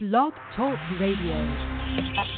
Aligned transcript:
Blog 0.00 0.32
Talk 0.54 0.78
Radio. 1.00 2.37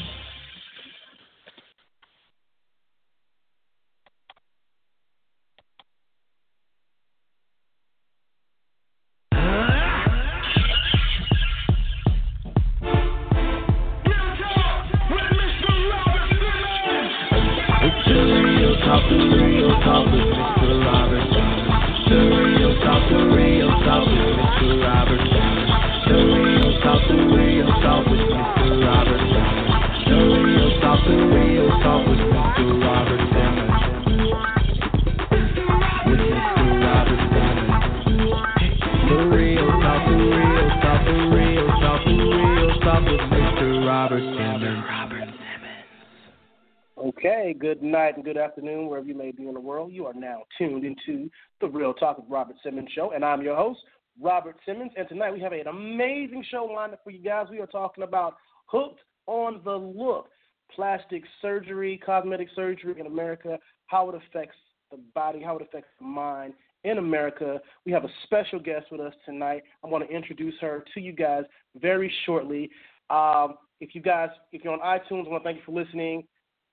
Good 48.32 48.38
afternoon, 48.38 48.86
wherever 48.86 49.08
you 49.08 49.14
may 49.16 49.32
be 49.32 49.48
in 49.48 49.54
the 49.54 49.60
world. 49.60 49.90
You 49.92 50.06
are 50.06 50.14
now 50.14 50.44
tuned 50.56 50.84
into 50.84 51.28
the 51.60 51.66
Real 51.66 51.92
Talk 51.92 52.16
with 52.16 52.30
Robert 52.30 52.54
Simmons 52.62 52.88
show, 52.94 53.10
and 53.10 53.24
I'm 53.24 53.42
your 53.42 53.56
host, 53.56 53.80
Robert 54.20 54.54
Simmons. 54.64 54.92
And 54.96 55.08
tonight 55.08 55.32
we 55.32 55.40
have 55.40 55.50
an 55.50 55.66
amazing 55.66 56.44
show 56.48 56.64
lined 56.64 56.92
up 56.92 57.00
for 57.02 57.10
you 57.10 57.24
guys. 57.24 57.48
We 57.50 57.58
are 57.58 57.66
talking 57.66 58.04
about 58.04 58.36
Hooked 58.66 59.00
on 59.26 59.62
the 59.64 59.72
Look 59.72 60.28
plastic 60.72 61.24
surgery, 61.42 62.00
cosmetic 62.06 62.46
surgery 62.54 63.00
in 63.00 63.06
America, 63.06 63.58
how 63.86 64.08
it 64.10 64.14
affects 64.14 64.54
the 64.92 64.98
body, 65.12 65.42
how 65.42 65.56
it 65.56 65.62
affects 65.62 65.90
the 65.98 66.06
mind 66.06 66.54
in 66.84 66.98
America. 66.98 67.60
We 67.84 67.90
have 67.90 68.04
a 68.04 68.10
special 68.22 68.60
guest 68.60 68.86
with 68.92 69.00
us 69.00 69.14
tonight. 69.26 69.64
I 69.82 69.88
want 69.88 70.08
to 70.08 70.14
introduce 70.14 70.54
her 70.60 70.84
to 70.94 71.00
you 71.00 71.12
guys 71.12 71.42
very 71.74 72.12
shortly. 72.26 72.70
Um, 73.10 73.56
if 73.80 73.92
you 73.92 74.00
guys, 74.00 74.28
if 74.52 74.62
you're 74.62 74.72
on 74.72 74.78
iTunes, 74.78 75.26
I 75.26 75.30
want 75.30 75.42
to 75.42 75.48
thank 75.48 75.56
you 75.56 75.64
for 75.66 75.72
listening. 75.72 76.22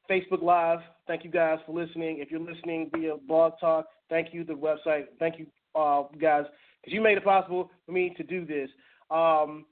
Facebook 0.10 0.42
Live. 0.42 0.80
Thank 1.08 1.24
you 1.24 1.32
guys 1.32 1.60
for 1.66 1.74
listening. 1.74 2.20
If 2.20 2.32
you're 2.32 2.40
listening 2.40 2.90
via 2.94 3.16
Blog 3.28 3.54
Talk, 3.60 3.86
thank 4.10 4.34
you. 4.34 4.44
The 4.44 4.54
website, 4.54 5.06
thank 5.20 5.40
you 5.40 5.48
uh, 5.76 6.04
guys, 6.20 6.46
because 6.82 6.94
you 6.94 7.02
made 7.02 7.18
it 7.18 7.24
possible 7.24 7.70
for 7.86 7.92
me 7.92 8.14
to 8.18 8.24
do 8.24 8.46
this. 8.46 8.70
Um, 9.12 9.66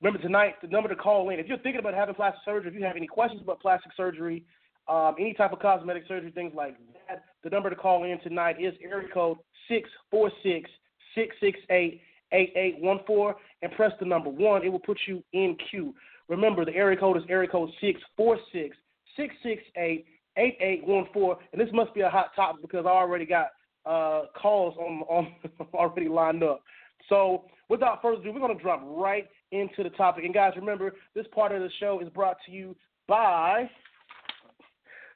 remember 0.00 0.22
tonight, 0.22 0.54
the 0.62 0.68
number 0.68 0.88
to 0.88 0.96
call 0.96 1.30
in. 1.30 1.38
If 1.38 1.46
you're 1.46 1.58
thinking 1.58 1.80
about 1.80 1.94
having 1.94 2.14
plastic 2.14 2.42
surgery, 2.44 2.70
if 2.70 2.74
you 2.74 2.84
have 2.84 2.96
any 2.96 3.06
questions 3.06 3.42
about 3.42 3.60
plastic 3.60 3.92
surgery, 3.96 4.44
um, 4.88 5.14
any 5.18 5.34
type 5.34 5.52
of 5.52 5.60
cosmetic 5.60 6.04
surgery, 6.08 6.30
things 6.32 6.52
like 6.54 6.76
that, 7.08 7.24
the 7.44 7.50
number 7.50 7.70
to 7.70 7.76
call 7.76 8.04
in 8.04 8.18
tonight 8.20 8.56
is 8.60 8.74
area 8.82 9.08
code 9.12 9.38
646 9.68 10.68
668 11.14 12.00
8814 12.32 13.34
and 13.62 13.72
press 13.72 13.92
the 14.00 14.06
number 14.06 14.30
one. 14.30 14.64
It 14.64 14.72
will 14.72 14.78
put 14.78 14.98
you 15.06 15.22
in 15.32 15.56
queue. 15.70 15.94
Remember, 16.28 16.64
the 16.64 16.74
area 16.74 16.98
code 16.98 17.16
is 17.16 17.22
area 17.28 17.48
code 17.48 17.70
646 17.80 18.76
668 19.16 20.06
8814. 20.36 21.46
And 21.52 21.60
this 21.60 21.68
must 21.72 21.94
be 21.94 22.00
a 22.00 22.08
hot 22.08 22.34
topic 22.34 22.62
because 22.62 22.86
I 22.86 22.90
already 22.90 23.26
got 23.26 23.48
uh, 23.84 24.22
calls 24.40 24.76
on, 24.78 25.02
on 25.08 25.34
already 25.74 26.08
lined 26.08 26.42
up. 26.42 26.62
So, 27.08 27.44
without 27.68 28.00
further 28.00 28.20
ado, 28.20 28.32
we're 28.32 28.40
going 28.40 28.56
to 28.56 28.62
drop 28.62 28.80
right 28.84 29.28
into 29.50 29.82
the 29.82 29.90
topic. 29.90 30.24
And, 30.24 30.32
guys, 30.32 30.52
remember, 30.56 30.94
this 31.14 31.26
part 31.34 31.52
of 31.52 31.60
the 31.60 31.70
show 31.80 32.00
is 32.00 32.08
brought 32.10 32.36
to 32.46 32.52
you 32.52 32.76
by 33.08 33.68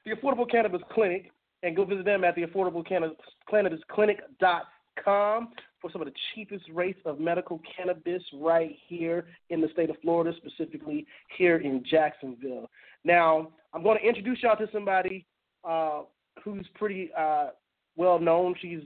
the 0.05 0.13
Affordable 0.13 0.51
Cannabis 0.51 0.83
Clinic. 0.93 1.31
And 1.63 1.75
go 1.75 1.85
visit 1.85 2.05
them 2.05 2.23
at 2.23 2.35
the 2.35 2.43
Affordable 2.43 2.87
Cannabis 2.87 3.81
Clinic.com 3.89 5.49
for 5.81 5.91
some 5.91 6.00
of 6.00 6.06
the 6.06 6.14
cheapest 6.34 6.64
rates 6.72 7.00
of 7.04 7.20
medical 7.20 7.60
cannabis 7.76 8.22
right 8.34 8.76
here 8.88 9.26
in 9.50 9.60
the 9.60 9.69
state 9.69 9.91
of 9.91 9.97
Florida, 10.03 10.37
specifically 10.37 11.06
here 11.37 11.59
in 11.59 11.84
Jacksonville. 11.88 12.69
Now, 13.04 13.48
I'm 13.72 13.82
going 13.82 13.98
to 13.98 14.06
introduce 14.06 14.42
y'all 14.42 14.56
to 14.56 14.69
somebody 14.72 15.26
uh, 15.64 16.03
who's 16.42 16.66
pretty 16.75 17.10
uh, 17.16 17.48
well 17.97 18.19
known. 18.19 18.54
She's 18.60 18.81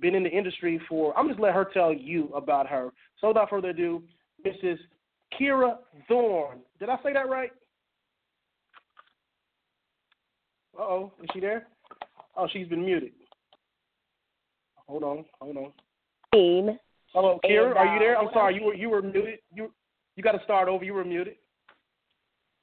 been 0.00 0.14
in 0.14 0.22
the 0.22 0.30
industry 0.30 0.80
for, 0.88 1.16
I'm 1.18 1.28
just 1.28 1.40
let 1.40 1.54
her 1.54 1.68
tell 1.72 1.92
you 1.92 2.28
about 2.34 2.66
her. 2.68 2.90
So, 3.20 3.28
without 3.28 3.50
further 3.50 3.70
ado, 3.70 4.02
Mrs. 4.44 4.78
Kira 5.38 5.76
Thorne. 6.08 6.58
Did 6.78 6.88
I 6.88 6.96
say 7.02 7.12
that 7.12 7.28
right? 7.28 7.50
Uh 10.78 10.82
oh, 10.82 11.12
is 11.22 11.28
she 11.32 11.40
there? 11.40 11.68
Oh, 12.36 12.46
she's 12.52 12.68
been 12.68 12.84
muted. 12.84 13.12
Hold 14.86 15.02
on, 15.02 15.24
hold 15.40 15.56
on. 15.56 15.72
Hello, 16.36 17.40
Kira, 17.44 17.68
And, 17.70 17.78
are 17.78 17.94
you 17.94 17.98
there? 17.98 18.18
uh, 18.18 18.22
I'm 18.22 18.28
sorry, 18.32 18.54
you 18.56 18.62
were 18.64 18.74
you 18.74 18.90
were 18.90 19.00
muted. 19.02 19.38
You 19.54 19.72
you 20.16 20.22
got 20.22 20.32
to 20.32 20.44
start 20.44 20.68
over. 20.68 20.84
You 20.84 20.92
were 20.94 21.04
muted. 21.04 21.36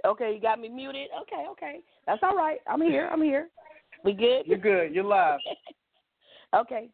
Okay, 0.06 0.34
you 0.36 0.40
got 0.42 0.60
me 0.60 0.70
muted. 0.70 1.08
Okay, 1.22 1.46
okay. 1.52 1.80
That's 2.06 2.22
all 2.24 2.36
right. 2.36 2.60
I'm 2.68 2.82
here. 2.82 3.10
I'm 3.12 3.22
here. 3.22 3.50
We 4.04 4.14
good? 4.14 4.44
You're 4.46 4.58
good. 4.60 4.94
You're 4.94 5.06
live. 5.06 5.40
okay. 6.56 6.90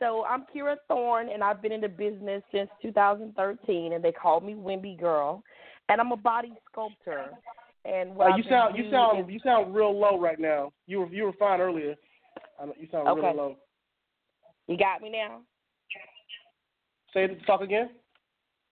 So 0.00 0.24
I'm 0.24 0.44
Kira 0.52 0.76
Thorne, 0.88 1.28
and 1.28 1.44
I've 1.44 1.62
been 1.62 1.72
in 1.72 1.80
the 1.80 1.88
business 1.88 2.42
since 2.50 2.68
2013, 2.82 3.92
and 3.92 4.02
they 4.02 4.10
call 4.12 4.40
me 4.40 4.54
Wimby 4.54 4.98
Girl, 4.98 5.42
and 5.88 6.00
I'm 6.00 6.10
a 6.12 6.16
body 6.16 6.52
sculptor. 6.70 7.26
And 7.84 8.16
what 8.16 8.32
Uh, 8.32 8.36
you 8.36 8.42
sound 8.44 8.76
you 8.76 8.90
sound 8.90 9.20
is- 9.20 9.30
you 9.32 9.38
sound 9.40 9.74
real 9.74 9.92
low 9.96 10.18
right 10.18 10.40
now. 10.40 10.72
You 10.86 11.00
were 11.00 11.06
you 11.08 11.24
were 11.24 11.32
fine 11.34 11.60
earlier. 11.60 11.94
I 12.58 12.64
know- 12.66 12.74
You 12.78 12.88
sound 12.90 13.06
really 13.06 13.36
low. 13.36 13.56
you 14.66 14.76
got 14.76 15.00
me 15.02 15.10
now. 15.10 15.42
Say 17.14 17.24
it. 17.24 17.46
Talk 17.46 17.62
again. 17.62 17.90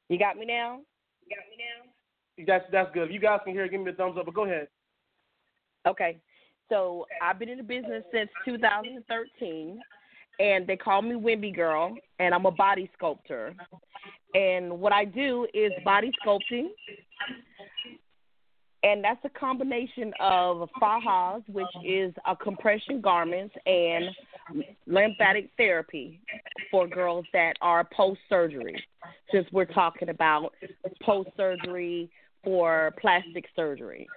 You 0.08 0.18
got 0.18 0.36
me 0.36 0.44
now. 0.44 0.80
You 1.26 1.36
got 1.36 1.48
me 1.48 1.56
now. 1.56 2.44
That's 2.46 2.64
that's 2.72 2.92
good. 2.92 3.04
If 3.04 3.12
you 3.12 3.20
guys 3.20 3.40
can 3.44 3.54
hear, 3.54 3.64
it, 3.64 3.70
give 3.70 3.80
me 3.80 3.90
a 3.90 3.94
thumbs 3.94 4.18
up. 4.18 4.26
But 4.26 4.34
go 4.34 4.44
ahead. 4.44 4.68
Okay. 5.86 6.18
So 6.68 7.06
I've 7.22 7.38
been 7.38 7.48
in 7.48 7.58
the 7.58 7.64
business 7.64 8.02
since 8.12 8.30
2013, 8.44 9.80
and 10.40 10.66
they 10.66 10.76
call 10.76 11.02
me 11.02 11.14
Wimby 11.14 11.54
Girl, 11.54 11.94
and 12.18 12.34
I'm 12.34 12.46
a 12.46 12.50
body 12.50 12.90
sculptor. 12.96 13.54
And 14.34 14.80
what 14.80 14.92
I 14.92 15.04
do 15.04 15.46
is 15.52 15.70
body 15.84 16.10
sculpting, 16.24 16.68
and 18.82 19.02
that's 19.02 19.24
a 19.24 19.28
combination 19.28 20.12
of 20.20 20.68
fajas, 20.80 21.42
which 21.48 21.66
is 21.84 22.12
a 22.26 22.34
compression 22.34 23.00
garments, 23.00 23.54
and 23.66 24.04
lymphatic 24.86 25.50
therapy 25.56 26.20
for 26.70 26.88
girls 26.88 27.24
that 27.32 27.54
are 27.60 27.88
post 27.96 28.20
surgery. 28.28 28.82
Since 29.30 29.46
we're 29.52 29.64
talking 29.64 30.08
about 30.08 30.52
post 31.02 31.30
surgery 31.36 32.10
for 32.44 32.92
plastic 33.00 33.46
surgery. 33.54 34.08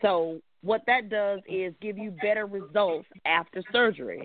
So 0.00 0.40
what 0.62 0.82
that 0.86 1.10
does 1.10 1.40
is 1.48 1.74
give 1.80 1.98
you 1.98 2.12
better 2.22 2.46
results 2.46 3.08
after 3.26 3.62
surgery. 3.72 4.22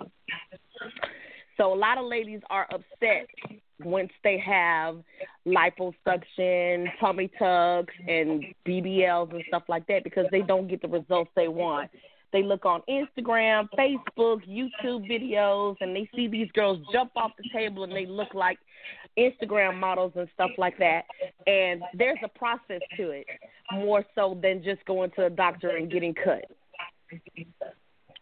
So 1.56 1.74
a 1.74 1.76
lot 1.76 1.98
of 1.98 2.06
ladies 2.06 2.40
are 2.48 2.66
upset 2.72 3.26
once 3.84 4.10
they 4.24 4.38
have 4.38 4.98
liposuction, 5.46 6.86
tummy 7.00 7.30
tucks, 7.38 7.94
and 8.06 8.44
BBLs 8.66 9.32
and 9.32 9.42
stuff 9.48 9.64
like 9.68 9.86
that 9.86 10.04
because 10.04 10.26
they 10.30 10.42
don't 10.42 10.68
get 10.68 10.82
the 10.82 10.88
results 10.88 11.30
they 11.36 11.48
want. 11.48 11.90
They 12.32 12.42
look 12.42 12.66
on 12.66 12.82
Instagram, 12.88 13.68
Facebook, 13.78 14.46
YouTube 14.46 15.10
videos, 15.10 15.76
and 15.80 15.96
they 15.96 16.08
see 16.14 16.28
these 16.28 16.50
girls 16.52 16.78
jump 16.92 17.12
off 17.16 17.30
the 17.38 17.48
table 17.52 17.84
and 17.84 17.92
they 17.92 18.04
look 18.04 18.34
like 18.34 18.58
Instagram 19.18 19.78
models 19.78 20.12
and 20.14 20.28
stuff 20.34 20.50
like 20.58 20.76
that. 20.78 21.02
And 21.46 21.82
there's 21.94 22.18
a 22.22 22.28
process 22.28 22.80
to 22.96 23.10
it, 23.10 23.26
more 23.72 24.04
so 24.14 24.38
than 24.42 24.62
just 24.62 24.84
going 24.84 25.10
to 25.16 25.26
a 25.26 25.30
doctor 25.30 25.76
and 25.76 25.90
getting 25.90 26.14
cut. 26.14 26.44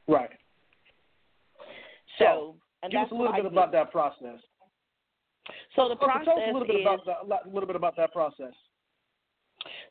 Right. 0.06 0.30
So, 2.18 2.54
and 2.82 2.92
Give 2.92 3.00
us 3.00 3.06
that's 3.06 3.12
a 3.12 3.20
little 3.20 3.32
bit 3.32 3.46
about 3.46 3.72
that 3.72 3.90
process. 3.90 4.38
So 5.74 5.88
the 5.88 5.96
Well, 6.00 6.08
process 6.08 6.24
tell 6.26 6.36
us 6.38 6.42
a 6.48 6.52
little 6.52 6.66
bit 6.66 6.76
is 6.76 6.82
about 6.82 7.06
that. 7.06 7.46
A 7.46 7.48
little 7.52 7.66
bit 7.66 7.76
about 7.76 7.96
that 7.96 8.12
process. 8.12 8.54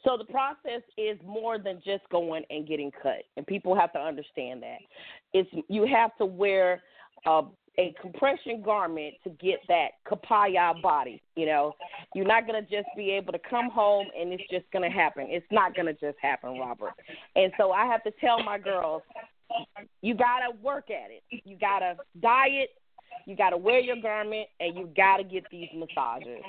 so 0.04 0.18
the 0.18 0.26
process 0.26 0.82
is 0.98 1.18
more 1.26 1.58
than 1.58 1.82
just 1.86 2.08
going 2.10 2.44
and 2.50 2.68
getting 2.68 2.92
cut, 2.92 3.24
and 3.38 3.46
people 3.48 3.76
have 3.76 3.92
to 3.94 4.00
understand 4.00 4.64
that. 4.64 4.80
It's 5.34 5.50
you 5.70 5.86
have 5.86 6.16
to 6.18 6.26
wear 6.26 6.82
a 7.26 7.44
a 7.78 7.94
compression 8.02 8.62
garment 8.64 9.16
to 9.24 9.30
get 9.32 9.60
that 9.68 9.90
kapaya 10.10 10.82
body. 10.82 11.22
You 11.36 11.46
know, 11.46 11.74
you're 12.14 12.26
not 12.26 12.48
gonna 12.48 12.62
just 12.62 12.88
be 12.96 13.12
able 13.12 13.34
to 13.34 13.40
come 13.50 13.70
home 13.70 14.08
and 14.18 14.32
it's 14.32 14.44
just 14.50 14.66
gonna 14.72 14.90
happen. 14.90 15.28
It's 15.30 15.46
not 15.52 15.76
gonna 15.76 15.94
just 15.94 16.18
happen, 16.22 16.58
Robert. 16.58 16.94
And 17.36 17.52
so 17.58 17.72
I 17.72 17.86
have 17.86 18.04
to 18.04 18.12
tell 18.22 18.42
my 18.44 18.58
girls, 18.58 19.02
you 20.02 20.14
gotta 20.16 20.56
work 20.62 20.90
at 20.90 21.12
it. 21.12 21.24
You 21.46 21.58
gotta 21.58 21.98
diet. 22.22 22.70
You 23.26 23.36
gotta 23.36 23.58
wear 23.58 23.80
your 23.80 24.02
garment, 24.02 24.48
and 24.60 24.76
you 24.76 24.90
gotta 24.96 25.24
get 25.24 25.44
these 25.52 25.70
massages. 25.74 26.44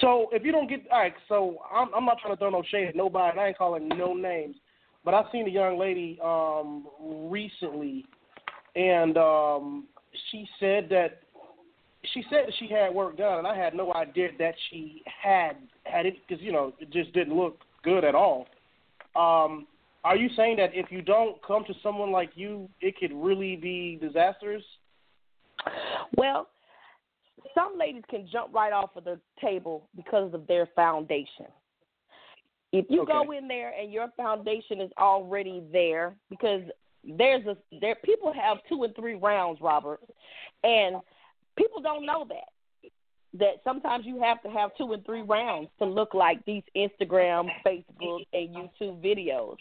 So 0.00 0.28
if 0.32 0.44
you 0.44 0.52
don't 0.52 0.68
get 0.68 0.80
all 0.90 1.00
right, 1.00 1.14
so 1.28 1.58
I'm, 1.72 1.88
I'm 1.94 2.04
not 2.04 2.18
trying 2.20 2.34
to 2.34 2.38
throw 2.38 2.50
no 2.50 2.62
shade 2.70 2.88
at 2.88 2.96
nobody. 2.96 3.30
And 3.32 3.40
I 3.40 3.48
ain't 3.48 3.58
calling 3.58 3.88
no 3.88 4.14
names, 4.14 4.56
but 5.04 5.14
I 5.14 5.22
seen 5.30 5.46
a 5.46 5.50
young 5.50 5.78
lady 5.78 6.18
um, 6.22 6.86
recently, 7.30 8.04
and 8.74 9.16
um, 9.16 9.84
she 10.30 10.46
said 10.58 10.88
that 10.90 11.20
she 12.12 12.22
said 12.30 12.46
that 12.46 12.54
she 12.58 12.68
had 12.68 12.94
work 12.94 13.16
done, 13.16 13.38
and 13.38 13.46
I 13.46 13.56
had 13.56 13.74
no 13.74 13.94
idea 13.94 14.28
that 14.38 14.54
she 14.70 15.02
had 15.06 15.56
had 15.84 16.06
it 16.06 16.16
because 16.26 16.42
you 16.42 16.52
know 16.52 16.72
it 16.80 16.90
just 16.90 17.12
didn't 17.12 17.36
look 17.36 17.60
good 17.82 18.04
at 18.04 18.14
all. 18.14 18.46
Um, 19.14 19.66
are 20.06 20.16
you 20.16 20.28
saying 20.36 20.56
that 20.58 20.70
if 20.72 20.92
you 20.92 21.02
don't 21.02 21.42
come 21.42 21.64
to 21.64 21.74
someone 21.82 22.12
like 22.12 22.30
you, 22.36 22.68
it 22.80 22.96
could 22.96 23.10
really 23.12 23.56
be 23.56 23.98
disastrous? 24.00 24.62
Well, 26.16 26.48
some 27.56 27.76
ladies 27.76 28.04
can 28.08 28.28
jump 28.30 28.54
right 28.54 28.72
off 28.72 28.90
of 28.94 29.02
the 29.02 29.18
table 29.40 29.88
because 29.96 30.32
of 30.32 30.46
their 30.46 30.66
foundation. 30.76 31.46
If 32.72 32.86
you 32.88 33.02
Okay. 33.02 33.12
go 33.12 33.32
in 33.32 33.48
there 33.48 33.74
and 33.76 33.92
your 33.92 34.08
foundation 34.16 34.80
is 34.80 34.92
already 34.96 35.64
there, 35.72 36.14
because 36.30 36.62
there's 37.02 37.44
a 37.46 37.56
there 37.80 37.96
people 37.96 38.32
have 38.32 38.58
two 38.68 38.84
and 38.84 38.94
three 38.94 39.16
rounds, 39.16 39.60
Robert, 39.60 40.00
and 40.62 40.96
people 41.56 41.80
don't 41.82 42.06
know 42.06 42.24
that. 42.28 42.90
That 43.34 43.60
sometimes 43.64 44.06
you 44.06 44.20
have 44.22 44.40
to 44.42 44.50
have 44.50 44.70
two 44.78 44.92
and 44.92 45.04
three 45.04 45.22
rounds 45.22 45.68
to 45.80 45.84
look 45.84 46.14
like 46.14 46.44
these 46.44 46.62
Instagram, 46.76 47.48
Facebook, 47.66 48.24
and 48.32 48.54
YouTube 48.54 49.02
videos. 49.02 49.56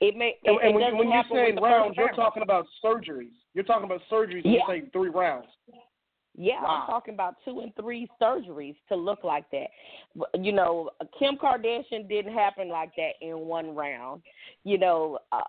It 0.00 0.16
may 0.16 0.36
And, 0.44 0.56
it, 0.56 0.64
and 0.64 0.74
when, 0.74 0.96
when 0.96 1.10
you 1.10 1.22
say 1.30 1.52
rounds, 1.60 1.96
you're 1.96 2.12
talking 2.12 2.42
about 2.42 2.66
surgeries. 2.84 3.32
You're 3.54 3.64
talking 3.64 3.84
about 3.84 4.00
surgeries 4.10 4.42
Yeah. 4.44 4.52
you 4.52 4.62
say 4.68 4.82
three 4.92 5.10
rounds. 5.10 5.48
Yeah, 6.36 6.62
Wow. 6.62 6.68
I'm 6.82 6.86
talking 6.86 7.14
about 7.14 7.34
two 7.44 7.60
and 7.60 7.74
three 7.74 8.08
surgeries 8.22 8.76
to 8.88 8.96
look 8.96 9.24
like 9.24 9.44
that. 9.50 9.66
You 10.40 10.52
know, 10.52 10.90
Kim 11.18 11.36
Kardashian 11.36 12.08
didn't 12.08 12.32
happen 12.32 12.68
like 12.68 12.90
that 12.96 13.14
in 13.20 13.40
one 13.40 13.74
round. 13.74 14.22
You 14.64 14.78
know, 14.78 15.18
uh, 15.32 15.42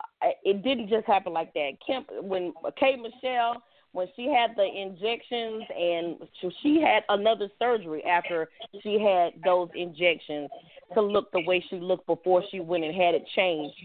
it 0.43 0.63
didn't 0.63 0.89
just 0.89 1.05
happen 1.05 1.33
like 1.33 1.53
that. 1.53 1.73
Kim, 1.85 2.03
when 2.21 2.51
K 2.77 2.95
Michelle, 2.97 3.61
when 3.93 4.07
she 4.15 4.27
had 4.27 4.55
the 4.55 4.63
injections 4.63 5.63
and 5.77 6.17
she 6.61 6.81
had 6.81 7.03
another 7.09 7.49
surgery 7.59 8.03
after 8.05 8.49
she 8.81 8.99
had 8.99 9.33
those 9.43 9.69
injections 9.75 10.49
to 10.93 11.01
look 11.01 11.31
the 11.31 11.41
way 11.45 11.63
she 11.69 11.77
looked 11.77 12.07
before 12.07 12.43
she 12.51 12.59
went 12.59 12.83
and 12.83 12.95
had 12.95 13.15
it 13.15 13.23
changed. 13.35 13.75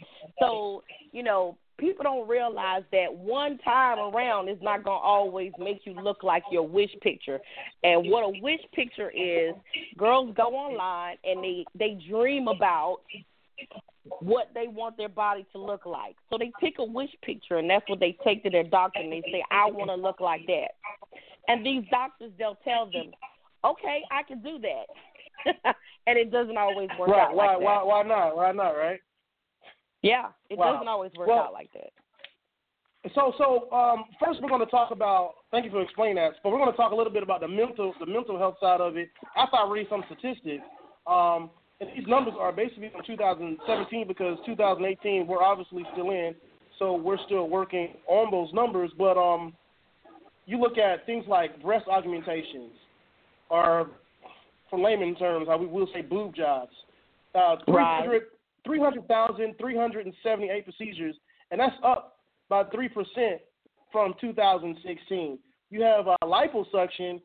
So, 0.40 0.82
you 1.12 1.22
know, 1.22 1.56
people 1.78 2.04
don't 2.04 2.28
realize 2.28 2.82
that 2.92 3.14
one 3.14 3.58
time 3.58 3.98
around 3.98 4.48
is 4.48 4.58
not 4.62 4.84
going 4.84 4.98
to 4.98 5.04
always 5.04 5.52
make 5.58 5.80
you 5.84 5.92
look 5.94 6.22
like 6.22 6.42
your 6.50 6.66
wish 6.66 6.90
picture. 7.02 7.38
And 7.82 8.10
what 8.10 8.22
a 8.22 8.40
wish 8.40 8.60
picture 8.74 9.10
is, 9.10 9.54
girls 9.96 10.34
go 10.36 10.44
online 10.54 11.16
and 11.24 11.42
they 11.42 11.64
they 11.78 11.98
dream 12.08 12.48
about 12.48 12.98
what 14.20 14.50
they 14.54 14.68
want 14.68 14.96
their 14.96 15.08
body 15.08 15.44
to 15.52 15.58
look 15.58 15.86
like. 15.86 16.16
So 16.30 16.38
they 16.38 16.52
pick 16.60 16.74
a 16.78 16.84
wish 16.84 17.10
picture 17.22 17.56
and 17.58 17.68
that's 17.68 17.88
what 17.88 18.00
they 18.00 18.16
take 18.24 18.42
to 18.44 18.50
their 18.50 18.64
doctor 18.64 19.00
and 19.00 19.12
they 19.12 19.22
say, 19.32 19.42
I 19.50 19.66
want 19.70 19.90
to 19.90 19.96
look 19.96 20.20
like 20.20 20.46
that. 20.46 20.68
And 21.48 21.64
these 21.64 21.84
doctors, 21.90 22.32
they'll 22.38 22.58
tell 22.64 22.86
them, 22.86 23.12
okay, 23.64 24.02
I 24.10 24.22
can 24.22 24.42
do 24.42 24.58
that. 24.60 25.74
and 26.06 26.18
it 26.18 26.30
doesn't 26.32 26.56
always 26.56 26.88
work 26.98 27.08
right? 27.10 27.28
out 27.28 27.34
Why? 27.34 27.46
like 27.46 27.58
that. 27.58 27.64
why? 27.64 27.82
Why 27.82 28.02
not? 28.02 28.36
Why 28.36 28.52
not? 28.52 28.70
Right? 28.70 29.00
Yeah, 30.02 30.28
it 30.50 30.58
Wow. 30.58 30.72
doesn't 30.72 30.88
always 30.88 31.12
work 31.16 31.28
Well- 31.28 31.38
out 31.38 31.52
like 31.52 31.72
that. 31.74 31.90
So, 33.14 33.32
so 33.38 33.70
um, 33.70 34.04
first 34.18 34.40
we're 34.42 34.48
going 34.48 34.64
to 34.64 34.70
talk 34.70 34.90
about. 34.90 35.34
Thank 35.52 35.64
you 35.64 35.70
for 35.70 35.80
explaining 35.80 36.16
that. 36.16 36.32
But 36.42 36.50
we're 36.50 36.58
going 36.58 36.72
to 36.72 36.76
talk 36.76 36.90
a 36.90 36.94
little 36.96 37.12
bit 37.12 37.22
about 37.22 37.40
the 37.40 37.46
mental, 37.46 37.94
the 38.00 38.06
mental 38.06 38.36
health 38.36 38.56
side 38.60 38.80
of 38.80 38.96
it. 38.96 39.10
After 39.36 39.56
I 39.58 39.70
read 39.70 39.86
some 39.88 40.02
statistics, 40.06 40.64
um, 41.06 41.50
and 41.80 41.90
these 41.96 42.06
numbers 42.06 42.34
are 42.38 42.52
basically 42.52 42.90
from 42.90 43.02
2017 43.06 44.08
because 44.08 44.38
2018 44.46 45.26
we're 45.26 45.42
obviously 45.42 45.84
still 45.92 46.10
in, 46.10 46.34
so 46.78 46.94
we're 46.94 47.18
still 47.26 47.48
working 47.48 47.94
on 48.08 48.30
those 48.30 48.52
numbers. 48.52 48.90
But 48.96 49.18
um, 49.18 49.52
you 50.46 50.58
look 50.58 50.78
at 50.78 51.04
things 51.06 51.24
like 51.28 51.62
breast 51.62 51.86
augmentations, 51.88 52.72
or 53.50 53.90
for 54.70 54.78
layman 54.78 55.14
terms, 55.16 55.48
how 55.48 55.58
we 55.58 55.66
will 55.66 55.88
say 55.92 56.02
boob 56.02 56.34
jobs. 56.34 56.72
Uh, 57.34 57.56
300 57.66 58.22
300,000, 58.66 59.54
378 59.58 60.64
procedures, 60.64 61.14
and 61.50 61.60
that's 61.60 61.76
up 61.84 62.16
by 62.48 62.64
3% 62.64 62.90
from 63.92 64.14
2016. 64.20 65.38
You 65.70 65.82
have 65.82 66.08
uh, 66.08 66.16
liposuction, 66.24 67.20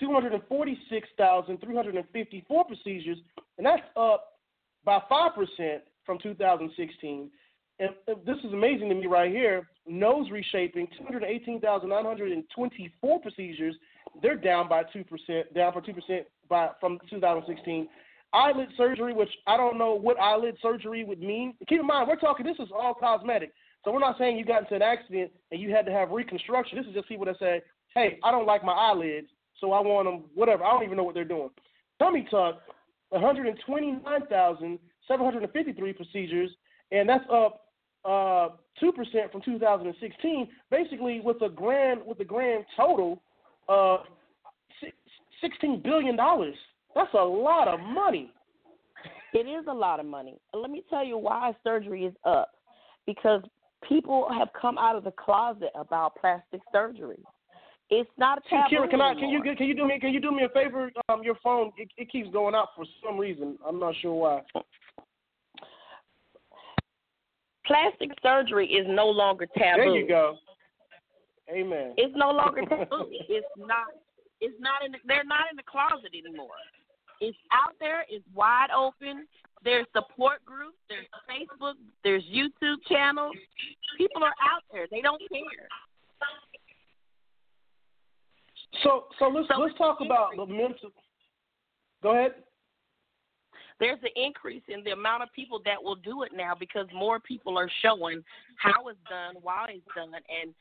246,354 0.00 2.64
procedures, 2.64 3.18
and 3.58 3.66
that's 3.66 3.82
up 3.96 4.38
by 4.84 5.00
5% 5.10 5.80
from 6.04 6.18
2016. 6.18 7.30
And 7.78 7.90
uh, 8.08 8.14
this 8.26 8.38
is 8.44 8.52
amazing 8.52 8.88
to 8.88 8.94
me 8.94 9.06
right 9.06 9.30
here. 9.30 9.68
Nose 9.86 10.28
reshaping, 10.30 10.88
218,924 10.98 13.20
procedures. 13.20 13.76
They're 14.22 14.36
down 14.36 14.68
by 14.68 14.84
2%, 14.84 15.04
down 15.54 15.72
for 15.72 15.80
2% 15.80 16.24
by, 16.48 16.70
from 16.80 16.98
2016 17.08 17.88
eyelid 18.32 18.68
surgery, 18.76 19.12
which 19.12 19.30
I 19.46 19.56
don't 19.56 19.78
know 19.78 19.94
what 19.94 20.18
eyelid 20.20 20.56
surgery 20.62 21.04
would 21.04 21.20
mean. 21.20 21.54
Keep 21.68 21.80
in 21.80 21.86
mind, 21.86 22.08
we're 22.08 22.16
talking, 22.16 22.46
this 22.46 22.58
is 22.58 22.68
all 22.72 22.94
cosmetic. 22.94 23.52
So 23.84 23.92
we're 23.92 24.00
not 24.00 24.18
saying 24.18 24.36
you 24.36 24.44
got 24.44 24.62
into 24.62 24.74
an 24.74 24.82
accident 24.82 25.30
and 25.50 25.60
you 25.60 25.70
had 25.70 25.86
to 25.86 25.92
have 25.92 26.10
reconstruction. 26.10 26.78
This 26.78 26.86
is 26.86 26.94
just 26.94 27.08
people 27.08 27.26
that 27.26 27.38
say, 27.38 27.62
hey, 27.94 28.18
I 28.22 28.30
don't 28.30 28.46
like 28.46 28.64
my 28.64 28.72
eyelids, 28.72 29.28
so 29.60 29.72
I 29.72 29.80
want 29.80 30.06
them, 30.06 30.24
whatever. 30.34 30.64
I 30.64 30.72
don't 30.72 30.84
even 30.84 30.96
know 30.96 31.04
what 31.04 31.14
they're 31.14 31.24
doing. 31.24 31.50
Tummy 31.98 32.26
tuck, 32.30 32.60
129,753 33.10 35.92
procedures, 35.92 36.50
and 36.92 37.08
that's 37.08 37.24
up 37.30 37.66
uh, 38.04 38.48
2% 38.82 39.30
from 39.30 39.42
2016, 39.42 40.48
basically 40.70 41.20
with 41.20 41.40
a 41.42 41.48
grand, 41.48 42.00
with 42.04 42.18
a 42.20 42.24
grand 42.24 42.64
total 42.76 43.22
of 43.68 44.00
$16 45.44 45.82
billion. 45.82 46.16
That's 46.16 47.14
a 47.14 47.22
lot 47.22 47.68
of 47.68 47.80
money. 47.80 48.32
It 49.32 49.46
is 49.46 49.64
a 49.68 49.72
lot 49.72 50.00
of 50.00 50.06
money. 50.06 50.38
Let 50.52 50.70
me 50.70 50.82
tell 50.90 51.04
you 51.04 51.16
why 51.18 51.54
surgery 51.62 52.04
is 52.04 52.14
up. 52.24 52.50
Because 53.06 53.42
people 53.88 54.26
have 54.36 54.48
come 54.60 54.76
out 54.78 54.96
of 54.96 55.04
the 55.04 55.12
closet 55.12 55.70
about 55.74 56.16
plastic 56.20 56.60
surgery. 56.72 57.22
It's 57.90 58.10
not 58.16 58.38
a 58.38 58.40
taboo 58.48 58.76
Kira, 58.76 58.90
can 58.90 59.00
I 59.00 59.14
can 59.14 59.28
you 59.30 59.42
can 59.42 59.66
you 59.66 59.74
do 59.74 59.86
me 59.86 59.98
can 59.98 60.12
you 60.12 60.20
do 60.20 60.30
me 60.30 60.44
a 60.44 60.48
favor? 60.50 60.92
Um, 61.08 61.22
your 61.24 61.34
phone 61.42 61.72
it, 61.76 61.88
it 61.96 62.10
keeps 62.10 62.30
going 62.30 62.54
out 62.54 62.68
for 62.76 62.84
some 63.04 63.18
reason. 63.18 63.58
I'm 63.66 63.80
not 63.80 63.94
sure 64.00 64.14
why. 64.14 64.42
Plastic 67.66 68.10
surgery 68.22 68.66
is 68.66 68.86
no 68.88 69.06
longer 69.06 69.46
taboo. 69.56 69.82
There 69.82 69.96
you 69.96 70.08
go. 70.08 70.36
Amen. 71.50 71.94
It's 71.96 72.14
no 72.16 72.30
longer 72.30 72.62
taboo. 72.68 73.06
it's 73.28 73.46
not. 73.58 73.86
It's 74.40 74.56
not 74.60 74.84
in. 74.84 74.92
The, 74.92 74.98
they're 75.06 75.24
not 75.24 75.46
in 75.50 75.56
the 75.56 75.62
closet 75.62 76.10
anymore. 76.14 76.58
It's 77.20 77.36
out 77.52 77.74
there. 77.80 78.04
It's 78.08 78.24
wide 78.34 78.70
open. 78.76 79.26
There's 79.62 79.86
support 79.94 80.44
groups. 80.46 80.78
There's 80.88 81.06
Facebook. 81.28 81.74
There's 82.02 82.24
YouTube 82.24 82.78
channels. 82.88 83.36
People 83.98 84.24
are 84.24 84.34
out 84.40 84.62
there. 84.72 84.86
They 84.90 85.00
don't 85.00 85.20
care. 85.28 85.68
So 88.82 89.04
so 89.18 89.28
let's 89.28 89.48
So 89.48 89.60
let's 89.60 89.76
talk 89.76 89.98
about 90.00 90.36
the 90.36 90.46
mental. 90.46 90.90
Go 92.02 92.12
ahead. 92.12 92.34
There's 93.78 93.98
an 94.02 94.10
increase 94.14 94.62
in 94.68 94.84
the 94.84 94.90
amount 94.90 95.22
of 95.22 95.32
people 95.32 95.60
that 95.64 95.82
will 95.82 95.96
do 95.96 96.22
it 96.22 96.32
now 96.36 96.54
because 96.58 96.86
more 96.94 97.18
people 97.18 97.58
are 97.58 97.70
showing 97.82 98.22
how 98.56 98.88
it's 98.88 98.98
done, 99.08 99.36
why 99.42 99.68
it's 99.70 99.86
done, 99.96 100.12
and 100.14 100.54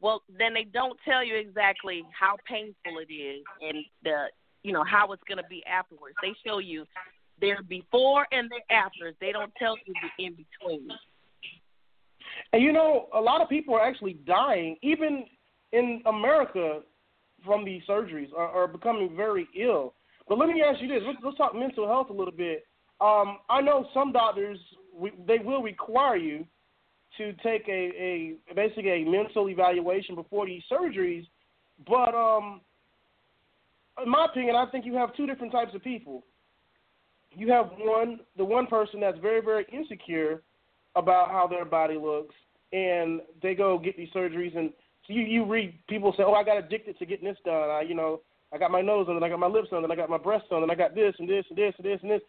well, 0.00 0.22
then 0.38 0.52
they 0.52 0.64
don't 0.64 0.98
tell 1.04 1.22
you 1.22 1.36
exactly 1.36 2.02
how 2.18 2.36
painful 2.48 2.98
it 2.98 3.12
is 3.12 3.44
and 3.60 3.84
the 4.02 4.26
you 4.62 4.72
know 4.72 4.84
how 4.84 5.12
it's 5.12 5.22
going 5.28 5.38
to 5.38 5.48
be 5.48 5.62
afterwards. 5.66 6.16
They 6.22 6.34
show 6.44 6.58
you 6.58 6.84
their 7.40 7.62
before 7.62 8.26
and 8.32 8.50
their 8.50 8.76
afters. 8.76 9.14
They 9.20 9.32
don't 9.32 9.52
tell 9.56 9.76
you 9.84 9.92
the 9.94 10.24
in 10.24 10.32
between. 10.32 10.88
And 12.52 12.62
you 12.62 12.72
know, 12.72 13.08
a 13.14 13.20
lot 13.20 13.40
of 13.40 13.48
people 13.48 13.74
are 13.74 13.86
actually 13.86 14.14
dying, 14.26 14.76
even 14.82 15.24
in 15.72 16.02
America, 16.06 16.80
from 17.44 17.64
these 17.64 17.82
surgeries, 17.88 18.32
are, 18.36 18.48
are 18.48 18.68
becoming 18.68 19.16
very 19.16 19.48
ill. 19.58 19.94
But 20.28 20.38
let 20.38 20.48
me 20.48 20.62
ask 20.62 20.80
you 20.80 20.88
this: 20.88 21.02
let's, 21.06 21.18
let's 21.24 21.36
talk 21.36 21.54
mental 21.54 21.86
health 21.86 22.10
a 22.10 22.12
little 22.12 22.32
bit. 22.32 22.66
Um, 23.00 23.38
I 23.50 23.60
know 23.60 23.86
some 23.92 24.12
doctors 24.12 24.58
we, 24.94 25.12
they 25.26 25.38
will 25.38 25.62
require 25.62 26.16
you 26.16 26.46
to 27.18 27.32
take 27.42 27.68
a, 27.68 28.36
a 28.50 28.54
basically 28.54 28.90
a 28.90 29.04
mental 29.04 29.48
evaluation 29.48 30.14
before 30.14 30.46
these 30.46 30.62
surgeries, 30.70 31.26
but 31.86 32.14
um, 32.14 32.60
in 34.02 34.10
my 34.10 34.26
opinion, 34.26 34.56
I 34.56 34.66
think 34.70 34.86
you 34.86 34.94
have 34.94 35.14
two 35.14 35.26
different 35.26 35.52
types 35.52 35.74
of 35.74 35.82
people. 35.82 36.24
You 37.34 37.50
have 37.50 37.70
one, 37.78 38.20
the 38.36 38.44
one 38.44 38.66
person 38.66 39.00
that's 39.00 39.18
very, 39.18 39.40
very 39.40 39.66
insecure 39.72 40.42
about 40.96 41.30
how 41.30 41.46
their 41.46 41.64
body 41.64 41.96
looks, 41.96 42.34
and 42.72 43.20
they 43.42 43.54
go 43.54 43.78
get 43.78 43.96
these 43.96 44.10
surgeries, 44.14 44.56
and 44.56 44.70
you 45.06 45.22
you 45.22 45.44
read 45.44 45.74
people 45.88 46.14
say, 46.16 46.22
"Oh, 46.24 46.34
I 46.34 46.44
got 46.44 46.58
addicted 46.58 46.98
to 46.98 47.06
getting 47.06 47.28
this 47.28 47.38
done." 47.44 47.70
I, 47.70 47.82
you 47.82 47.94
know, 47.94 48.20
I 48.52 48.58
got 48.58 48.70
my 48.70 48.82
nose 48.82 49.06
done, 49.06 49.16
then 49.16 49.24
I 49.24 49.28
got 49.28 49.38
my 49.38 49.46
lips 49.46 49.70
done, 49.70 49.82
then 49.82 49.90
I 49.90 49.96
got 49.96 50.10
my 50.10 50.18
breasts 50.18 50.48
done, 50.50 50.60
then 50.60 50.70
I 50.70 50.74
got 50.74 50.94
this 50.94 51.14
and 51.18 51.28
this 51.28 51.44
and 51.48 51.56
this 51.56 51.74
and 51.78 51.86
this 51.86 51.98
and 52.02 52.10
this. 52.10 52.20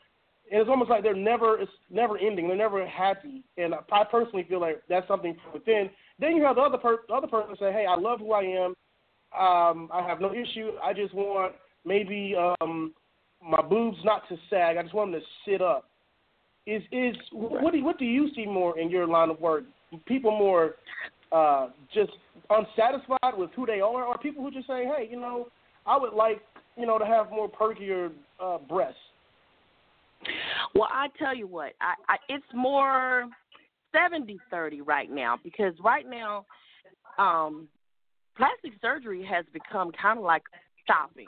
And 0.52 0.62
it's 0.62 0.70
almost 0.70 0.90
like 0.90 1.04
they're 1.04 1.16
never 1.16 1.60
it's 1.60 1.72
never 1.90 2.18
ending. 2.18 2.48
They're 2.48 2.58
never 2.58 2.86
happy. 2.88 3.44
And 3.58 3.74
I 3.74 4.04
personally 4.10 4.46
feel 4.48 4.62
like 4.62 4.82
that's 4.88 5.08
something 5.08 5.36
within. 5.54 5.90
Then 6.20 6.36
you 6.36 6.44
have 6.44 6.56
the 6.56 6.62
other 6.62 6.78
per- 6.78 7.04
the 7.08 7.14
other 7.14 7.28
person 7.28 7.56
say, 7.60 7.72
"Hey, 7.72 7.86
I 7.88 7.96
love 7.96 8.20
who 8.20 8.34
I 8.34 8.44
am. 8.44 8.76
Um, 9.38 9.90
I 9.92 10.06
have 10.08 10.22
no 10.22 10.34
issue. 10.34 10.72
I 10.84 10.94
just 10.94 11.14
want 11.14 11.56
maybe 11.86 12.36
um, 12.36 12.94
my 13.42 13.62
boobs 13.62 13.98
not 14.04 14.28
to 14.30 14.38
sag. 14.50 14.78
I 14.78 14.84
just 14.84 14.94
want 14.94 15.12
them 15.12 15.22
to 15.22 15.52
sit 15.52 15.62
up." 15.62 15.90
Is 16.66 16.84
is 16.92 17.16
what 17.32 17.72
do 17.72 17.80
you, 17.80 17.84
what 17.84 17.98
do 17.98 18.06
you 18.06 18.30
see 18.36 18.46
more 18.46 18.78
in 18.80 18.90
your 18.90 19.08
line 19.08 19.30
of 19.30 19.40
work? 19.42 19.64
People 20.06 20.32
more 20.32 20.76
uh, 21.32 21.70
just 21.94 22.12
unsatisfied 22.50 23.38
with 23.38 23.52
who 23.56 23.66
they 23.66 23.80
are, 23.82 24.04
or 24.04 24.18
people 24.18 24.44
who 24.44 24.52
just 24.52 24.68
say, 24.68 24.86
"Hey, 24.86 25.08
you 25.10 25.20
know, 25.20 25.48
I 25.86 25.98
would 25.98 26.14
like 26.14 26.42
you 26.78 26.86
know 26.86 26.98
to 26.98 27.06
have 27.06 27.30
more 27.32 27.50
perkier 27.50 28.12
uh, 28.40 28.58
breasts." 28.58 29.00
Well, 30.76 30.90
I 30.92 31.08
tell 31.20 31.36
you 31.36 31.48
what, 31.48 31.74
I, 31.82 31.94
I 32.08 32.18
it's 32.30 32.46
more 32.54 33.26
seventy 33.92 34.40
thirty 34.50 34.82
right 34.82 35.10
now 35.10 35.38
because 35.44 35.74
right 35.84 36.06
now, 36.10 36.46
um, 37.18 37.68
plastic 38.38 38.74
surgery 38.82 39.26
has 39.26 39.46
become 39.54 39.92
kind 40.00 40.20
of 40.20 40.26
like 40.26 40.44
shopping, 40.88 41.28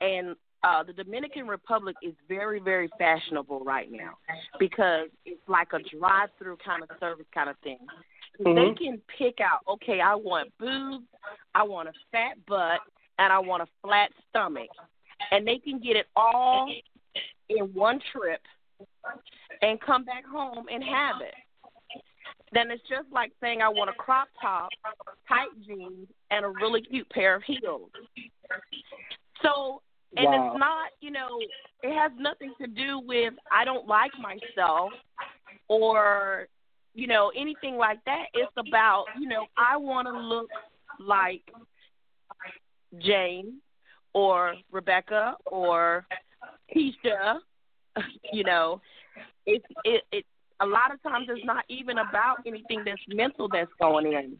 and 0.00 0.36
uh, 0.62 0.82
the 0.82 0.92
Dominican 0.92 1.46
Republic 1.46 1.96
is 2.02 2.14
very, 2.28 2.58
very 2.58 2.88
fashionable 2.98 3.60
right 3.60 3.90
now 3.90 4.14
because 4.58 5.08
it's 5.24 5.40
like 5.48 5.68
a 5.72 5.78
drive-through 5.96 6.56
kind 6.64 6.82
of 6.82 6.88
service 6.98 7.26
kind 7.32 7.48
of 7.48 7.56
thing. 7.62 7.78
Mm-hmm. 8.40 8.54
They 8.54 8.74
can 8.74 9.00
pick 9.18 9.40
out, 9.40 9.60
okay, 9.68 10.00
I 10.00 10.14
want 10.14 10.52
boobs, 10.58 11.06
I 11.54 11.62
want 11.62 11.88
a 11.88 11.92
fat 12.12 12.36
butt, 12.46 12.80
and 13.18 13.32
I 13.32 13.38
want 13.38 13.62
a 13.62 13.66
flat 13.82 14.10
stomach, 14.28 14.68
and 15.30 15.46
they 15.46 15.58
can 15.58 15.78
get 15.78 15.96
it 15.96 16.06
all 16.14 16.70
in 17.48 17.64
one 17.72 18.00
trip 18.12 18.40
and 19.62 19.80
come 19.80 20.04
back 20.04 20.24
home 20.26 20.66
and 20.70 20.84
have 20.84 21.22
it. 21.22 21.34
Then 22.52 22.70
it's 22.70 22.82
just 22.88 23.10
like 23.12 23.32
saying 23.40 23.62
I 23.62 23.68
want 23.68 23.90
a 23.90 23.94
crop 23.94 24.28
top, 24.40 24.68
tight 25.28 25.48
jeans, 25.66 26.08
and 26.30 26.44
a 26.44 26.48
really 26.48 26.82
cute 26.82 27.08
pair 27.10 27.36
of 27.36 27.42
heels. 27.42 27.90
So, 29.42 29.82
and 30.16 30.26
wow. 30.26 30.50
it's 30.52 30.58
not, 30.60 30.90
you 31.00 31.10
know, 31.10 31.38
it 31.82 31.94
has 31.94 32.12
nothing 32.18 32.52
to 32.60 32.66
do 32.66 33.00
with 33.00 33.34
I 33.50 33.64
don't 33.64 33.86
like 33.86 34.12
myself 34.20 34.92
or, 35.68 36.48
you 36.96 37.06
know, 37.06 37.30
anything 37.36 37.76
like 37.76 37.98
that. 38.06 38.24
It's 38.34 38.52
about, 38.56 39.04
you 39.20 39.28
know, 39.28 39.46
I 39.56 39.76
want 39.76 40.08
to 40.08 40.18
look 40.18 40.48
like 40.98 41.42
Jane 42.98 43.58
or 44.14 44.54
Rebecca 44.72 45.36
or 45.44 46.06
Keisha, 46.74 47.38
you 48.32 48.44
know, 48.44 48.80
it 49.44 49.62
it 49.84 50.02
it 50.10 50.24
a 50.60 50.66
lot 50.66 50.92
of 50.92 51.02
times 51.02 51.26
it's 51.28 51.44
not 51.44 51.64
even 51.68 51.98
about 51.98 52.38
anything 52.46 52.82
that's 52.84 53.00
mental 53.08 53.46
that's 53.46 53.70
going 53.78 54.14
in. 54.14 54.38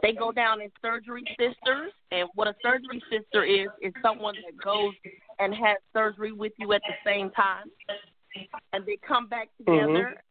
They 0.00 0.12
go 0.12 0.30
down 0.30 0.60
in 0.60 0.70
surgery 0.80 1.24
sisters, 1.30 1.90
and 2.12 2.28
what 2.36 2.46
a 2.46 2.54
surgery 2.62 3.02
sister 3.10 3.44
is 3.44 3.68
is 3.82 3.92
someone 4.00 4.34
that 4.46 4.62
goes 4.62 4.94
and 5.40 5.52
has 5.54 5.78
surgery 5.92 6.30
with 6.30 6.52
you 6.58 6.72
at 6.72 6.82
the 6.86 6.94
same 7.04 7.30
time, 7.30 7.64
and 8.72 8.86
they 8.86 8.96
come 9.06 9.26
back 9.26 9.48
mm-hmm. 9.60 9.72
together. 9.72 10.22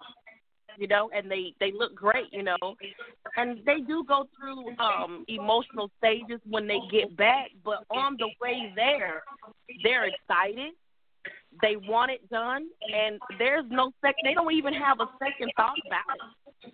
You 0.77 0.88
know, 0.88 1.10
and 1.15 1.30
they 1.30 1.53
they 1.60 1.72
look 1.72 1.96
great. 1.96 2.32
You 2.32 2.44
know, 2.44 2.58
and 3.38 3.60
they 3.65 3.82
do 3.82 4.03
go 4.08 4.27
through 4.38 4.75
um 4.77 5.25
emotional 5.27 5.89
stages 5.98 6.39
when 6.50 6.68
they 6.68 6.80
get 6.92 7.15
back, 7.15 7.51
but 7.63 7.86
on 7.89 8.18
the 8.18 8.30
way 8.42 8.72
there, 8.75 9.24
they're 9.84 10.06
excited 10.06 10.74
they 11.62 11.75
want 11.75 12.12
it 12.12 12.27
done, 12.30 12.68
and 12.94 13.20
there's 13.38 13.65
no 13.70 13.92
sec. 14.03 14.15
They 14.24 14.34
don't 14.34 14.53
even 14.53 14.74
have 14.74 15.00
a 15.00 15.08
second 15.20 15.51
thought 15.56 15.75
about 15.86 16.18
it. 16.65 16.74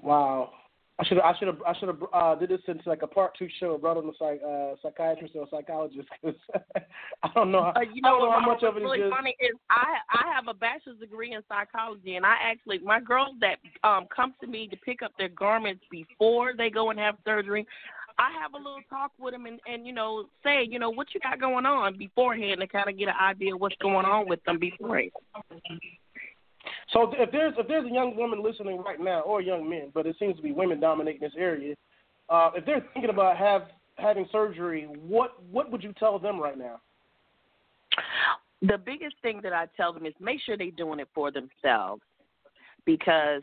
Wow. 0.00 0.50
I 1.00 1.04
should 1.04 1.20
I 1.20 1.32
should 1.38 1.46
have 1.46 1.62
I 1.62 1.78
should 1.78 1.88
have 1.88 2.02
uh, 2.12 2.34
did 2.34 2.50
this 2.50 2.60
into 2.66 2.88
like 2.88 3.02
a 3.02 3.06
part 3.06 3.36
two 3.38 3.48
show, 3.60 3.78
brought 3.78 3.98
on 3.98 4.08
a 4.08 4.12
psych, 4.18 4.40
uh, 4.44 4.74
psychiatrist 4.82 5.34
or 5.36 5.44
a 5.44 5.48
psychologist 5.48 6.08
because 6.20 6.38
I 7.22 7.30
don't 7.36 7.52
know 7.52 7.62
how, 7.62 7.72
uh, 7.76 7.80
you 7.82 8.02
know, 8.02 8.08
I 8.08 8.18
don't 8.18 8.20
know 8.22 8.40
how 8.40 8.46
much 8.46 8.62
of 8.64 8.76
it 8.76 8.80
really 8.80 9.00
is 9.00 9.12
funny 9.12 9.36
is 9.38 9.56
I 9.70 9.98
I 10.10 10.34
have 10.34 10.48
a 10.48 10.54
bachelor's 10.54 10.98
degree 10.98 11.34
in 11.34 11.42
psychology 11.48 12.16
and 12.16 12.26
I 12.26 12.34
actually 12.42 12.80
my 12.80 13.00
girls 13.00 13.36
that 13.40 13.58
um 13.88 14.06
come 14.14 14.34
to 14.40 14.48
me 14.48 14.66
to 14.68 14.76
pick 14.78 15.02
up 15.02 15.12
their 15.18 15.28
garments 15.28 15.84
before 15.88 16.54
they 16.58 16.68
go 16.68 16.90
and 16.90 16.98
have 16.98 17.14
surgery, 17.24 17.64
I 18.18 18.32
have 18.42 18.54
a 18.54 18.56
little 18.56 18.80
talk 18.90 19.12
with 19.20 19.34
them 19.34 19.46
and 19.46 19.60
and 19.72 19.86
you 19.86 19.92
know 19.92 20.24
say 20.42 20.66
you 20.68 20.80
know 20.80 20.90
what 20.90 21.14
you 21.14 21.20
got 21.20 21.38
going 21.38 21.64
on 21.64 21.96
beforehand 21.96 22.60
to 22.60 22.66
kind 22.66 22.88
of 22.88 22.98
get 22.98 23.08
an 23.08 23.14
idea 23.20 23.54
of 23.54 23.60
what's 23.60 23.76
going 23.80 24.04
on 24.04 24.28
with 24.28 24.42
them 24.44 24.58
beforehand. 24.58 25.12
So 26.92 27.12
if 27.16 27.30
there's 27.30 27.54
if 27.58 27.68
there's 27.68 27.86
a 27.86 27.94
young 27.94 28.16
woman 28.16 28.42
listening 28.42 28.82
right 28.82 29.00
now, 29.00 29.20
or 29.20 29.40
young 29.40 29.68
men, 29.68 29.90
but 29.94 30.06
it 30.06 30.16
seems 30.18 30.36
to 30.36 30.42
be 30.42 30.52
women 30.52 30.80
dominating 30.80 31.20
this 31.20 31.32
area, 31.36 31.74
uh, 32.28 32.50
if 32.54 32.64
they're 32.64 32.84
thinking 32.94 33.10
about 33.10 33.36
have 33.36 33.62
having 33.96 34.26
surgery, 34.32 34.84
what 34.84 35.42
what 35.50 35.70
would 35.70 35.82
you 35.82 35.92
tell 35.98 36.18
them 36.18 36.40
right 36.40 36.58
now? 36.58 36.80
The 38.62 38.78
biggest 38.78 39.16
thing 39.22 39.40
that 39.42 39.52
I 39.52 39.66
tell 39.76 39.92
them 39.92 40.06
is 40.06 40.14
make 40.20 40.40
sure 40.44 40.56
they're 40.56 40.70
doing 40.70 41.00
it 41.00 41.08
for 41.14 41.30
themselves, 41.30 42.02
because 42.84 43.42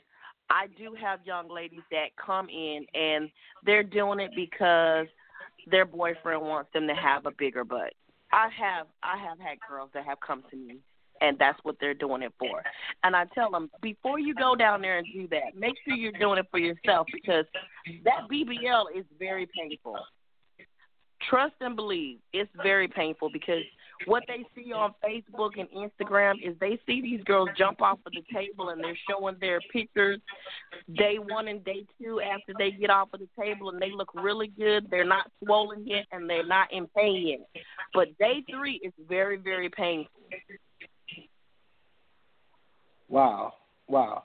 I 0.49 0.67
do 0.77 0.95
have 1.01 1.19
young 1.25 1.49
ladies 1.49 1.83
that 1.91 2.09
come 2.23 2.49
in 2.49 2.85
and 2.93 3.29
they're 3.65 3.83
doing 3.83 4.19
it 4.19 4.31
because 4.35 5.07
their 5.71 5.85
boyfriend 5.85 6.41
wants 6.41 6.71
them 6.73 6.87
to 6.87 6.93
have 6.93 7.25
a 7.25 7.31
bigger 7.31 7.63
butt. 7.63 7.93
I 8.31 8.49
have 8.57 8.87
I 9.03 9.17
have 9.17 9.39
had 9.39 9.57
girls 9.67 9.89
that 9.93 10.05
have 10.05 10.19
come 10.19 10.43
to 10.51 10.55
me 10.55 10.77
and 11.25 11.39
that's 11.39 11.59
what 11.63 11.75
they're 11.79 11.93
doing 11.93 12.21
it 12.21 12.33
for. 12.39 12.63
And 13.03 13.15
I 13.15 13.25
tell 13.33 13.51
them 13.51 13.69
before 13.81 14.19
you 14.19 14.33
go 14.35 14.55
down 14.55 14.81
there 14.81 14.97
and 14.97 15.07
do 15.13 15.27
that, 15.29 15.55
make 15.55 15.75
sure 15.85 15.95
you're 15.95 16.11
doing 16.13 16.39
it 16.39 16.45
for 16.51 16.59
yourself 16.59 17.07
because 17.11 17.45
that 18.03 18.27
BBL 18.31 18.85
is 18.95 19.05
very 19.19 19.47
painful. 19.57 19.97
Trust 21.29 21.55
and 21.61 21.75
believe, 21.75 22.19
it's 22.33 22.51
very 22.61 22.87
painful 22.87 23.29
because 23.31 23.63
what 24.05 24.23
they 24.27 24.45
see 24.55 24.73
on 24.73 24.93
Facebook 25.03 25.51
and 25.57 25.67
Instagram 25.69 26.35
is 26.43 26.55
they 26.59 26.77
see 26.85 27.01
these 27.01 27.23
girls 27.23 27.49
jump 27.57 27.81
off 27.81 27.97
of 28.05 28.11
the 28.11 28.23
table 28.33 28.69
and 28.69 28.83
they're 28.83 28.97
showing 29.09 29.37
their 29.39 29.59
pictures 29.71 30.19
day 30.95 31.17
one 31.17 31.47
and 31.47 31.63
day 31.63 31.85
two 31.99 32.19
after 32.21 32.53
they 32.59 32.71
get 32.71 32.89
off 32.89 33.07
of 33.13 33.21
the 33.21 33.29
table 33.41 33.69
and 33.69 33.81
they 33.81 33.91
look 33.91 34.11
really 34.13 34.47
good. 34.47 34.87
They're 34.91 35.05
not 35.05 35.31
swollen 35.43 35.87
yet 35.87 36.05
and 36.11 36.29
they're 36.29 36.45
not 36.45 36.71
in 36.71 36.87
pain 36.95 37.25
yet. 37.25 37.63
But 37.93 38.17
day 38.19 38.43
three 38.49 38.81
is 38.83 38.93
very, 39.07 39.37
very 39.37 39.69
painful. 39.69 40.11
Wow, 43.09 43.53
wow, 43.87 44.23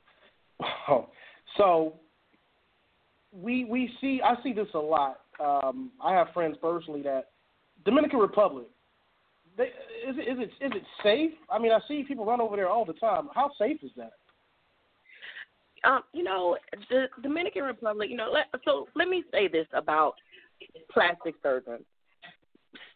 wow. 0.60 1.08
So 1.56 1.94
we 3.32 3.64
we 3.64 3.90
see 4.00 4.20
I 4.24 4.40
see 4.42 4.52
this 4.52 4.68
a 4.74 4.78
lot. 4.78 5.20
Um, 5.38 5.90
I 6.02 6.14
have 6.14 6.28
friends 6.34 6.56
personally 6.60 7.02
that 7.02 7.30
Dominican 7.84 8.18
Republic. 8.18 8.66
They, 9.56 9.64
is 9.64 10.16
it 10.16 10.28
is 10.28 10.38
it 10.38 10.64
is 10.64 10.72
it 10.74 10.82
safe? 11.02 11.32
I 11.50 11.58
mean, 11.58 11.72
I 11.72 11.80
see 11.88 12.04
people 12.06 12.24
run 12.24 12.40
over 12.40 12.56
there 12.56 12.68
all 12.68 12.84
the 12.84 12.92
time. 12.94 13.28
How 13.34 13.50
safe 13.58 13.78
is 13.82 13.90
that? 13.96 14.12
Um, 15.84 16.02
you 16.12 16.22
know, 16.22 16.56
the 16.90 17.06
Dominican 17.22 17.64
Republic. 17.64 18.10
You 18.10 18.16
know, 18.16 18.30
let, 18.32 18.46
so 18.64 18.86
let 18.94 19.08
me 19.08 19.24
say 19.32 19.48
this 19.48 19.66
about 19.72 20.14
plastic 20.92 21.34
surgeons, 21.42 21.84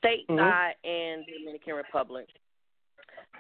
stateside 0.03 0.29
Mm-hmm. 0.29 0.89
and 0.89 1.25
Dominican 1.39 1.75
Republic. 1.75 2.27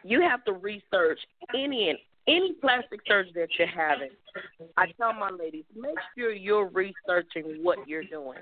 You 0.02 0.20
have 0.22 0.44
to 0.44 0.52
research 0.52 1.18
any 1.54 1.90
and 1.90 1.98
any 2.26 2.52
plastic 2.54 3.00
surgery 3.06 3.32
that 3.34 3.48
you're 3.58 3.68
having, 3.68 4.10
I 4.76 4.86
tell 4.92 5.12
my 5.12 5.30
ladies, 5.30 5.64
make 5.76 5.96
sure 6.16 6.32
you're 6.32 6.68
researching 6.68 7.60
what 7.62 7.86
you're 7.86 8.04
doing 8.04 8.38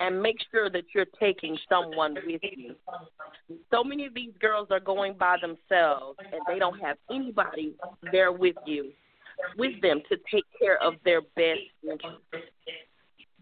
and 0.00 0.22
make 0.22 0.36
sure 0.50 0.70
that 0.70 0.84
you're 0.94 1.06
taking 1.18 1.58
someone 1.68 2.14
with 2.26 2.40
you. 2.42 2.74
So 3.70 3.82
many 3.82 4.06
of 4.06 4.14
these 4.14 4.32
girls 4.40 4.68
are 4.70 4.80
going 4.80 5.14
by 5.14 5.36
themselves 5.40 6.18
and 6.20 6.40
they 6.46 6.58
don't 6.58 6.78
have 6.80 6.96
anybody 7.10 7.74
there 8.12 8.32
with 8.32 8.56
you, 8.66 8.92
with 9.56 9.80
them 9.82 10.00
to 10.08 10.16
take 10.32 10.44
care 10.58 10.80
of 10.82 10.94
their 11.04 11.20
best 11.20 11.60
interests. 11.82 12.20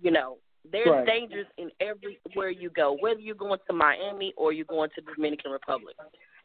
You 0.03 0.11
know, 0.11 0.39
there's 0.73 0.89
Right. 0.89 1.07
dangers 1.07 1.47
in 1.59 1.71
everywhere 1.81 2.51
you 2.51 2.71
go, 2.71 2.93
whether 2.93 3.21
you're 3.21 3.35
going 3.35 3.61
to 3.67 3.73
Miami 3.73 4.33
or 4.37 4.53
you're 4.53 4.65
going 4.65 4.91
to 4.91 5.01
the 5.01 5.13
Dominican 5.15 5.53
Republic. 5.53 5.97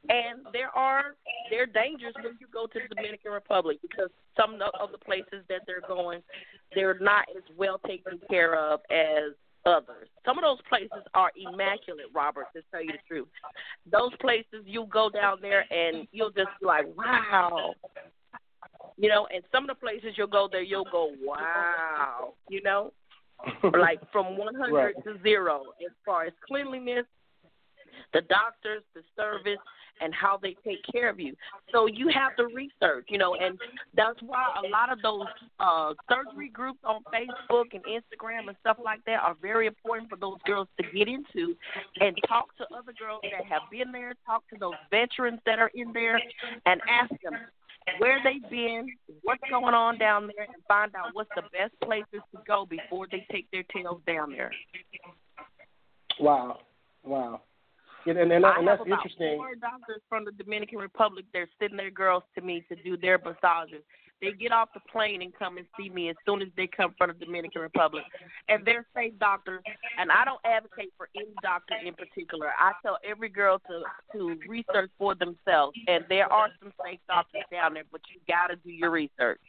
And 0.09 0.45
there 0.51 0.69
are 0.75 1.15
there 1.51 1.63
are 1.63 1.67
dangers 1.67 2.13
when 2.15 2.37
you 2.39 2.47
go 2.51 2.65
to 2.65 2.79
the 2.89 2.95
Dominican 2.95 3.31
Republic 3.31 3.77
because 3.81 4.09
some 4.35 4.55
of 4.55 4.91
the 4.91 4.97
places 4.97 5.45
that 5.47 5.61
they're 5.67 5.83
going, 5.87 6.21
they're 6.73 6.97
not 6.99 7.25
as 7.35 7.43
well 7.55 7.79
taken 7.85 8.19
care 8.29 8.55
of 8.55 8.79
as 8.89 9.33
others. 9.65 10.07
Some 10.25 10.37
of 10.37 10.43
those 10.43 10.57
places 10.67 11.05
are 11.13 11.31
immaculate, 11.35 12.07
Robert, 12.13 12.47
to 12.55 12.61
tell 12.71 12.81
you 12.81 12.93
the 12.93 12.97
truth. 13.07 13.27
Those 13.91 14.11
places 14.19 14.63
you'll 14.65 14.87
go 14.87 15.09
down 15.09 15.37
there 15.41 15.65
and 15.71 16.07
you'll 16.11 16.31
just 16.31 16.49
be 16.59 16.65
like, 16.65 16.85
Wow 16.97 17.73
You 18.97 19.09
know, 19.09 19.27
and 19.33 19.43
some 19.51 19.63
of 19.63 19.67
the 19.67 19.79
places 19.79 20.13
you'll 20.15 20.27
go 20.27 20.49
there 20.51 20.63
you'll 20.63 20.87
go, 20.91 21.11
Wow 21.23 22.33
you 22.49 22.61
know? 22.63 22.91
like 23.79 23.99
from 24.11 24.37
100 24.37 24.71
Right. 24.71 24.95
to 25.03 25.21
zero 25.23 25.63
as 25.83 25.91
far 26.05 26.25
as 26.25 26.33
cleanliness, 26.47 27.05
the 28.13 28.21
doctors, 28.21 28.83
the 28.93 29.01
service, 29.15 29.57
and 30.01 30.13
how 30.13 30.37
they 30.41 30.55
take 30.65 30.79
care 30.91 31.09
of 31.09 31.19
you. 31.19 31.35
So 31.71 31.85
you 31.85 32.09
have 32.09 32.35
to 32.37 32.45
research, 32.45 33.05
you 33.09 33.17
know, 33.17 33.35
and 33.35 33.57
that's 33.95 34.19
why 34.21 34.43
a 34.63 34.67
lot 34.69 34.91
of 34.91 35.01
those 35.01 35.27
uh 35.59 35.93
surgery 36.09 36.49
groups 36.49 36.79
on 36.83 37.01
Facebook 37.13 37.73
and 37.73 37.83
Instagram 37.85 38.47
and 38.47 38.57
stuff 38.61 38.77
like 38.83 39.03
that 39.05 39.21
are 39.21 39.35
very 39.41 39.67
important 39.67 40.09
for 40.09 40.17
those 40.17 40.37
girls 40.45 40.67
to 40.79 40.83
get 40.95 41.07
into 41.07 41.55
and 41.99 42.15
talk 42.27 42.55
to 42.57 42.65
other 42.75 42.93
girls 42.97 43.21
that 43.23 43.45
have 43.45 43.63
been 43.71 43.91
there, 43.91 44.13
talk 44.25 44.43
to 44.49 44.57
those 44.59 44.75
veterans 44.89 45.39
that 45.45 45.59
are 45.59 45.71
in 45.73 45.93
there 45.93 46.19
and 46.65 46.81
ask 46.89 47.09
them 47.23 47.33
where 47.97 48.19
they've 48.23 48.47
been, 48.49 48.87
what's 49.23 49.41
going 49.49 49.73
on 49.73 49.97
down 49.97 50.27
there, 50.27 50.45
and 50.45 50.63
find 50.67 50.93
out 50.95 51.09
what's 51.13 51.29
the 51.35 51.41
best 51.41 51.73
places 51.83 52.21
to 52.31 52.41
go 52.47 52.65
before 52.65 53.07
they 53.11 53.25
take 53.31 53.49
their 53.51 53.63
tails 53.75 54.01
down 54.05 54.31
there. 54.31 54.51
Wow, 56.19 56.59
wow. 57.03 57.41
And, 58.05 58.17
and, 58.17 58.31
and, 58.31 58.45
I 58.45 58.57
and 58.57 58.67
that's 58.67 58.81
about 58.81 59.05
interesting. 59.05 59.37
four 59.37 59.55
doctors 59.55 60.01
from 60.09 60.25
the 60.25 60.31
Dominican 60.31 60.79
Republic. 60.79 61.25
They're 61.33 61.49
sending 61.59 61.77
their 61.77 61.91
girls 61.91 62.23
to 62.35 62.41
me 62.41 62.63
to 62.69 62.75
do 62.75 62.97
their 62.97 63.17
massages. 63.17 63.83
They 64.21 64.33
get 64.33 64.51
off 64.51 64.69
the 64.73 64.81
plane 64.91 65.23
and 65.23 65.33
come 65.37 65.57
and 65.57 65.65
see 65.75 65.89
me 65.89 66.09
as 66.09 66.15
soon 66.27 66.43
as 66.43 66.49
they 66.55 66.67
come 66.67 66.93
from 66.95 67.09
the 67.17 67.25
Dominican 67.25 67.61
Republic, 67.61 68.03
and 68.49 68.63
they're 68.63 68.85
safe 68.95 69.13
doctors. 69.19 69.63
And 69.97 70.11
I 70.11 70.23
don't 70.25 70.39
advocate 70.45 70.93
for 70.95 71.09
any 71.15 71.33
doctor 71.41 71.73
in 71.83 71.95
particular. 71.95 72.49
I 72.59 72.73
tell 72.83 72.99
every 73.03 73.29
girl 73.29 73.59
to 73.67 73.81
to 74.13 74.37
research 74.47 74.91
for 74.99 75.15
themselves, 75.15 75.75
and 75.87 76.05
there 76.07 76.31
are 76.31 76.49
some 76.61 76.71
safe 76.85 76.99
doctors 77.07 77.41
down 77.51 77.73
there, 77.73 77.83
but 77.91 78.01
you 78.13 78.21
got 78.27 78.47
to 78.47 78.57
do 78.57 78.71
your 78.71 78.91
research. 78.91 79.41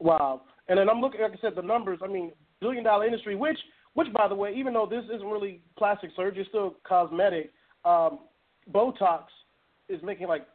Wow. 0.00 0.42
And 0.68 0.78
then 0.78 0.90
I'm 0.90 1.00
looking, 1.00 1.20
like 1.20 1.32
I 1.32 1.40
said, 1.40 1.54
the 1.54 1.62
numbers. 1.62 2.00
I 2.02 2.08
mean, 2.08 2.32
billion 2.60 2.82
dollar 2.82 3.06
industry, 3.06 3.36
which, 3.36 3.58
which 3.96 4.12
by 4.12 4.28
the 4.28 4.34
way, 4.34 4.52
even 4.54 4.74
though 4.74 4.86
this 4.86 5.04
isn't 5.06 5.26
really 5.26 5.62
plastic 5.78 6.10
surgery, 6.14 6.42
it's 6.42 6.50
still 6.50 6.76
cosmetic. 6.86 7.50
Um, 7.86 8.18
Botox 8.70 9.22
is 9.88 10.02
making 10.02 10.28
like 10.28 10.46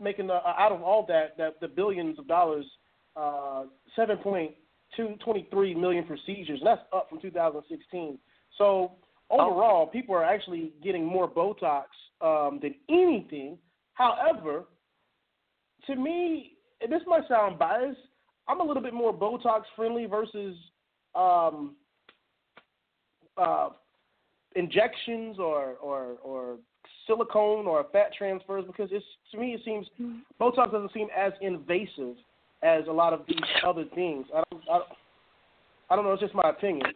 making 0.00 0.26
the, 0.26 0.34
out 0.34 0.72
of 0.72 0.82
all 0.82 1.06
that 1.06 1.36
that 1.38 1.60
the 1.60 1.68
billions 1.68 2.18
of 2.18 2.26
dollars, 2.26 2.66
uh, 3.14 3.62
seven 3.94 4.16
point 4.16 4.50
two 4.96 5.14
twenty 5.24 5.46
three 5.52 5.72
million 5.72 6.04
procedures. 6.04 6.58
And 6.58 6.66
that's 6.66 6.80
up 6.92 7.08
from 7.08 7.20
2016. 7.20 8.18
So 8.58 8.96
overall, 9.30 9.86
people 9.86 10.16
are 10.16 10.24
actually 10.24 10.72
getting 10.82 11.04
more 11.04 11.30
Botox 11.30 11.84
um, 12.20 12.58
than 12.60 12.74
anything. 12.88 13.56
However, 13.94 14.64
to 15.86 15.94
me, 15.94 16.56
and 16.80 16.90
this 16.90 17.02
might 17.06 17.28
sound 17.28 17.56
biased. 17.56 18.00
I'm 18.48 18.60
a 18.60 18.64
little 18.64 18.82
bit 18.82 18.94
more 18.94 19.14
Botox 19.14 19.62
friendly 19.76 20.06
versus 20.06 20.56
um, 21.14 21.76
uh, 23.40 23.70
injections 24.56 25.38
or, 25.38 25.74
or 25.82 26.16
or 26.22 26.56
silicone 27.06 27.66
or 27.66 27.84
fat 27.92 28.10
transfers 28.16 28.64
because 28.66 28.88
it's 28.92 29.04
to 29.32 29.38
me 29.38 29.54
it 29.54 29.60
seems 29.64 29.86
Botox 30.40 30.70
doesn't 30.72 30.92
seem 30.92 31.08
as 31.16 31.32
invasive 31.40 32.16
as 32.62 32.82
a 32.88 32.92
lot 32.92 33.12
of 33.12 33.22
these 33.26 33.38
other 33.66 33.84
things. 33.94 34.26
I 34.34 34.42
don't, 34.50 34.62
I, 34.70 34.78
don't- 34.78 34.88
I 35.88 35.96
don't 35.96 36.04
know. 36.04 36.12
It's 36.12 36.22
just 36.22 36.34
my 36.34 36.50
opinion. 36.50 36.86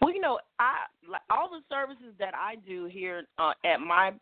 Well, 0.00 0.14
you 0.14 0.20
know, 0.20 0.38
I 0.58 0.72
like 1.10 1.20
all 1.30 1.50
the 1.50 1.60
services 1.68 2.14
that 2.18 2.32
I 2.34 2.54
do 2.66 2.86
here 2.86 3.24
uh, 3.38 3.52
at 3.64 3.78
my 3.80 4.12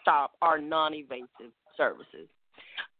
stop 0.00 0.32
are 0.40 0.58
non-invasive 0.60 1.50
services. 1.76 2.28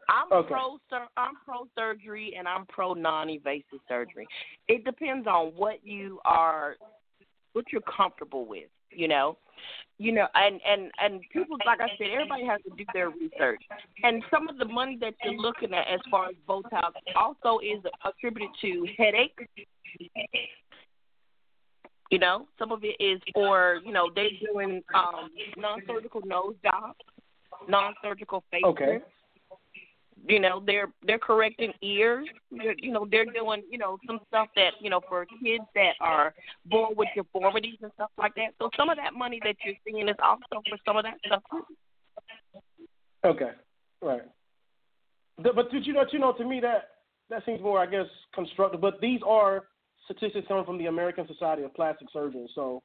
I'm 0.08 0.32
Okay. 0.32 0.48
pro 0.48 0.78
sur- 0.90 1.08
I'm 1.16 1.34
pro 1.44 1.68
surgery 1.76 2.34
and 2.36 2.48
I'm 2.48 2.66
pro 2.66 2.94
non-invasive 2.94 3.78
surgery. 3.86 4.26
It 4.66 4.84
depends 4.84 5.28
on 5.28 5.48
what 5.54 5.86
you 5.86 6.18
are, 6.24 6.76
what 7.52 7.66
you're 7.72 7.82
comfortable 7.82 8.46
with. 8.46 8.68
You 8.90 9.08
know, 9.08 9.36
you 9.98 10.12
know, 10.12 10.26
and 10.34 10.60
and 10.66 10.90
and 10.98 11.20
people 11.32 11.58
like 11.66 11.80
I 11.80 11.88
said, 11.98 12.08
everybody 12.12 12.46
has 12.46 12.60
to 12.64 12.70
do 12.76 12.84
their 12.94 13.10
research. 13.10 13.62
And 14.02 14.22
some 14.30 14.48
of 14.48 14.58
the 14.58 14.64
money 14.64 14.96
that 15.00 15.14
you're 15.22 15.34
looking 15.34 15.74
at 15.74 15.86
as 15.92 16.00
far 16.10 16.28
as 16.28 16.34
Botox 16.48 16.92
also 17.16 17.58
is 17.58 17.82
attributed 18.04 18.50
to 18.62 18.86
headache. 18.96 19.38
You 22.10 22.18
know, 22.18 22.46
some 22.58 22.72
of 22.72 22.82
it 22.84 22.96
is 23.02 23.20
for 23.34 23.80
you 23.84 23.92
know 23.92 24.08
they're 24.14 24.30
doing 24.52 24.82
um, 24.94 25.28
non-surgical 25.56 26.22
nose 26.24 26.54
jobs, 26.64 26.98
non-surgical 27.68 28.44
face 28.50 28.62
Okay. 28.64 28.98
You 30.26 30.40
know, 30.40 30.62
they're 30.64 30.92
they're 31.06 31.18
correcting 31.18 31.72
ears. 31.82 32.28
They're, 32.50 32.74
you 32.78 32.92
know, 32.92 33.06
they're 33.10 33.24
doing 33.24 33.62
you 33.70 33.78
know 33.78 33.98
some 34.06 34.20
stuff 34.28 34.48
that 34.56 34.72
you 34.80 34.90
know 34.90 35.00
for 35.08 35.26
kids 35.42 35.64
that 35.74 35.94
are 36.00 36.34
born 36.66 36.94
with 36.96 37.08
deformities 37.14 37.76
and 37.82 37.90
stuff 37.94 38.10
like 38.18 38.34
that. 38.34 38.54
So 38.58 38.70
some 38.76 38.90
of 38.90 38.96
that 38.96 39.14
money 39.14 39.40
that 39.44 39.56
you're 39.64 39.74
seeing 39.86 40.08
is 40.08 40.16
also 40.22 40.62
for 40.68 40.78
some 40.84 40.96
of 40.96 41.04
that 41.04 41.14
stuff. 41.26 41.42
Okay, 43.24 43.50
right. 44.02 44.22
But 45.42 45.70
did 45.70 45.86
you 45.86 45.92
know? 45.92 46.04
You 46.10 46.18
know, 46.18 46.32
to 46.32 46.44
me 46.44 46.60
that 46.60 46.88
that 47.30 47.44
seems 47.44 47.60
more, 47.60 47.78
I 47.80 47.86
guess, 47.86 48.06
constructive. 48.34 48.80
But 48.80 49.00
these 49.00 49.20
are 49.26 49.64
statistics 50.04 50.48
coming 50.48 50.64
from 50.64 50.78
the 50.78 50.86
American 50.86 51.26
Society 51.26 51.62
of 51.62 51.74
Plastic 51.74 52.08
Surgeons. 52.12 52.50
So 52.54 52.82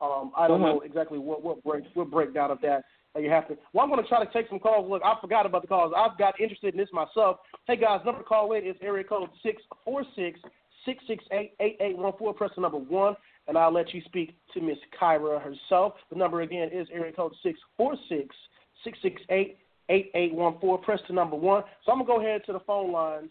um, 0.00 0.32
I 0.36 0.48
don't 0.48 0.60
Mhm. 0.60 0.64
know 0.64 0.80
exactly 0.80 1.18
what 1.18 1.42
what 1.42 1.62
break 1.62 1.84
what 1.94 2.10
breakdown 2.10 2.50
of 2.50 2.60
that 2.60 2.70
that 2.70 2.84
you 3.18 3.30
have 3.30 3.48
to. 3.48 3.56
Well, 3.72 3.84
I'm 3.84 3.90
going 3.90 4.02
to 4.02 4.08
try 4.08 4.24
to 4.24 4.32
take 4.32 4.48
some 4.48 4.58
calls. 4.58 4.90
Look, 4.90 5.02
I 5.04 5.14
forgot 5.20 5.44
about 5.44 5.62
the 5.62 5.68
calls. 5.68 5.92
I've 5.96 6.16
got 6.18 6.40
interested 6.40 6.74
in 6.74 6.78
this 6.78 6.88
myself. 6.92 7.38
Hey 7.66 7.76
guys, 7.76 8.00
number 8.04 8.22
to 8.22 8.26
call 8.26 8.52
in 8.52 8.66
is 8.66 8.76
area 8.80 9.04
code 9.04 9.28
six 9.42 9.62
four 9.84 10.04
six 10.16 10.40
six 10.84 11.02
six 11.06 11.22
eight 11.30 11.54
eight 11.60 11.76
eight 11.80 11.96
one 11.96 12.12
four. 12.18 12.32
Press 12.32 12.50
the 12.54 12.62
number 12.62 12.78
one, 12.78 13.14
and 13.48 13.58
I'll 13.58 13.72
let 13.72 13.92
you 13.92 14.00
speak 14.06 14.34
to 14.54 14.60
Miss 14.60 14.78
Kira 15.00 15.40
herself. 15.42 15.94
The 16.10 16.16
number 16.16 16.40
again 16.40 16.70
is 16.72 16.88
area 16.92 17.12
code 17.12 17.34
six 17.42 17.58
four 17.76 17.96
six 18.08 18.34
six 18.82 18.98
six 19.02 19.20
eight 19.30 19.58
eight 19.90 20.10
eight 20.14 20.34
one 20.34 20.58
four. 20.60 20.78
Press 20.78 21.00
the 21.06 21.14
number 21.14 21.36
one. 21.36 21.64
So 21.84 21.92
I'm 21.92 21.98
gonna 21.98 22.06
go 22.06 22.20
ahead 22.20 22.42
to 22.46 22.52
the 22.52 22.60
phone 22.60 22.92
lines 22.92 23.30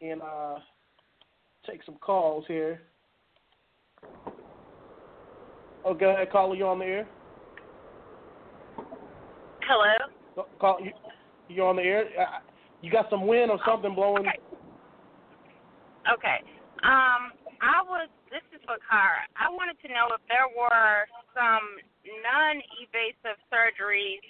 and 0.00 0.22
uh, 0.22 0.58
take 1.68 1.82
some 1.84 1.96
calls 1.96 2.44
here. 2.46 2.82
Oh, 5.84 5.94
go 5.94 6.10
ahead, 6.10 6.30
caller. 6.30 6.54
You 6.54 6.66
on 6.66 6.78
the 6.78 6.84
air? 6.84 7.08
Hello. 9.68 10.48
Call 10.56 10.80
you. 10.80 10.96
You 11.52 11.68
on 11.68 11.76
the 11.76 11.84
air? 11.84 12.08
Uh, 12.16 12.40
You 12.80 12.88
got 12.88 13.12
some 13.12 13.28
wind 13.28 13.52
or 13.52 13.60
something 13.68 13.92
blowing? 13.92 14.24
Okay. 16.08 16.40
Um, 16.80 17.36
I 17.60 17.84
was. 17.84 18.08
This 18.32 18.44
is 18.56 18.64
for 18.64 18.80
Cara. 18.88 19.28
I 19.36 19.52
wanted 19.52 19.76
to 19.84 19.88
know 19.92 20.08
if 20.16 20.24
there 20.28 20.48
were 20.52 21.04
some 21.36 21.64
non-evasive 22.04 23.36
surgeries 23.52 24.24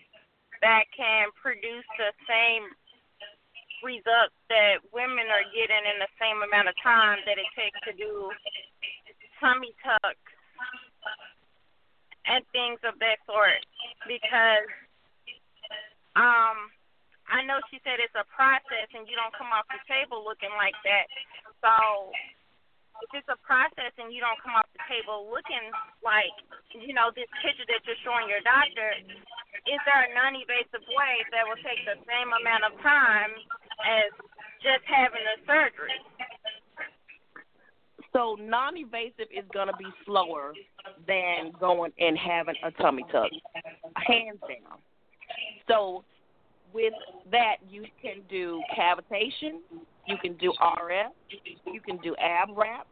that 0.58 0.90
can 0.90 1.30
produce 1.38 1.86
the 1.98 2.10
same 2.26 2.66
results 3.82 4.34
that 4.50 4.82
women 4.90 5.30
are 5.30 5.46
getting 5.54 5.82
in 5.86 6.02
the 6.02 6.10
same 6.18 6.42
amount 6.42 6.66
of 6.66 6.74
time 6.82 7.22
that 7.30 7.38
it 7.38 7.46
takes 7.54 7.78
to 7.86 7.94
do 7.94 8.30
tummy 9.38 9.70
tucks 9.86 10.30
and 12.26 12.42
things 12.50 12.82
of 12.82 12.98
that 12.98 13.22
sort. 13.26 13.62
Because 14.06 14.66
um 16.18 16.74
I 17.28 17.44
know 17.44 17.60
she 17.68 17.78
said 17.84 18.00
it's 18.00 18.16
a 18.16 18.24
process 18.32 18.88
and 18.96 19.04
you 19.04 19.14
don't 19.14 19.32
come 19.36 19.52
off 19.52 19.68
the 19.68 19.80
table 19.84 20.24
looking 20.24 20.52
like 20.56 20.76
that. 20.80 21.06
So 21.60 22.08
if 23.04 23.20
it's 23.20 23.28
a 23.28 23.36
process 23.44 23.92
and 24.00 24.08
you 24.10 24.24
don't 24.24 24.40
come 24.40 24.56
off 24.56 24.66
the 24.72 24.80
table 24.88 25.28
looking 25.28 25.68
like, 26.00 26.32
you 26.72 26.96
know, 26.96 27.12
this 27.12 27.28
picture 27.44 27.68
that 27.68 27.84
you're 27.84 28.00
showing 28.00 28.32
your 28.32 28.40
doctor, 28.42 28.96
is 29.68 29.80
there 29.84 30.08
a 30.08 30.10
non 30.16 30.40
evasive 30.40 30.82
way 30.96 31.20
that 31.30 31.44
will 31.44 31.60
take 31.60 31.84
the 31.84 32.00
same 32.08 32.32
amount 32.32 32.64
of 32.64 32.72
time 32.80 33.32
as 33.84 34.08
just 34.64 34.82
having 34.88 35.20
the 35.20 35.36
surgery? 35.44 36.00
So 38.12 38.36
non-invasive 38.40 39.28
is 39.30 39.44
going 39.52 39.68
to 39.68 39.76
be 39.76 39.86
slower 40.06 40.54
than 41.06 41.52
going 41.60 41.92
and 41.98 42.16
having 42.16 42.54
a 42.64 42.70
tummy 42.82 43.04
tuck, 43.12 43.30
hands 43.94 44.40
down. 44.40 44.80
So 45.68 46.04
with 46.72 46.94
that, 47.30 47.56
you 47.68 47.84
can 48.02 48.22
do 48.28 48.62
cavitation, 48.76 49.60
you 50.06 50.16
can 50.18 50.34
do 50.34 50.52
RF, 50.60 51.10
you 51.72 51.80
can 51.80 51.98
do 51.98 52.14
ab 52.16 52.48
wrap. 52.56 52.86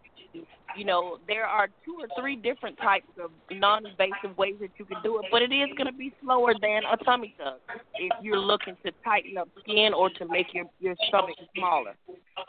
You 0.77 0.85
know, 0.85 1.19
there 1.27 1.47
are 1.47 1.69
two 1.85 1.97
or 2.01 2.09
three 2.21 2.37
different 2.37 2.77
types 2.79 3.09
of 3.23 3.31
non-invasive 3.51 4.37
ways 4.37 4.57
that 4.61 4.71
you 4.79 4.85
can 4.85 4.99
do 5.03 5.19
it, 5.19 5.27
but 5.31 5.41
it 5.41 5.53
is 5.53 5.69
going 5.77 5.87
to 5.87 5.97
be 5.97 6.13
slower 6.23 6.53
than 6.61 6.83
a 6.85 6.97
tummy 7.05 7.35
tuck 7.39 7.61
if 7.95 8.13
you're 8.23 8.39
looking 8.39 8.77
to 8.85 8.93
tighten 9.03 9.39
up 9.39 9.49
skin 9.61 9.95
or 9.95 10.11
to 10.11 10.27
make 10.29 10.53
your 10.53 10.67
your 10.81 10.95
stomach 11.09 11.37
smaller. 11.57 11.95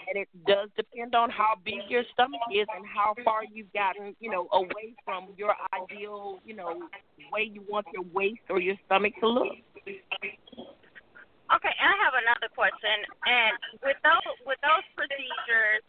And 0.07 0.15
it 0.15 0.27
does 0.45 0.69
depend 0.75 1.15
on 1.15 1.29
how 1.29 1.55
big 1.63 1.87
your 1.89 2.03
stomach 2.13 2.41
is 2.53 2.67
and 2.75 2.85
how 2.85 3.15
far 3.23 3.43
you've 3.45 3.71
gotten, 3.71 4.15
you 4.19 4.29
know, 4.29 4.47
away 4.51 4.95
from 5.05 5.29
your 5.37 5.55
ideal, 5.73 6.39
you 6.45 6.55
know, 6.55 6.81
way 7.31 7.49
you 7.51 7.63
want 7.69 7.85
your 7.93 8.03
waist 8.13 8.41
or 8.49 8.59
your 8.59 8.75
stomach 8.85 9.13
to 9.21 9.27
look. 9.27 9.53
Okay, 11.47 11.71
and 11.79 11.87
I 11.87 11.97
have 12.03 12.11
another 12.19 12.51
question. 12.51 13.07
And 13.23 13.55
with 13.79 13.95
those 14.03 14.35
with 14.43 14.59
those 14.59 14.83
procedures, 14.99 15.79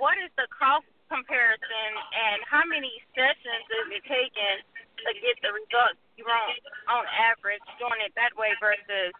what 0.00 0.16
is 0.16 0.32
the 0.40 0.48
cost 0.48 0.88
comparison 1.12 1.90
and 2.16 2.40
how 2.48 2.64
many 2.64 2.88
sessions 3.12 3.68
is 3.68 4.00
it 4.00 4.04
taking 4.08 4.58
to 5.04 5.10
get 5.20 5.36
the 5.44 5.52
results 5.52 6.00
you 6.16 6.24
want 6.24 6.56
on 6.88 7.04
average 7.12 7.60
doing 7.76 8.00
it 8.00 8.16
that 8.16 8.32
way 8.32 8.56
versus 8.56 9.12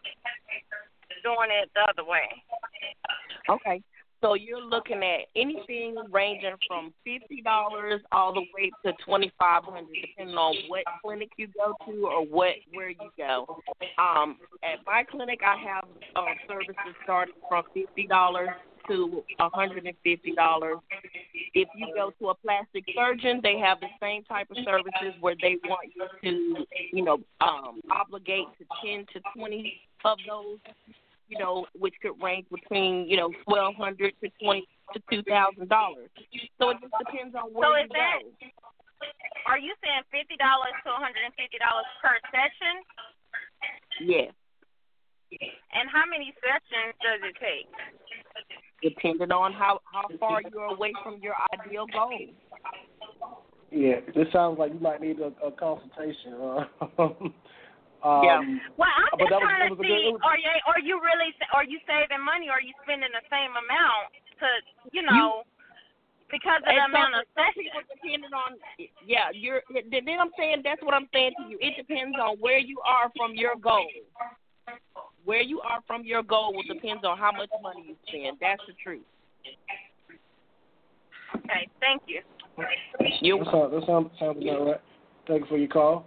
doing 1.21 1.53
it 1.53 1.69
the 1.77 1.85
other 1.85 2.01
way? 2.01 2.25
Okay. 3.45 3.85
So 4.23 4.35
you're 4.35 4.63
looking 4.63 5.03
at 5.03 5.27
anything 5.35 5.95
ranging 6.09 6.55
from 6.65 6.93
fifty 7.03 7.41
dollars 7.41 7.99
all 8.13 8.33
the 8.33 8.47
way 8.55 8.71
to 8.85 8.93
twenty 9.03 9.29
five 9.37 9.65
hundred, 9.65 9.91
depending 9.99 10.37
on 10.37 10.55
what 10.69 10.83
clinic 11.03 11.29
you 11.35 11.47
go 11.47 11.75
to 11.85 12.07
or 12.07 12.25
what 12.25 12.55
where 12.71 12.89
you 12.89 13.11
go. 13.17 13.61
Um, 13.99 14.37
at 14.63 14.79
my 14.87 15.03
clinic, 15.03 15.41
I 15.45 15.57
have 15.67 15.83
uh, 16.15 16.23
services 16.47 16.95
starting 17.03 17.35
from 17.49 17.65
fifty 17.73 18.07
dollars 18.07 18.55
to 18.89 19.23
a 19.39 19.49
hundred 19.49 19.85
and 19.85 19.95
fifty 20.03 20.33
dollars. 20.33 20.77
If 21.53 21.67
you 21.75 21.87
go 21.95 22.11
to 22.19 22.29
a 22.29 22.35
plastic 22.35 22.85
surgeon, 22.95 23.39
they 23.43 23.57
have 23.57 23.79
the 23.79 23.87
same 24.01 24.23
type 24.23 24.49
of 24.51 24.57
services 24.65 25.13
where 25.21 25.35
they 25.41 25.57
want 25.65 25.89
you 25.95 26.07
to, 26.23 26.65
you 26.91 27.03
know, 27.03 27.19
um, 27.41 27.81
obligate 27.91 28.47
to 28.59 28.65
ten 28.83 29.05
to 29.13 29.21
twenty 29.35 29.81
of 30.05 30.17
those 30.27 30.59
you 31.29 31.39
know, 31.39 31.65
which 31.79 31.95
could 32.01 32.13
range 32.21 32.45
between, 32.51 33.07
you 33.09 33.17
know, 33.17 33.31
twelve 33.47 33.75
hundred 33.75 34.13
to 34.21 34.29
twenty 34.43 34.67
to 34.93 34.99
two 35.09 35.23
thousand 35.23 35.69
dollars. 35.69 36.09
So 36.59 36.69
it 36.69 36.77
just 36.81 36.93
depends 36.99 37.33
on 37.33 37.49
where 37.53 37.69
So 37.69 37.75
you 37.77 37.83
is 37.85 37.89
that 37.95 38.19
go. 38.21 39.49
are 39.49 39.57
you 39.57 39.73
saying 39.81 40.03
fifty 40.11 40.35
dollars 40.37 40.75
to 40.85 40.91
one 40.93 41.01
hundred 41.01 41.25
and 41.25 41.33
fifty 41.33 41.57
dollars 41.57 41.87
per 42.03 42.19
session? 42.29 42.75
Yeah, 44.03 44.29
And 45.71 45.87
how 45.89 46.03
many 46.05 46.33
sessions 46.43 46.93
does 47.01 47.21
it 47.23 47.35
take? 47.39 47.69
Depending 48.83 49.31
on 49.31 49.53
how 49.53 49.79
how 49.91 50.03
far 50.19 50.41
you're 50.51 50.65
away 50.75 50.91
from 51.03 51.19
your 51.21 51.33
ideal 51.55 51.85
goal. 51.87 52.13
Yeah, 53.71 54.05
this 54.13 54.27
sounds 54.31 54.59
like 54.59 54.73
you 54.73 54.79
might 54.79 55.01
need 55.01 55.17
a, 55.19 55.31
a 55.43 55.49
consultation. 55.51 56.37
Uh, 56.37 56.67
um, 57.01 58.21
Yeah. 58.21 58.37
Well, 58.77 58.91
I'm 58.93 59.17
just 59.17 59.31
that 59.31 59.41
was- 59.41 59.49
trying 59.49 59.69
to 59.71 59.75
see, 59.81 59.87
good- 59.87 60.13
was- 60.13 60.21
are 60.27 60.37
you 60.37 60.51
are 60.69 60.81
you 60.83 60.95
really 61.01 61.33
are 61.55 61.63
you 61.65 61.79
saving 61.89 62.21
money? 62.23 62.49
or 62.53 62.59
Are 62.59 62.61
you 62.61 62.73
spending 62.83 63.09
the 63.09 63.23
same 63.33 63.49
amount 63.57 64.13
to 64.43 64.47
you 64.91 65.01
know 65.01 65.41
because 66.29 66.61
of 66.67 66.69
the 66.69 66.85
amount 66.85 67.15
of 67.17 67.25
sessions? 67.33 67.65
people 67.65 67.81
depending 67.89 68.33
on 68.35 68.59
yeah, 69.07 69.33
you're 69.33 69.63
then 69.73 70.19
I'm 70.21 70.29
saying 70.37 70.61
that's 70.61 70.83
what 70.83 70.93
I'm 70.93 71.09
saying 71.15 71.33
to 71.41 71.49
you. 71.49 71.57
It 71.57 71.73
depends 71.79 72.13
on 72.21 72.37
where 72.37 72.59
you 72.59 72.77
are 72.85 73.09
from 73.17 73.33
your 73.33 73.55
goal. 73.57 73.89
Where 75.25 75.41
you 75.41 75.61
are 75.61 75.79
from 75.87 76.03
your 76.03 76.23
goal 76.23 76.53
will 76.53 76.63
depends 76.63 77.03
on 77.05 77.17
how 77.17 77.31
much 77.31 77.49
money 77.61 77.85
you 77.87 77.95
spend. 78.07 78.37
That's 78.41 78.61
the 78.67 78.73
truth. 78.83 79.03
Okay, 81.35 81.67
thank 81.79 82.01
you. 82.07 82.21
You 83.21 83.39
That 83.39 83.51
sounds, 83.51 83.73
that 83.73 83.83
sounds, 83.87 84.09
sounds 84.19 84.37
about 84.41 84.65
right. 84.65 84.81
Thank 85.27 85.41
you 85.41 85.47
for 85.47 85.57
your 85.57 85.67
call. 85.69 86.05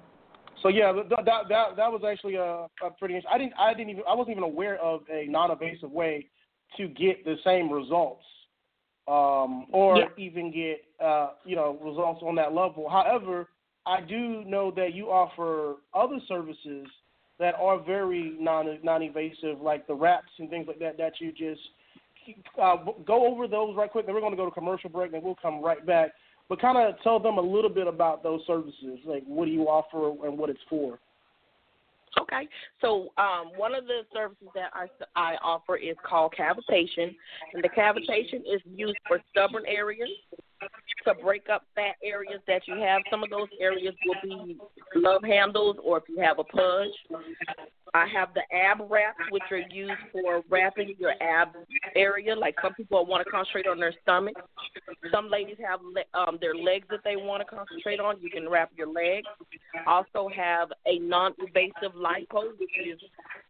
So 0.63 0.69
yeah, 0.69 0.93
that 0.93 1.25
that 1.25 1.49
that, 1.49 1.77
that 1.77 1.93
was 1.93 2.03
actually 2.09 2.37
a, 2.37 2.67
a 2.83 2.91
pretty. 2.99 3.21
I 3.31 3.39
didn't 3.39 3.53
I 3.59 3.75
didn't 3.75 3.91
even 3.91 4.03
I 4.09 4.15
wasn't 4.15 4.33
even 4.33 4.45
aware 4.45 4.77
of 4.79 5.03
a 5.13 5.27
non-invasive 5.27 5.91
way 5.91 6.29
to 6.77 6.89
get 6.89 7.25
the 7.25 7.37
same 7.45 7.71
results, 7.71 8.25
um, 9.07 9.67
or 9.73 9.99
Yeah. 9.99 10.07
even 10.17 10.51
get 10.51 10.85
uh, 11.05 11.31
you 11.45 11.57
know 11.57 11.79
results 11.83 12.23
on 12.23 12.35
that 12.37 12.55
level. 12.55 12.89
However, 12.89 13.49
I 13.85 14.01
do 14.01 14.45
know 14.45 14.71
that 14.73 14.95
you 14.95 15.11
offer 15.11 15.77
other 15.95 16.19
services 16.27 16.87
that 17.39 17.55
are 17.57 17.79
very 17.79 18.37
non 18.41 18.79
non-invasive, 18.83 19.61
like 19.61 19.87
the 19.87 19.95
wraps 19.95 20.33
and 20.39 20.51
things 20.51 20.67
like 20.67 20.79
that. 20.79 20.97
That 20.99 21.13
you 21.21 21.33
just 21.33 21.61
uh, 22.61 22.77
go 23.07 23.27
over 23.27 23.47
those 23.47 23.77
right 23.77 23.91
quick. 23.91 24.07
Then 24.07 24.15
we're 24.15 24.21
going 24.21 24.33
to 24.33 24.37
go 24.37 24.47
to 24.47 24.51
commercial 24.51 24.91
break, 24.91 25.13
and 25.13 25.23
we'll 25.23 25.37
come 25.37 25.63
right 25.63 25.85
back 25.87 26.13
but 26.49 26.61
kind 26.61 26.79
of 26.79 27.01
tell 27.03 27.19
them 27.19 27.39
a 27.39 27.43
little 27.43 27.71
bit 27.71 27.87
about 27.87 28.23
those 28.23 28.41
services, 28.47 28.99
like 29.05 29.25
what 29.27 29.47
do 29.47 29.51
you 29.51 29.65
offer 29.65 30.11
and 30.27 30.39
what 30.39 30.51
it's 30.51 30.61
for. 30.69 30.99
Okay. 32.21 32.49
So 32.81 33.09
um, 33.19 33.51
one 33.57 33.75
of 33.75 33.85
the 33.87 34.03
services 34.13 34.49
that 34.55 34.71
I, 34.73 34.87
I 35.17 35.37
offer 35.43 35.77
is 35.77 35.97
called 36.09 36.35
cavitation, 36.39 37.15
and 37.53 37.63
the 37.63 37.69
cavitation 37.69 38.41
is 38.41 38.63
used 38.65 38.97
for 39.07 39.21
stubborn 39.31 39.65
areas 39.67 40.09
to 41.07 41.15
break 41.15 41.49
up 41.49 41.63
fat 41.75 41.97
areas 42.03 42.41
that 42.47 42.63
you 42.67 42.77
have. 42.77 43.03
Some 43.11 43.23
of 43.23 43.31
those 43.31 43.49
areas 43.61 43.95
will 44.05 44.17
be 44.23 44.59
love 44.95 45.23
handles, 45.23 45.77
or 45.83 45.99
if 45.99 46.05
you 46.09 46.21
have 46.21 46.39
a 46.39 46.45
pudge. 46.45 46.91
I 47.95 48.07
have 48.13 48.35
the 48.35 48.43
ab 48.55 48.79
wraps, 48.91 49.19
which 49.31 49.45
are 49.51 49.63
used 49.71 50.01
for 50.13 50.43
wrapping 50.51 50.95
your 50.99 51.15
ab 51.23 51.49
area. 51.95 52.35
Like 52.35 52.57
some 52.63 52.75
people 52.75 53.07
want 53.07 53.25
to 53.25 53.31
concentrate 53.31 53.67
on 53.67 53.79
their 53.79 53.95
stomach. 54.03 54.35
Some 55.13 55.31
ladies 55.31 55.57
have 55.67 55.81
le- 55.83 56.19
um, 56.19 56.39
their 56.41 56.55
legs 56.55 56.87
that 56.91 57.01
they 57.05 57.17
want 57.17 57.41
to 57.41 57.57
concentrate 57.57 58.01
on. 58.01 58.21
You 58.21 58.29
can 58.29 58.49
wrap 58.49 58.71
your 58.77 58.89
legs. 58.89 59.27
Also 59.87 60.29
have 60.35 60.71
a 60.87 60.99
non-invasive 60.99 61.95
lipo, 61.97 62.59
which 62.59 62.71
is 62.85 63.01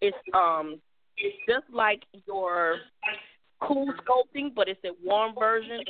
it's 0.00 0.16
um 0.34 0.78
it's 1.16 1.36
just 1.48 1.64
like 1.72 2.02
your 2.26 2.76
cool 3.60 3.92
sculpting, 4.04 4.54
but 4.54 4.68
it's 4.68 4.84
a 4.84 4.92
warm 5.02 5.34
version. 5.34 5.80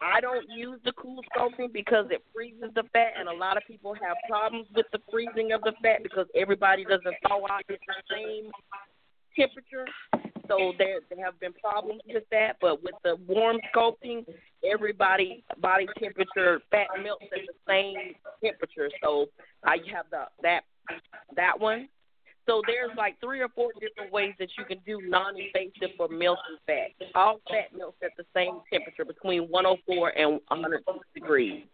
I 0.00 0.20
don't 0.20 0.46
use 0.50 0.80
the 0.84 0.92
cool 0.92 1.20
sculpting 1.34 1.72
because 1.72 2.06
it 2.10 2.22
freezes 2.34 2.70
the 2.74 2.84
fat, 2.92 3.12
and 3.18 3.28
a 3.28 3.32
lot 3.32 3.56
of 3.56 3.62
people 3.66 3.94
have 3.94 4.16
problems 4.28 4.66
with 4.74 4.86
the 4.92 4.98
freezing 5.10 5.52
of 5.52 5.62
the 5.62 5.72
fat 5.82 6.02
because 6.02 6.26
everybody 6.34 6.84
doesn't 6.84 7.16
thaw 7.26 7.44
out 7.50 7.62
at 7.68 7.78
the 7.86 7.94
same 8.10 8.50
temperature. 9.38 9.86
So 10.48 10.72
there 10.78 11.00
there 11.10 11.24
have 11.24 11.38
been 11.40 11.52
problems 11.52 12.02
with 12.06 12.24
that. 12.30 12.56
But 12.60 12.82
with 12.82 12.94
the 13.04 13.16
warm 13.26 13.58
sculpting, 13.74 14.24
everybody 14.64 15.44
body 15.58 15.86
temperature 15.98 16.60
fat 16.70 16.86
melts 17.02 17.24
at 17.32 17.46
the 17.46 17.54
same 17.68 18.14
temperature. 18.44 18.90
So 19.02 19.26
I 19.64 19.78
have 19.92 20.06
the 20.10 20.24
that 20.42 20.62
that 21.36 21.58
one. 21.58 21.88
So 22.46 22.62
there's 22.66 22.96
like 22.96 23.18
three 23.20 23.40
or 23.40 23.48
four 23.48 23.72
different 23.80 24.12
ways 24.12 24.34
that 24.38 24.48
you 24.56 24.64
can 24.64 24.78
do 24.86 25.00
non-invasive 25.02 25.96
for 25.96 26.08
melting 26.08 26.58
fat. 26.66 26.90
All 27.14 27.40
fat 27.48 27.76
melts 27.76 27.96
at 28.02 28.10
the 28.16 28.24
same 28.34 28.60
temperature 28.72 29.04
between 29.04 29.42
104 29.42 30.08
and 30.16 30.40
106 30.48 30.98
degrees. 31.12 31.64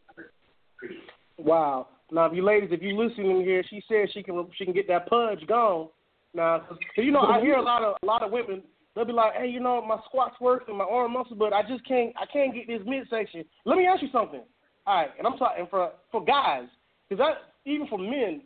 Wow. 1.38 1.88
Now, 2.10 2.26
if 2.26 2.34
you 2.34 2.44
ladies, 2.44 2.70
if 2.72 2.82
you 2.82 2.96
listening 2.96 3.42
here, 3.42 3.62
she 3.68 3.82
says 3.88 4.08
she 4.12 4.22
can 4.22 4.46
she 4.56 4.64
can 4.64 4.74
get 4.74 4.88
that 4.88 5.08
pudge 5.08 5.46
gone. 5.46 5.88
Now, 6.34 6.66
you 6.96 7.10
know, 7.10 7.20
I 7.20 7.40
hear 7.40 7.54
a 7.54 7.62
lot 7.62 7.82
of 7.82 7.96
a 8.02 8.06
lot 8.06 8.22
of 8.22 8.30
women. 8.30 8.62
They'll 8.94 9.06
be 9.06 9.12
like, 9.12 9.34
"Hey, 9.34 9.48
you 9.48 9.60
know, 9.60 9.80
my 9.82 9.98
squats 10.06 10.38
work 10.40 10.64
and 10.68 10.76
my 10.76 10.84
arm 10.84 11.12
muscle, 11.12 11.36
but 11.36 11.52
I 11.52 11.62
just 11.62 11.86
can't 11.86 12.14
I 12.20 12.26
can't 12.30 12.54
get 12.54 12.66
this 12.66 12.86
midsection." 12.86 13.44
Let 13.64 13.78
me 13.78 13.86
ask 13.86 14.02
you 14.02 14.08
something. 14.12 14.42
All 14.86 14.96
right, 14.96 15.10
and 15.16 15.26
I'm 15.26 15.38
talking 15.38 15.66
for 15.70 15.92
for 16.10 16.24
guys, 16.24 16.64
because 17.08 17.34
even 17.64 17.86
for 17.86 17.98
men, 17.98 18.42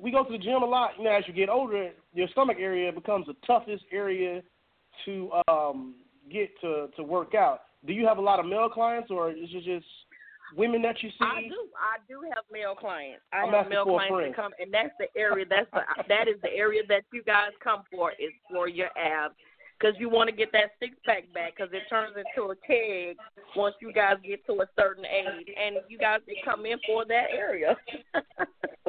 we 0.00 0.10
go 0.10 0.24
to 0.24 0.32
the 0.32 0.38
gym 0.38 0.62
a 0.62 0.66
lot. 0.66 0.92
You 0.98 1.04
know, 1.04 1.10
as 1.10 1.24
you 1.26 1.32
get 1.34 1.48
older, 1.48 1.90
your 2.14 2.28
stomach 2.28 2.58
area 2.60 2.92
becomes 2.92 3.26
the 3.26 3.34
toughest 3.46 3.84
area 3.92 4.42
to 5.04 5.30
um 5.48 5.94
get 6.30 6.48
to 6.60 6.88
to 6.96 7.02
work 7.02 7.34
out. 7.34 7.62
Do 7.86 7.92
you 7.92 8.06
have 8.06 8.18
a 8.18 8.22
lot 8.22 8.40
of 8.40 8.46
male 8.46 8.68
clients, 8.68 9.10
or 9.10 9.30
is 9.30 9.48
it 9.52 9.64
just 9.64 9.86
women 10.56 10.82
that 10.82 11.02
you 11.02 11.10
see? 11.10 11.16
I 11.20 11.42
do. 11.42 11.68
I 11.76 11.98
do 12.08 12.20
have 12.34 12.44
male 12.50 12.74
clients. 12.74 13.22
I 13.32 13.38
I'm 13.38 13.52
have 13.52 13.68
male 13.68 13.84
clients 13.84 14.16
that 14.28 14.36
come, 14.36 14.52
and 14.58 14.72
that's 14.72 14.94
the 14.98 15.06
area. 15.18 15.44
That's 15.48 15.70
the 15.72 15.82
that 16.08 16.28
is 16.28 16.40
the 16.42 16.52
area 16.52 16.82
that 16.88 17.02
you 17.12 17.22
guys 17.22 17.50
come 17.62 17.82
for 17.90 18.12
is 18.12 18.32
for 18.50 18.68
your 18.68 18.88
abs, 18.96 19.34
because 19.78 19.94
you 19.98 20.08
want 20.08 20.30
to 20.30 20.34
get 20.34 20.50
that 20.52 20.72
six 20.80 20.94
pack 21.04 21.32
back, 21.32 21.54
because 21.56 21.72
it 21.72 21.82
turns 21.88 22.14
into 22.16 22.50
a 22.50 22.56
keg 22.66 23.16
once 23.56 23.74
you 23.80 23.92
guys 23.92 24.16
get 24.24 24.44
to 24.46 24.52
a 24.62 24.66
certain 24.76 25.04
age, 25.04 25.48
and 25.56 25.76
you 25.88 25.98
guys 25.98 26.20
can 26.26 26.36
come 26.44 26.66
in 26.66 26.78
for 26.86 27.04
that 27.04 27.26
area. 27.32 27.76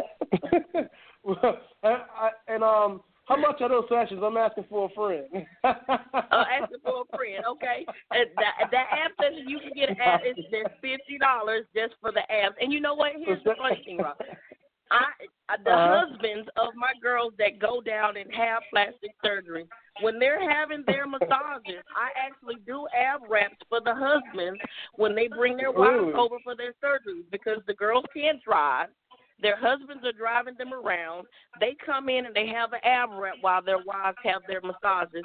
well, 1.24 1.58
I, 1.84 1.88
I, 1.88 2.30
and 2.48 2.64
um, 2.64 3.02
how 3.26 3.38
much 3.38 3.62
are 3.62 3.70
those 3.70 3.86
sessions? 3.90 4.22
I'm 4.24 4.38
asking 4.38 4.66
for 4.70 4.90
a 4.90 4.94
friend. 4.94 5.46
uh, 5.64 6.46
asking 6.62 6.80
for 6.84 7.04
a 7.04 7.16
friend, 7.16 7.44
okay? 7.48 7.86
And 8.12 8.28
that 8.38 8.70
that 8.72 8.88
ab 8.92 9.12
session 9.22 9.48
you 9.48 9.60
can 9.60 9.74
get 9.74 9.90
at 9.90 10.26
is 10.26 10.36
just 10.50 10.74
fifty 10.82 11.18
dollars 11.20 11.66
just 11.76 11.94
for 12.02 12.12
the 12.12 12.22
abs. 12.32 12.56
And 12.60 12.74
you 12.74 12.80
know 12.80 12.96
what? 12.96 13.14
Here's 13.24 13.44
the 13.44 13.56
funny 13.58 13.82
thing, 13.86 13.98
Rob. 13.98 14.18
I 14.92 15.06
the 15.64 15.72
Uh-huh. 15.72 16.06
husbands 16.08 16.50
of 16.58 16.76
my 16.76 16.94
girls 17.02 17.34
that 17.38 17.60
go 17.60 17.82
down 17.82 18.18
and 18.18 18.34
have 18.34 18.64
plastic 18.72 19.12
surgery, 19.24 19.68
when 20.02 20.20
they're 20.20 20.50
having 20.50 20.84
their 20.86 21.06
massages, 21.08 21.84
I 21.96 22.10
actually 22.16 22.56
do 22.66 22.88
ab 22.96 23.22
wraps 23.28 23.58
for 23.68 23.82
the 23.82 23.94
husbands 23.94 24.62
when 24.96 25.16
they 25.16 25.28
bring 25.28 25.58
their 25.58 25.72
wives 25.72 26.04
Ooh. 26.04 26.18
over 26.18 26.40
for 26.44 26.56
their 26.56 26.74
surgeries 26.84 27.30
because 27.32 27.62
the 27.68 27.74
girls 27.74 28.06
can't 28.14 28.42
drive. 28.44 28.90
Their 29.42 29.58
husbands 29.58 30.04
are 30.06 30.12
driving 30.12 30.56
them 30.58 30.74
around. 30.74 31.28
They 31.60 31.76
come 31.86 32.10
in 32.10 32.26
and 32.26 32.36
they 32.36 32.48
have 32.48 32.74
an 32.74 32.80
ab 32.84 33.10
wrap 33.14 33.36
while 33.42 33.62
their 33.62 33.80
wives 33.86 34.18
have 34.24 34.42
their 34.48 34.62
massages. 34.62 35.24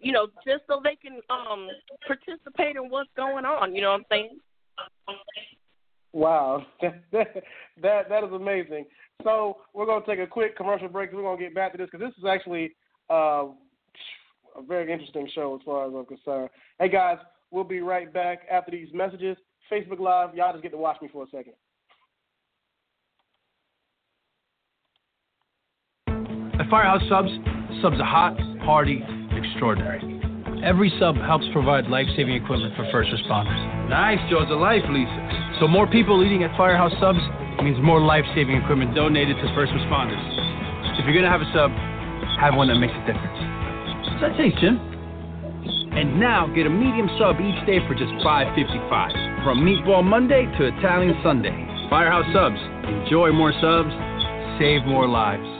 You 0.00 0.12
know, 0.12 0.28
just 0.46 0.62
so 0.68 0.80
they 0.82 0.96
can 0.96 1.20
um 1.28 1.68
participate 2.06 2.76
in 2.76 2.88
what's 2.90 3.10
going 3.16 3.44
on. 3.44 3.74
You 3.74 3.82
know 3.82 3.90
what 3.90 4.00
I'm 4.00 4.06
saying? 4.10 4.38
wow, 6.12 6.64
that 6.80 7.42
that 7.82 8.24
is 8.24 8.32
amazing. 8.32 8.86
So 9.24 9.58
we're 9.74 9.86
to 9.86 10.06
take 10.06 10.20
a 10.20 10.26
quick 10.26 10.56
commercial 10.56 10.88
break. 10.88 11.12
We're 11.12 11.36
to 11.36 11.42
get 11.42 11.54
back 11.54 11.72
to 11.72 11.78
this 11.78 11.88
because 11.90 12.06
this 12.06 12.16
is 12.18 12.24
actually 12.24 12.72
uh, 13.10 13.46
a 14.56 14.62
very 14.66 14.92
interesting 14.92 15.28
show 15.34 15.56
as 15.56 15.62
far 15.64 15.88
as 15.88 15.92
I'm 15.94 16.06
concerned. 16.06 16.50
Hey 16.78 16.88
guys, 16.88 17.18
we'll 17.50 17.64
be 17.64 17.80
right 17.80 18.12
back 18.12 18.40
after 18.50 18.70
these 18.70 18.88
messages. 18.94 19.36
Facebook 19.70 19.98
Live, 19.98 20.34
y'all 20.34 20.52
just 20.52 20.62
get 20.62 20.70
to 20.72 20.78
watch 20.78 21.00
me 21.02 21.08
for 21.12 21.24
a 21.24 21.26
second. 21.26 21.54
At 26.58 26.66
Firehouse 26.66 27.06
Subs, 27.06 27.30
subs 27.78 28.02
are 28.02 28.10
hot, 28.10 28.34
hearty, 28.66 28.98
extraordinary. 29.30 30.02
Every 30.66 30.90
sub 30.98 31.14
helps 31.14 31.46
provide 31.54 31.86
life 31.86 32.10
saving 32.18 32.34
equipment 32.34 32.74
for 32.74 32.82
first 32.90 33.14
responders. 33.14 33.62
Nice, 33.86 34.18
Jaws 34.26 34.50
of 34.50 34.58
life, 34.58 34.82
Lisa. 34.90 35.22
So, 35.62 35.70
more 35.70 35.86
people 35.86 36.18
eating 36.26 36.42
at 36.42 36.50
Firehouse 36.58 36.90
Subs 36.98 37.22
means 37.62 37.78
more 37.78 38.02
life 38.02 38.26
saving 38.34 38.58
equipment 38.58 38.90
donated 38.90 39.38
to 39.38 39.46
first 39.54 39.70
responders. 39.70 40.18
If 40.98 41.06
you're 41.06 41.14
going 41.14 41.26
to 41.26 41.30
have 41.30 41.46
a 41.46 41.50
sub, 41.54 41.70
have 42.42 42.58
one 42.58 42.66
that 42.74 42.82
makes 42.82 42.94
a 42.98 43.06
difference. 43.06 43.38
What's 44.18 44.22
that 44.26 44.34
taste, 44.34 44.58
Jim? 44.58 44.82
And 45.94 46.18
now 46.18 46.50
get 46.50 46.66
a 46.66 46.70
medium 46.74 47.06
sub 47.22 47.38
each 47.38 47.58
day 47.70 47.78
for 47.86 47.94
just 47.94 48.10
$5.55. 48.26 49.46
From 49.46 49.62
Meatball 49.62 50.02
Monday 50.02 50.50
to 50.58 50.74
Italian 50.74 51.14
Sunday. 51.22 51.54
Firehouse 51.86 52.26
Subs. 52.34 52.58
Enjoy 52.90 53.30
more 53.30 53.54
subs, 53.62 53.94
save 54.58 54.82
more 54.90 55.06
lives. 55.06 55.57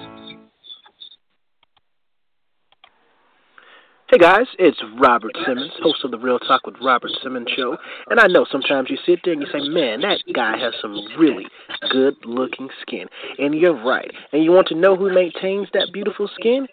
Hey 4.11 4.17
guys, 4.17 4.47
it's 4.59 4.83
Robert 4.99 5.37
Simmons, 5.45 5.73
host 5.83 6.03
of 6.03 6.11
the 6.11 6.19
Real 6.19 6.39
Talk 6.39 6.65
with 6.65 6.77
Robert 6.83 7.11
Simmons 7.23 7.49
show. 7.55 7.77
And 8.09 8.19
I 8.19 8.27
know 8.27 8.47
sometimes 8.51 8.89
you 8.89 8.97
sit 9.05 9.21
there 9.23 9.35
and 9.35 9.43
you 9.43 9.49
say, 9.53 9.69
man, 9.69 10.01
that 10.01 10.23
guy 10.33 10.57
has 10.57 10.73
some 10.81 10.97
really 11.19 11.45
good 11.91 12.15
looking 12.25 12.71
skin. 12.81 13.07
And 13.37 13.55
you're 13.55 13.77
right. 13.85 14.11
And 14.33 14.43
you 14.43 14.51
want 14.51 14.67
to 14.69 14.75
know 14.75 14.97
who 14.97 15.13
maintains 15.13 15.69
that 15.75 15.91
beautiful 15.93 16.27
skin? 16.41 16.67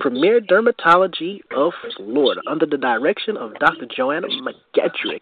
Premier 0.00 0.40
Dermatology 0.40 1.38
of 1.56 1.72
Florida, 1.96 2.40
under 2.50 2.66
the 2.66 2.78
direction 2.78 3.36
of 3.36 3.54
Dr. 3.60 3.86
Joanna 3.86 4.26
McGetrick. 4.26 5.20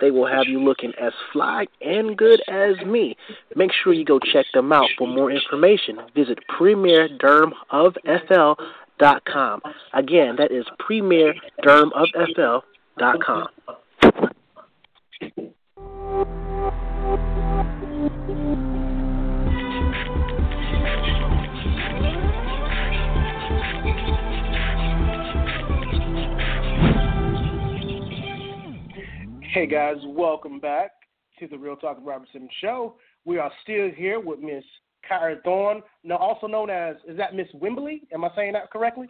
They 0.00 0.10
will 0.10 0.26
have 0.26 0.46
you 0.46 0.62
looking 0.62 0.92
as 1.00 1.12
fly 1.32 1.66
and 1.80 2.16
good 2.16 2.40
as 2.48 2.76
me. 2.86 3.16
Make 3.54 3.70
sure 3.72 3.92
you 3.92 4.04
go 4.04 4.18
check 4.18 4.46
them 4.54 4.72
out. 4.72 4.88
For 4.96 5.06
more 5.06 5.30
information, 5.30 5.98
visit 6.14 6.38
premierdermofFL.com 9.00 9.24
com. 9.24 9.60
Again, 9.94 10.36
that 10.36 10.52
is 10.52 10.66
premierdermofFL.com. 10.78 13.48
Hey 29.52 29.66
guys, 29.66 29.96
welcome 30.04 30.60
back 30.60 30.92
to 31.38 31.48
the 31.48 31.58
Real 31.58 31.76
Talk 31.76 31.96
with 31.96 32.06
Robert 32.06 32.28
Simmons 32.32 32.52
show. 32.60 32.96
We 33.24 33.38
are 33.38 33.50
still 33.62 33.90
here 33.96 34.20
with 34.20 34.40
Miss 34.40 34.64
Kira 35.08 35.42
Thorne, 35.42 35.82
no, 36.04 36.16
also 36.16 36.46
known 36.46 36.70
as 36.70 36.96
is 37.06 37.16
that 37.16 37.34
Miss 37.34 37.48
Wimbley? 37.54 38.02
Am 38.12 38.24
I 38.24 38.30
saying 38.34 38.52
that 38.54 38.70
correctly? 38.70 39.08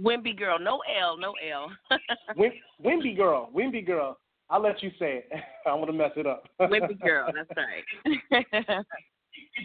Wimby 0.00 0.36
girl, 0.36 0.58
no 0.58 0.80
L, 1.00 1.16
no 1.16 1.34
L. 1.52 1.70
Wim, 2.38 2.50
Wimby 2.84 3.16
girl, 3.16 3.50
Wimby 3.54 3.84
girl. 3.84 4.18
I'll 4.50 4.62
let 4.62 4.82
you 4.82 4.90
say 4.98 5.24
it. 5.24 5.32
I 5.66 5.74
want 5.74 5.88
to 5.88 5.92
mess 5.92 6.12
it 6.16 6.26
up. 6.26 6.48
Wimby 6.60 7.00
girl, 7.04 7.30
that's 7.34 7.50
right. 7.56 8.84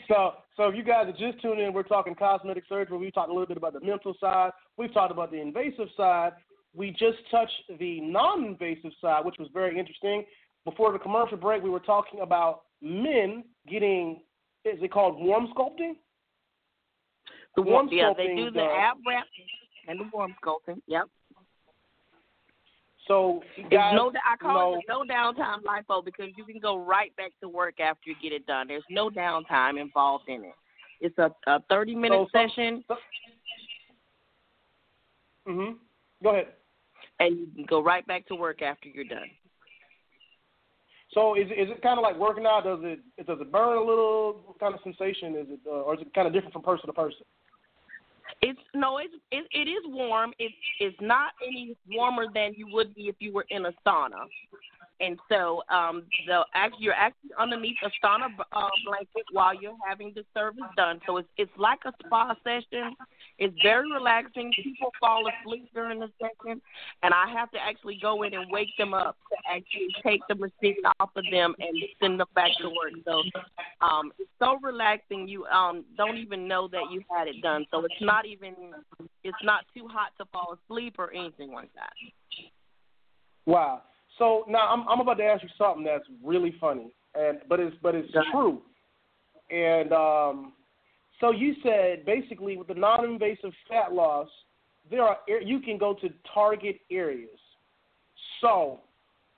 so, 0.08 0.34
so 0.58 0.68
if 0.68 0.76
you 0.76 0.84
guys 0.84 1.08
are 1.08 1.32
just 1.32 1.42
tuning 1.42 1.66
in, 1.66 1.74
we're 1.74 1.84
talking 1.84 2.16
cosmetic 2.16 2.64
surgery. 2.68 2.98
We 2.98 3.12
talked 3.12 3.30
a 3.30 3.34
little 3.34 3.48
bit 3.48 3.58
about 3.58 3.74
the 3.74 3.82
mental 3.82 4.16
side. 4.20 4.52
We've 4.78 4.94
talked 4.94 5.12
about 5.12 5.32
the 5.32 5.40
invasive 5.40 5.88
side. 5.96 6.32
We 6.76 6.90
just 6.92 7.18
touched 7.30 7.80
the 7.80 8.02
non-invasive 8.02 8.92
side, 9.00 9.24
which 9.24 9.36
was 9.38 9.50
very 9.54 9.78
interesting. 9.78 10.26
Before 10.66 10.92
the 10.92 11.00
commercial 11.00 11.38
break, 11.38 11.62
we 11.62 11.70
were 11.70 11.80
talking 11.80 12.22
about 12.22 12.62
men 12.82 13.44
getting 13.70 14.22
is 14.66 14.82
it 14.82 14.92
called 14.92 15.20
warm 15.22 15.48
sculpting? 15.56 15.94
The 17.56 17.62
warm 17.62 17.90
yeah, 17.92 18.06
sculpting 18.10 18.16
they 18.18 18.36
do 18.36 18.46
the 18.52 18.60
does- 18.60 18.78
ab 18.80 18.98
wrap 19.08 19.26
and 19.88 20.00
the 20.00 20.06
warm 20.14 20.36
sculpting. 20.44 20.82
Yep. 20.88 21.06
So 23.08 23.44
It's 23.58 23.68
guys, 23.70 23.94
no, 23.96 24.14
I 24.26 24.38
call 24.38 24.72
know, 24.74 24.78
it 24.80 24.86
no 24.88 25.04
downtime 25.04 25.62
lipo 25.64 26.04
because 26.06 26.28
you 26.38 26.46
can 26.46 26.60
go 26.60 26.78
right 26.78 27.14
back 27.18 27.34
to 27.42 27.50
work 27.50 27.82
after 27.82 28.10
you 28.10 28.16
get 28.22 28.32
it 28.32 28.46
done. 28.46 28.68
There's 28.70 28.84
no 28.90 29.10
downtime 29.10 29.80
involved 29.80 30.30
in 30.30 30.46
it. 30.46 30.54
It's 31.02 31.18
a, 31.18 31.30
a 31.48 31.60
30 31.70 31.96
minute 31.96 32.28
So 32.32 32.40
session, 32.48 32.84
Mhm. 35.46 35.76
Go 36.24 36.30
ahead. 36.30 36.54
and 37.20 37.38
you 37.38 37.48
can 37.54 37.66
go 37.66 37.82
right 37.82 38.08
back 38.08 38.26
to 38.28 38.36
work 38.36 38.62
after 38.62 38.88
you're 38.88 39.04
done. 39.04 39.30
So 41.14 41.36
is 41.36 41.48
is 41.52 41.70
it 41.70 41.82
kind 41.82 42.00
of 42.00 42.04
like 42.04 42.18
working 42.18 42.46
out? 42.46 42.64
Does 42.64 42.80
it 42.82 43.00
does 43.26 43.40
it 43.40 43.52
burn 43.52 43.78
a 43.78 43.84
little? 43.84 44.42
What 44.46 44.60
kind 44.60 44.74
of 44.74 44.80
sensation 44.84 45.36
is 45.36 45.48
it, 45.50 45.60
uh, 45.68 45.86
or 45.86 45.96
is 45.96 46.02
it 46.02 46.14
kind 46.14 46.28
of 46.28 46.34
different 46.34 46.54
from 46.54 46.64
person 46.64 46.88
to 46.88 46.94
person? 46.94 47.26
It's 48.42 48.60
no, 48.74 48.98
it's 48.98 49.14
it, 49.32 49.46
it 49.52 49.70
is 49.70 49.84
warm. 49.86 50.34
It's 50.40 50.56
it's 50.80 50.98
not 51.00 51.34
any 51.46 51.78
warmer 51.90 52.26
than 52.34 52.54
you 52.56 52.68
would 52.72 52.96
be 52.96 53.04
if 53.04 53.16
you 53.20 53.34
were 53.34 53.46
in 53.50 53.66
a 53.66 53.72
sauna. 53.86 54.26
And 55.04 55.20
so, 55.28 55.64
um, 55.70 56.04
the 56.28 56.44
you're 56.80 56.94
actually 56.94 57.32
underneath 57.38 57.76
a 57.84 57.90
sauna 58.06 58.28
uh, 58.54 58.70
blanket 58.86 59.26
while 59.34 59.54
you're 59.54 59.76
having 59.86 60.14
the 60.16 60.24
service 60.34 60.64
done. 60.78 61.02
So 61.06 61.18
it's 61.18 61.28
it's 61.38 61.52
like 61.58 61.80
a 61.86 61.92
spa 62.06 62.36
session. 62.44 62.96
It's 63.38 63.56
very 63.62 63.92
relaxing. 63.92 64.54
People 64.56 64.92
fall 65.02 65.24
asleep 65.28 65.70
during 65.74 66.00
the 66.00 66.10
session, 66.22 66.62
and 67.02 67.14
I 67.14 67.26
have 67.34 67.52
to 67.52 67.58
actually 67.60 68.00
go 68.02 68.24
in 68.24 68.34
and 68.34 68.50
wake 68.50 68.70
them 68.78 68.94
up 68.94 69.18
to 69.30 69.38
actually 69.54 69.90
take 70.04 70.22
the 70.30 70.36
machine 70.36 70.82
off 71.00 71.10
of 71.18 71.26
them 71.30 71.54
and 71.60 71.78
send 72.02 72.20
them 72.20 72.28
back 72.34 72.52
to 72.62 72.70
work. 72.70 72.94
So 73.04 73.24
um, 73.82 74.14
it's 74.20 74.30
so 74.40 74.58
relaxing. 74.62 75.28
You 75.28 75.46
um, 75.48 75.84
don't 75.98 76.18
even 76.18 76.48
know 76.48 76.70
that 76.70 76.84
you 76.92 77.02
had 77.14 77.28
it 77.28 77.42
done. 77.42 77.66
So 77.72 77.84
it's 77.84 78.02
not 78.02 78.26
even 78.26 78.54
it's 79.26 79.44
not 79.44 79.66
too 79.76 79.88
hot 79.90 80.12
to 80.20 80.26
fall 80.32 80.58
asleep 80.64 80.96
or 80.98 81.12
anything 81.12 81.52
like 81.52 81.72
that. 81.76 81.92
Wow. 83.46 83.82
So 84.18 84.46
now 84.48 84.70
I'm 84.70 84.88
I'm 84.88 85.00
about 85.00 85.16
to 85.16 85.24
ask 85.24 85.44
you 85.44 85.50
something 85.58 85.84
that's 85.84 86.06
really 86.24 86.56
funny, 86.60 86.94
and 87.16 87.40
but 87.50 87.60
it's 87.60 87.76
but 87.82 87.96
it's 87.96 88.12
true. 88.32 88.62
And 89.50 89.92
um, 89.92 90.54
so 91.20 91.32
you 91.32 91.56
said 91.64 92.06
basically 92.06 92.58
with 92.58 92.68
the 92.68 92.74
non-invasive 92.74 93.52
fat 93.70 93.94
loss, 93.94 94.28
there 94.90 95.04
are 95.04 95.18
you 95.44 95.60
can 95.60 95.78
go 95.78 95.94
to 95.96 96.10
target 96.34 96.78
areas. 96.92 97.30
So 98.42 98.82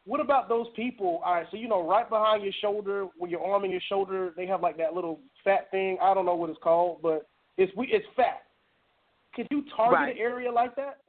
what 0.05 0.19
about 0.19 0.49
those 0.49 0.67
people? 0.75 1.21
All 1.25 1.35
right, 1.35 1.47
so 1.49 1.57
you 1.57 1.67
know 1.67 1.87
right 1.87 2.07
behind 2.07 2.43
your 2.43 2.53
shoulder, 2.61 3.07
with 3.19 3.31
your 3.31 3.45
arm 3.45 3.63
and 3.63 3.71
your 3.71 3.81
shoulder, 3.87 4.33
they 4.37 4.45
have 4.45 4.61
like 4.61 4.77
that 4.77 4.93
little 4.93 5.19
fat 5.43 5.71
thing. 5.71 5.97
I 6.01 6.13
don't 6.13 6.25
know 6.25 6.35
what 6.35 6.49
it's 6.49 6.59
called, 6.61 7.01
but 7.01 7.27
it's 7.57 7.71
we 7.75 7.87
it's 7.87 8.05
fat. 8.15 8.43
Could 9.35 9.47
you 9.51 9.63
target 9.75 9.99
Right. 9.99 10.15
an 10.15 10.21
area 10.21 10.51
like 10.51 10.75
that? 10.75 10.99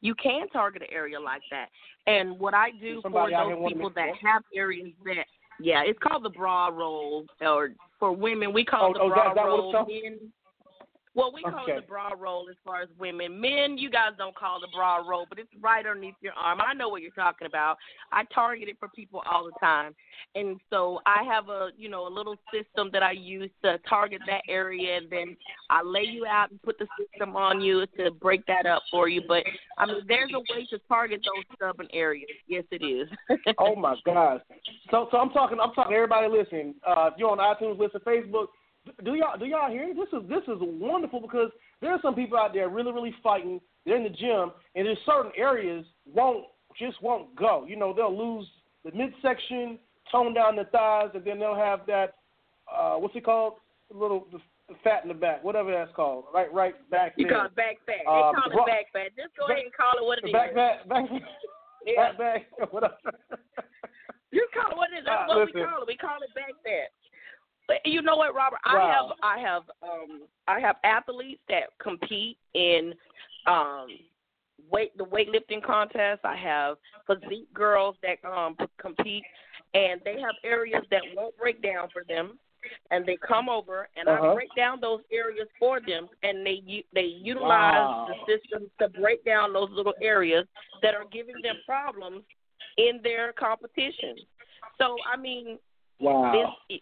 You 0.00 0.14
can 0.14 0.48
target 0.48 0.82
an 0.82 0.88
area 0.92 1.18
like 1.20 1.42
that. 1.50 1.68
And 2.06 2.38
what 2.38 2.54
I 2.54 2.70
do 2.80 2.96
for 3.02 3.10
Somebody 3.10 3.34
those 3.34 3.72
people 3.72 3.90
that 3.94 4.10
have 4.22 4.42
areas 4.54 4.88
that, 5.04 5.26
yeah, 5.60 5.82
it's 5.84 5.98
called 6.02 6.24
the 6.24 6.30
bra 6.30 6.68
roll, 6.68 7.26
or 7.40 7.70
for 7.98 8.12
women 8.12 8.52
we 8.52 8.64
call 8.64 8.90
Oh, 8.90 8.92
the 8.94 9.00
oh, 9.00 9.08
bra 9.08 9.24
that- 9.28 9.34
that 9.34 9.44
roll. 9.44 9.72
Men, 9.86 10.32
well, 11.14 11.32
we 11.32 11.42
call 11.42 11.64
Okay. 11.64 11.72
it 11.72 11.80
the 11.82 11.86
bra 11.86 12.10
roll 12.18 12.48
as 12.50 12.56
far 12.64 12.82
as 12.82 12.88
women. 12.98 13.40
Men, 13.40 13.78
you 13.78 13.90
guys 13.90 14.10
don't 14.18 14.34
call 14.34 14.60
the 14.60 14.68
bra 14.74 14.96
roll, 14.96 15.26
but 15.28 15.38
it's 15.38 15.50
right 15.60 15.84
underneath 15.86 16.14
your 16.20 16.32
arm. 16.34 16.60
I 16.60 16.74
know 16.74 16.88
what 16.88 17.02
you're 17.02 17.10
talking 17.12 17.46
about. 17.46 17.76
I 18.12 18.24
target 18.34 18.68
it 18.68 18.76
for 18.78 18.88
people 18.88 19.22
all 19.30 19.44
the 19.44 19.52
time, 19.60 19.94
and 20.34 20.60
so 20.70 21.00
I 21.06 21.22
have 21.24 21.48
a 21.48 21.70
you 21.76 21.88
know 21.88 22.06
a 22.06 22.12
little 22.12 22.36
system 22.52 22.90
that 22.92 23.02
I 23.02 23.12
use 23.12 23.50
to 23.64 23.78
target 23.88 24.20
that 24.26 24.42
area, 24.48 24.96
and 24.96 25.10
then 25.10 25.36
I 25.70 25.82
lay 25.82 26.04
you 26.04 26.26
out 26.26 26.50
and 26.50 26.62
put 26.62 26.78
the 26.78 26.86
system 26.98 27.36
on 27.36 27.60
you 27.60 27.86
to 27.98 28.10
break 28.10 28.44
that 28.46 28.66
up 28.66 28.82
for 28.90 29.08
you. 29.08 29.22
But 29.26 29.44
I 29.78 29.86
mean, 29.86 30.02
there's 30.06 30.32
a 30.34 30.40
way 30.40 30.66
to 30.70 30.78
target 30.88 31.20
those 31.24 31.44
stubborn 31.56 31.88
areas. 31.92 32.30
Yes, 32.46 32.64
it 32.70 32.84
is. 32.84 33.08
oh 33.58 33.74
my 33.76 33.96
gosh. 34.04 34.40
So 34.90 35.08
so 35.10 35.18
I'm 35.18 35.30
talking 35.30 35.58
I'm 35.60 35.72
talking 35.72 35.94
everybody 35.94 36.28
listening. 36.28 36.74
Uh, 36.86 37.10
if 37.12 37.14
you're 37.18 37.30
on 37.30 37.38
iTunes, 37.38 37.78
listen, 37.78 38.00
Facebook. 38.06 38.46
Do 39.04 39.14
y'all 39.14 39.38
do 39.38 39.44
y'all 39.46 39.70
hear? 39.70 39.92
This 39.94 40.08
is 40.12 40.28
this 40.28 40.42
is 40.48 40.58
wonderful 40.60 41.20
because 41.20 41.50
there 41.80 41.92
are 41.92 41.98
some 42.02 42.14
people 42.14 42.38
out 42.38 42.52
there 42.54 42.68
really 42.68 42.92
really 42.92 43.14
fighting. 43.22 43.60
They're 43.86 43.96
in 43.96 44.02
the 44.04 44.10
gym 44.10 44.52
and 44.74 44.86
there's 44.86 44.98
certain 45.06 45.32
areas 45.36 45.84
won't 46.06 46.46
just 46.78 47.02
won't 47.02 47.34
go. 47.36 47.64
You 47.68 47.76
know 47.76 47.92
they'll 47.92 48.16
lose 48.16 48.46
the 48.84 48.92
midsection, 48.92 49.78
tone 50.12 50.34
down 50.34 50.56
the 50.56 50.64
thighs, 50.64 51.10
and 51.14 51.24
then 51.24 51.38
they'll 51.38 51.54
have 51.54 51.80
that 51.86 52.14
uh, 52.72 52.94
what's 52.96 53.16
it 53.16 53.24
called? 53.24 53.54
The 53.90 53.96
little 53.96 54.26
the, 54.30 54.38
fat 54.84 55.02
in 55.02 55.08
the 55.08 55.14
back, 55.14 55.42
whatever 55.42 55.72
that's 55.72 55.90
called. 55.96 56.24
Right 56.34 56.52
right 56.52 56.74
back 56.90 57.14
You 57.16 57.26
there. 57.26 57.36
call 57.36 57.46
it 57.46 57.54
back 57.56 57.76
fat. 57.86 57.96
They 58.04 58.10
Uh, 58.10 58.32
call 58.32 58.50
bra- 58.52 58.64
it 58.64 58.66
back 58.66 58.86
fat. 58.92 59.10
Just 59.16 59.34
go 59.38 59.46
ahead 59.46 59.64
and 59.64 59.72
call 59.72 59.96
it 59.96 60.04
what 60.04 60.18
it 60.18 60.22
the 60.22 60.28
is. 60.28 60.32
back 60.32 60.54
back 60.54 60.86
back 60.88 61.04
Yeah. 61.86 62.12
back 62.12 62.18
back 62.18 62.40
whatever. 62.72 62.94
You 64.30 64.44
call 64.52 64.72
it 64.72 64.76
what 64.76 64.92
it 64.92 65.00
is. 65.00 65.04
That's 65.08 65.24
Uh, 65.32 65.40
what 65.40 65.48
we 65.54 65.62
call 65.64 65.82
it. 65.82 65.88
We 65.88 65.96
call 65.96 66.20
it 66.20 66.34
back 66.36 66.52
fat. 66.60 66.92
But 67.68 67.76
you 67.84 68.02
know 68.02 68.16
what, 68.16 68.34
Robert? 68.34 68.60
I 68.64 68.80
have 68.80 69.12
I 69.22 69.38
have 69.38 69.62
um 69.82 70.22
I 70.48 70.58
have 70.58 70.76
athletes 70.82 71.42
that 71.48 71.64
compete 71.80 72.38
in 72.54 72.94
um 73.46 73.88
weight 74.70 74.96
the 74.96 75.04
weightlifting 75.04 75.62
contest. 75.62 76.22
I 76.24 76.34
have 76.36 76.78
physique 77.06 77.52
girls 77.54 77.94
that 78.02 78.26
um 78.28 78.56
compete 78.80 79.24
and 79.74 80.00
they 80.04 80.18
have 80.20 80.34
areas 80.44 80.82
that 80.90 81.02
won't 81.14 81.36
break 81.36 81.62
down 81.62 81.88
for 81.92 82.04
them 82.08 82.38
and 82.90 83.06
they 83.06 83.16
come 83.16 83.48
over 83.48 83.88
and 83.96 84.08
I 84.08 84.18
Uh-huh. 84.18 84.34
break 84.34 84.54
down 84.56 84.80
those 84.80 85.02
areas 85.12 85.48
for 85.58 85.80
them, 85.80 86.08
and 86.22 86.44
they 86.44 86.84
they 86.92 87.02
utilize 87.04 87.88
Wow. 87.88 88.06
the 88.26 88.32
system 88.32 88.70
to 88.80 88.88
break 88.88 89.24
down 89.24 89.52
those 89.52 89.70
little 89.70 89.94
areas 90.00 90.46
that 90.82 90.94
are 90.94 91.04
giving 91.12 91.40
them 91.42 91.56
problems 91.66 92.24
in 92.78 93.00
their 93.02 93.32
competition. 93.34 94.16
So 94.78 94.96
I 95.12 95.16
mean, 95.16 95.58
Wow. 96.00 96.56
this 96.68 96.80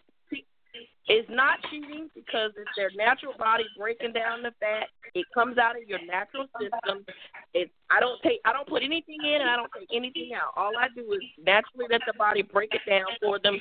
it's 1.07 1.29
not 1.29 1.59
cheating 1.69 2.09
because 2.13 2.51
it's 2.57 2.69
their 2.75 2.91
natural 2.95 3.33
body 3.39 3.63
breaking 3.77 4.13
down 4.13 4.43
the 4.43 4.51
fat. 4.59 4.87
It 5.15 5.25
comes 5.33 5.57
out 5.57 5.81
of 5.81 5.87
your 5.87 6.03
natural 6.05 6.47
system. 6.59 7.05
It 7.53 7.71
I 7.89 7.99
don't 7.99 8.21
take 8.21 8.41
I 8.43 8.51
don't 8.51 8.67
put 8.67 8.83
anything 8.83 9.19
in 9.23 9.41
and 9.41 9.49
I 9.49 9.55
don't 9.55 9.71
take 9.77 9.87
anything 9.95 10.31
out. 10.35 10.51
All 10.55 10.73
I 10.77 10.87
do 10.93 11.01
is 11.13 11.23
naturally 11.43 11.87
let 11.89 12.01
the 12.05 12.13
body 12.17 12.41
break 12.41 12.73
it 12.73 12.81
down 12.89 13.07
for 13.21 13.39
them. 13.39 13.59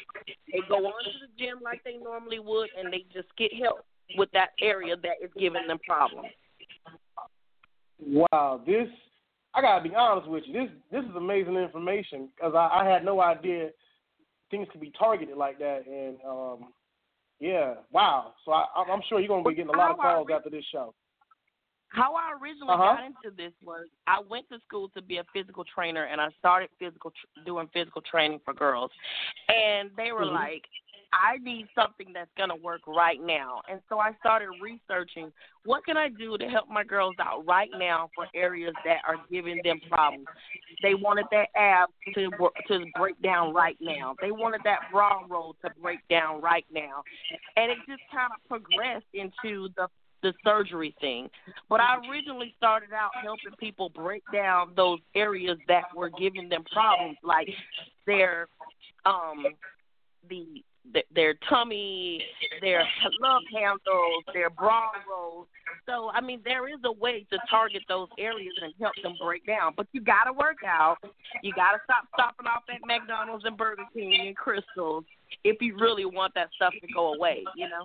They 0.52 0.60
go 0.68 0.86
on 0.86 1.04
to 1.04 1.10
the 1.22 1.30
gym 1.38 1.58
like 1.62 1.82
they 1.84 1.96
normally 1.96 2.40
would 2.40 2.70
and 2.76 2.92
they 2.92 3.04
just 3.12 3.28
get 3.38 3.54
help 3.54 3.86
with 4.16 4.30
that 4.32 4.50
area 4.60 4.96
that 4.96 5.22
is 5.22 5.30
giving 5.38 5.66
them 5.68 5.78
problems. 5.86 6.28
Wow, 7.98 8.60
this 8.66 8.88
I 9.54 9.62
gotta 9.62 9.88
be 9.88 9.94
honest 9.94 10.28
with 10.28 10.42
you. 10.46 10.52
This 10.52 10.70
this 10.90 11.04
is 11.04 11.16
amazing 11.16 11.56
information 11.56 12.28
because 12.34 12.54
I, 12.54 12.82
I 12.82 12.88
had 12.88 13.04
no 13.04 13.20
idea 13.20 13.70
things 14.50 14.68
could 14.70 14.80
be 14.80 14.92
targeted 14.98 15.36
like 15.36 15.58
that. 15.58 15.86
And 15.86 16.16
um, 16.28 16.72
yeah, 17.40 17.74
wow. 17.92 18.34
So 18.44 18.52
I, 18.52 18.66
I'm 18.76 18.90
I'm 18.90 19.02
sure 19.08 19.20
you're 19.20 19.28
gonna 19.28 19.42
be 19.44 19.54
getting 19.54 19.74
a 19.74 19.76
lot 19.76 19.90
of 19.90 19.98
calls 19.98 20.28
after 20.32 20.50
this 20.50 20.64
show. 20.72 20.94
How 21.88 22.14
I 22.14 22.32
originally 22.42 22.74
Uh-huh. 22.74 22.96
got 22.96 23.04
into 23.04 23.30
this 23.36 23.52
was 23.62 23.86
I 24.06 24.20
went 24.20 24.48
to 24.48 24.58
school 24.66 24.88
to 24.90 25.02
be 25.02 25.18
a 25.18 25.24
physical 25.32 25.64
trainer, 25.64 26.04
and 26.04 26.20
I 26.20 26.28
started 26.38 26.68
physical 26.78 27.10
tr- 27.12 27.44
doing 27.44 27.68
physical 27.72 28.02
training 28.02 28.40
for 28.44 28.52
girls, 28.54 28.90
and 29.48 29.90
they 29.96 30.12
were 30.12 30.24
Mhm. 30.24 30.32
like, 30.32 30.68
"I 31.12 31.38
need 31.38 31.68
something 31.74 32.12
that's 32.12 32.30
gonna 32.36 32.56
work 32.56 32.82
right 32.86 33.20
now," 33.20 33.62
and 33.68 33.80
so 33.88 33.98
I 33.98 34.14
started 34.20 34.50
researching 34.60 35.32
what 35.64 35.84
can 35.84 35.96
I 35.96 36.08
do 36.08 36.38
to 36.38 36.48
help 36.48 36.68
my 36.68 36.84
girls 36.84 37.16
out 37.18 37.44
right 37.46 37.70
now 37.76 38.10
for 38.14 38.26
areas 38.34 38.74
that 38.84 39.02
are 39.06 39.16
giving 39.30 39.60
them 39.64 39.80
problems. 39.88 40.26
They 40.82 40.94
wanted 40.94 41.26
that 41.32 41.48
ab 41.54 41.88
to 42.14 42.30
to 42.68 42.86
break 42.96 43.20
down 43.22 43.54
right 43.54 43.76
now. 43.80 44.14
They 44.20 44.30
wanted 44.30 44.62
that 44.64 44.90
bra 44.92 45.22
roll 45.28 45.56
to 45.64 45.70
break 45.80 46.06
down 46.08 46.40
right 46.40 46.66
now, 46.70 47.02
and 47.56 47.70
it 47.70 47.78
just 47.88 48.02
kind 48.12 48.30
of 48.32 48.48
progressed 48.48 49.06
into 49.14 49.68
the 49.76 49.88
the 50.22 50.32
surgery 50.44 50.94
thing. 51.00 51.28
But 51.68 51.80
I 51.80 51.96
originally 52.08 52.54
started 52.56 52.92
out 52.92 53.10
helping 53.22 53.52
people 53.58 53.90
break 53.90 54.22
down 54.32 54.72
those 54.76 54.98
areas 55.14 55.58
that 55.68 55.84
were 55.94 56.10
giving 56.10 56.48
them 56.48 56.64
problems, 56.72 57.16
like 57.22 57.48
their 58.06 58.48
um 59.04 59.44
the 60.28 60.44
th- 60.44 60.64
their 61.14 61.34
tummy, 61.48 62.22
their 62.60 62.82
love 63.20 63.42
handles, 63.52 64.24
their 64.32 64.50
bra 64.50 64.90
rolls. 65.08 65.46
So 65.86 66.10
I 66.10 66.20
mean, 66.20 66.40
there 66.44 66.68
is 66.68 66.80
a 66.84 66.92
way 66.92 67.26
to 67.30 67.38
target 67.50 67.82
those 67.88 68.08
areas 68.18 68.54
and 68.62 68.72
help 68.80 68.94
them 69.02 69.14
break 69.22 69.46
down. 69.46 69.72
But 69.76 69.86
you 69.92 70.00
got 70.00 70.24
to 70.24 70.32
work 70.32 70.58
out. 70.66 70.98
You 71.42 71.52
got 71.54 71.72
to 71.72 71.78
stop 71.84 72.04
stopping 72.14 72.46
off 72.46 72.62
at 72.68 72.80
McDonald's 72.86 73.44
and 73.44 73.56
Burger 73.56 73.84
King 73.94 74.26
and 74.26 74.36
Krystals 74.36 75.04
if 75.44 75.60
you 75.60 75.76
really 75.78 76.04
want 76.04 76.34
that 76.34 76.48
stuff 76.56 76.72
to 76.80 76.92
go 76.92 77.14
away. 77.14 77.44
You 77.56 77.68
know. 77.68 77.84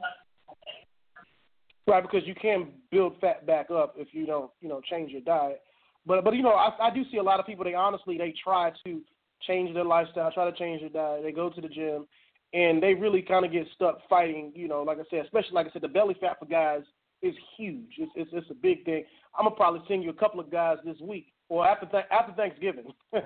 Right, 1.87 2.03
because 2.03 2.25
you 2.25 2.35
can 2.35 2.69
build 2.91 3.15
fat 3.19 3.45
back 3.45 3.71
up 3.71 3.95
if 3.97 4.09
you 4.11 4.25
don't, 4.25 4.51
you 4.61 4.69
know, 4.69 4.81
change 4.89 5.11
your 5.11 5.21
diet. 5.21 5.61
But 6.05 6.23
but 6.23 6.35
you 6.35 6.43
know, 6.43 6.53
I 6.53 6.71
I 6.79 6.93
do 6.93 7.03
see 7.11 7.17
a 7.17 7.23
lot 7.23 7.39
of 7.39 7.45
people. 7.45 7.65
They 7.65 7.73
honestly 7.73 8.17
they 8.17 8.33
try 8.43 8.71
to 8.85 9.01
change 9.47 9.73
their 9.73 9.83
lifestyle, 9.83 10.31
try 10.31 10.49
to 10.49 10.57
change 10.57 10.81
their 10.81 10.89
diet. 10.89 11.23
They 11.23 11.31
go 11.31 11.49
to 11.49 11.61
the 11.61 11.67
gym, 11.67 12.05
and 12.53 12.81
they 12.81 12.93
really 12.93 13.21
kind 13.21 13.45
of 13.45 13.51
get 13.51 13.67
stuck 13.75 13.99
fighting. 14.09 14.51
You 14.55 14.67
know, 14.67 14.83
like 14.83 14.99
I 14.99 15.03
said, 15.09 15.25
especially 15.25 15.53
like 15.53 15.67
I 15.67 15.71
said, 15.71 15.81
the 15.81 15.87
belly 15.87 16.15
fat 16.19 16.37
for 16.39 16.45
guys 16.45 16.83
is 17.21 17.35
huge. 17.57 17.93
It's 17.97 18.11
it's, 18.15 18.29
it's 18.33 18.51
a 18.51 18.55
big 18.55 18.85
thing. 18.85 19.03
I'm 19.37 19.45
gonna 19.45 19.55
probably 19.55 19.81
send 19.87 20.03
you 20.03 20.09
a 20.09 20.13
couple 20.13 20.39
of 20.39 20.51
guys 20.51 20.77
this 20.83 20.99
week 20.99 21.27
or 21.49 21.67
after 21.67 21.85
th- 21.85 22.05
after 22.11 22.33
Thanksgiving. 22.33 22.93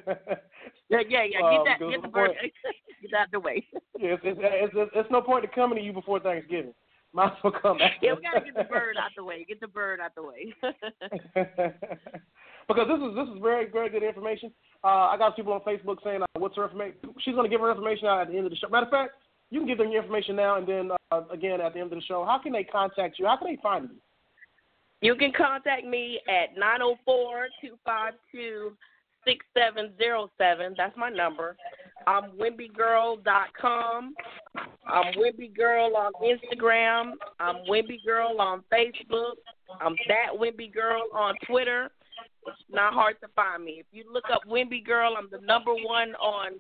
Yeah, 0.90 1.00
yeah, 1.10 1.24
yeah. 1.24 1.40
Um, 1.40 1.52
Get 1.52 1.66
that, 1.66 1.80
goes 1.80 1.92
get 1.94 2.02
the 2.04 2.08
bird, 2.08 2.32
get 3.02 3.12
that 3.12 3.18
out 3.22 3.28
the 3.32 3.40
way. 3.40 3.66
Yeah, 3.98 4.14
it's, 4.14 4.22
it's, 4.24 4.40
it's, 4.40 4.74
it's, 4.76 4.92
it's 4.94 5.12
no 5.12 5.20
point 5.20 5.44
in 5.44 5.50
coming 5.50 5.80
to 5.80 5.84
you 5.84 5.94
before 5.94 6.20
Thanksgiving. 6.20 6.76
Might 7.16 7.32
as 7.32 7.38
well 7.46 7.54
come 7.62 7.78
back. 7.78 7.94
Yeah, 8.02 8.14
we 8.14 8.22
gotta 8.22 8.44
get 8.44 8.56
the 8.56 8.66
bird 8.66 8.98
out 8.98 9.12
the 9.16 9.24
way. 9.24 9.46
Get 9.48 9.62
the 9.62 9.70
bird 9.70 10.02
out 10.02 10.14
the 10.16 10.24
way. 10.24 10.54
because 12.68 12.88
this 12.90 13.00
is 13.00 13.16
this 13.16 13.28
is 13.34 13.42
very 13.42 13.72
very 13.72 13.90
good 13.90 14.04
information. 14.04 14.52
Uh, 14.84 15.08
I 15.08 15.18
got 15.18 15.38
people 15.38 15.54
on 15.54 15.62
Facebook 15.62 16.04
saying 16.04 16.24
uh, 16.24 16.26
what's 16.40 16.58
her 16.58 16.66
information. 16.66 16.98
She's 17.20 17.34
going 17.34 17.46
to 17.46 17.50
give 17.50 17.62
her 17.62 17.72
information 17.72 18.08
out 18.08 18.20
at 18.24 18.28
the 18.28 18.36
end 18.36 18.48
of 18.48 18.52
the 18.52 18.58
show. 18.58 18.68
Matter 18.68 18.88
of 18.88 18.92
fact, 18.92 19.14
you 19.50 19.62
can 19.62 19.68
give 19.68 19.78
them 19.78 19.92
your 19.92 20.02
information 20.02 20.36
now, 20.36 20.58
and 20.58 20.68
then 20.68 20.92
uh, 21.12 21.22
again 21.32 21.62
at 21.62 21.74
the 21.74 21.80
end 21.80 21.94
of 21.94 21.98
the 21.98 22.06
show. 22.06 22.26
How 22.26 22.38
can 22.38 22.52
they 22.52 22.66
contact 22.66 23.18
you? 23.18 23.28
How 23.28 23.38
can 23.38 23.48
they 23.48 23.62
find 23.64 23.88
you? 23.90 23.96
you 25.02 25.16
can 25.16 25.32
contact 25.32 25.86
me 25.86 26.20
at 26.28 26.58
nine 26.58 26.80
zero 26.80 26.98
four 27.06 27.48
two 27.62 27.78
five 27.86 28.14
two 28.30 28.76
six 29.26 29.46
seven 29.58 29.92
zero 29.98 30.30
seven. 30.38 30.74
That's 30.78 30.96
my 30.98 31.10
number. 31.10 31.56
I'm 32.08 32.32
wimbygirl.com. 32.32 34.14
I'm 34.88 35.14
Wimby 35.16 35.56
Girl 35.56 35.96
on 35.96 36.12
Instagram. 36.24 37.14
I'm 37.40 37.56
Wimby 37.68 38.06
Girl 38.06 38.40
on 38.40 38.64
Facebook. 38.72 39.36
I'm 39.82 39.96
that 40.08 40.28
Wimby 40.40 40.72
Girl 40.74 41.02
on 41.14 41.36
Twitter. 41.48 41.90
It's 42.48 42.58
not 42.72 42.94
hard 42.94 43.16
to 43.22 43.28
find 43.36 43.66
me. 43.66 43.80
If 43.80 43.88
you 43.92 44.04
look 44.12 44.26
up 44.32 44.42
Wimby 44.48 44.86
Girl, 44.86 45.16
I'm 45.18 45.30
the 45.32 45.44
number 45.44 45.74
one 45.74 46.14
on 46.16 46.54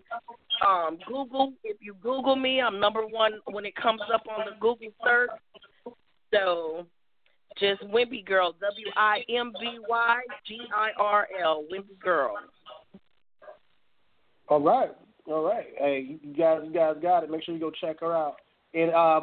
um, 0.65 0.97
Google. 1.07 1.53
If 1.63 1.77
you 1.79 1.95
Google 2.01 2.35
me, 2.35 2.59
I'm 2.59 2.79
number 2.79 3.05
one 3.05 3.33
when 3.45 3.65
it 3.65 3.75
comes 3.75 4.01
up 4.11 4.23
on 4.27 4.45
the 4.45 4.55
Google 4.59 4.89
search. 5.03 5.29
So 6.33 6.87
just 7.59 7.81
Wimby 7.83 8.25
Girl, 8.25 8.53
W 8.59 8.87
I 8.95 9.19
M 9.29 9.53
B 9.59 9.79
Y 9.87 10.17
G 10.47 10.59
I 10.75 10.89
R 10.99 11.27
L, 11.41 11.65
Wimby 11.71 11.99
Girl. 12.01 12.35
All 14.47 14.61
right, 14.61 14.91
all 15.27 15.43
right. 15.43 15.67
Hey, 15.77 16.17
you 16.21 16.33
guys, 16.35 16.61
you 16.65 16.71
guys 16.71 16.95
got 17.01 17.23
it. 17.23 17.29
Make 17.29 17.43
sure 17.43 17.53
you 17.53 17.59
go 17.59 17.71
check 17.71 17.99
her 18.01 18.13
out. 18.13 18.35
And 18.73 18.91
uh, 18.91 19.21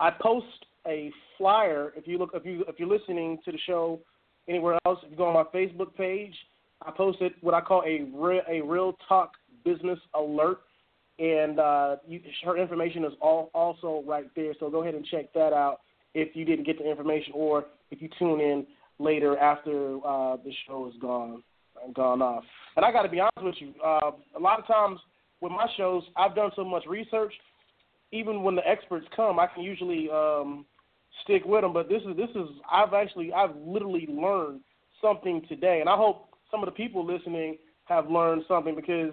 I 0.00 0.10
post 0.10 0.46
a 0.86 1.10
flyer. 1.38 1.92
If 1.96 2.06
you 2.06 2.18
look, 2.18 2.30
if 2.34 2.44
you 2.44 2.64
if 2.68 2.78
you're 2.78 2.88
listening 2.88 3.38
to 3.44 3.52
the 3.52 3.58
show 3.66 4.00
anywhere 4.48 4.78
else, 4.86 4.98
if 5.04 5.10
you 5.10 5.16
go 5.16 5.26
on 5.26 5.34
my 5.34 5.58
Facebook 5.58 5.94
page, 5.96 6.34
I 6.82 6.90
posted 6.90 7.32
what 7.40 7.54
I 7.54 7.60
call 7.60 7.82
a 7.86 8.02
real 8.14 8.42
a 8.48 8.60
real 8.62 8.96
talk 9.08 9.32
business 9.64 9.98
alert, 10.14 10.58
and 11.18 11.58
uh, 11.58 11.96
you, 12.06 12.20
her 12.44 12.58
information 12.58 13.04
is 13.04 13.12
all 13.20 13.50
also 13.54 14.02
right 14.06 14.26
there. 14.34 14.54
So 14.58 14.70
go 14.70 14.82
ahead 14.82 14.94
and 14.94 15.04
check 15.06 15.32
that 15.34 15.52
out 15.52 15.80
if 16.14 16.34
you 16.34 16.44
didn't 16.44 16.66
get 16.66 16.78
the 16.78 16.88
information, 16.88 17.32
or 17.34 17.66
if 17.90 18.00
you 18.00 18.08
tune 18.18 18.40
in 18.40 18.66
later 18.98 19.36
after 19.38 19.96
uh, 19.96 20.36
the 20.36 20.52
show 20.66 20.88
is 20.88 20.94
gone 21.00 21.42
gone 21.94 22.22
off. 22.22 22.44
And 22.76 22.84
I 22.84 22.92
got 22.92 23.02
to 23.02 23.08
be 23.08 23.20
honest 23.20 23.42
with 23.42 23.54
you, 23.58 23.74
uh, 23.84 24.12
a 24.36 24.40
lot 24.40 24.58
of 24.58 24.66
times 24.66 24.98
with 25.40 25.52
my 25.52 25.66
shows, 25.76 26.02
I've 26.16 26.34
done 26.34 26.50
so 26.56 26.64
much 26.64 26.84
research. 26.86 27.32
Even 28.12 28.42
when 28.42 28.54
the 28.54 28.66
experts 28.66 29.06
come, 29.14 29.38
I 29.38 29.48
can 29.48 29.64
usually 29.64 30.08
um, 30.10 30.64
stick 31.24 31.42
with 31.44 31.62
them. 31.62 31.72
But 31.72 31.88
this 31.88 32.02
is 32.08 32.16
this 32.16 32.30
is 32.30 32.48
I've 32.70 32.94
actually 32.94 33.32
I've 33.32 33.56
literally 33.56 34.06
learned 34.08 34.60
something 35.02 35.42
today, 35.48 35.80
and 35.80 35.88
I 35.88 35.96
hope 35.96 36.28
some 36.50 36.60
of 36.60 36.66
the 36.66 36.72
people 36.72 37.04
listening 37.04 37.58
have 37.86 38.10
learned 38.10 38.44
something 38.48 38.74
because 38.74 39.12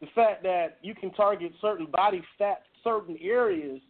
the 0.00 0.06
fact 0.14 0.42
that 0.44 0.78
you 0.82 0.94
can 0.94 1.10
target 1.12 1.52
certain 1.60 1.86
body 1.90 2.22
fat, 2.38 2.62
certain 2.84 3.18
areas, 3.20 3.80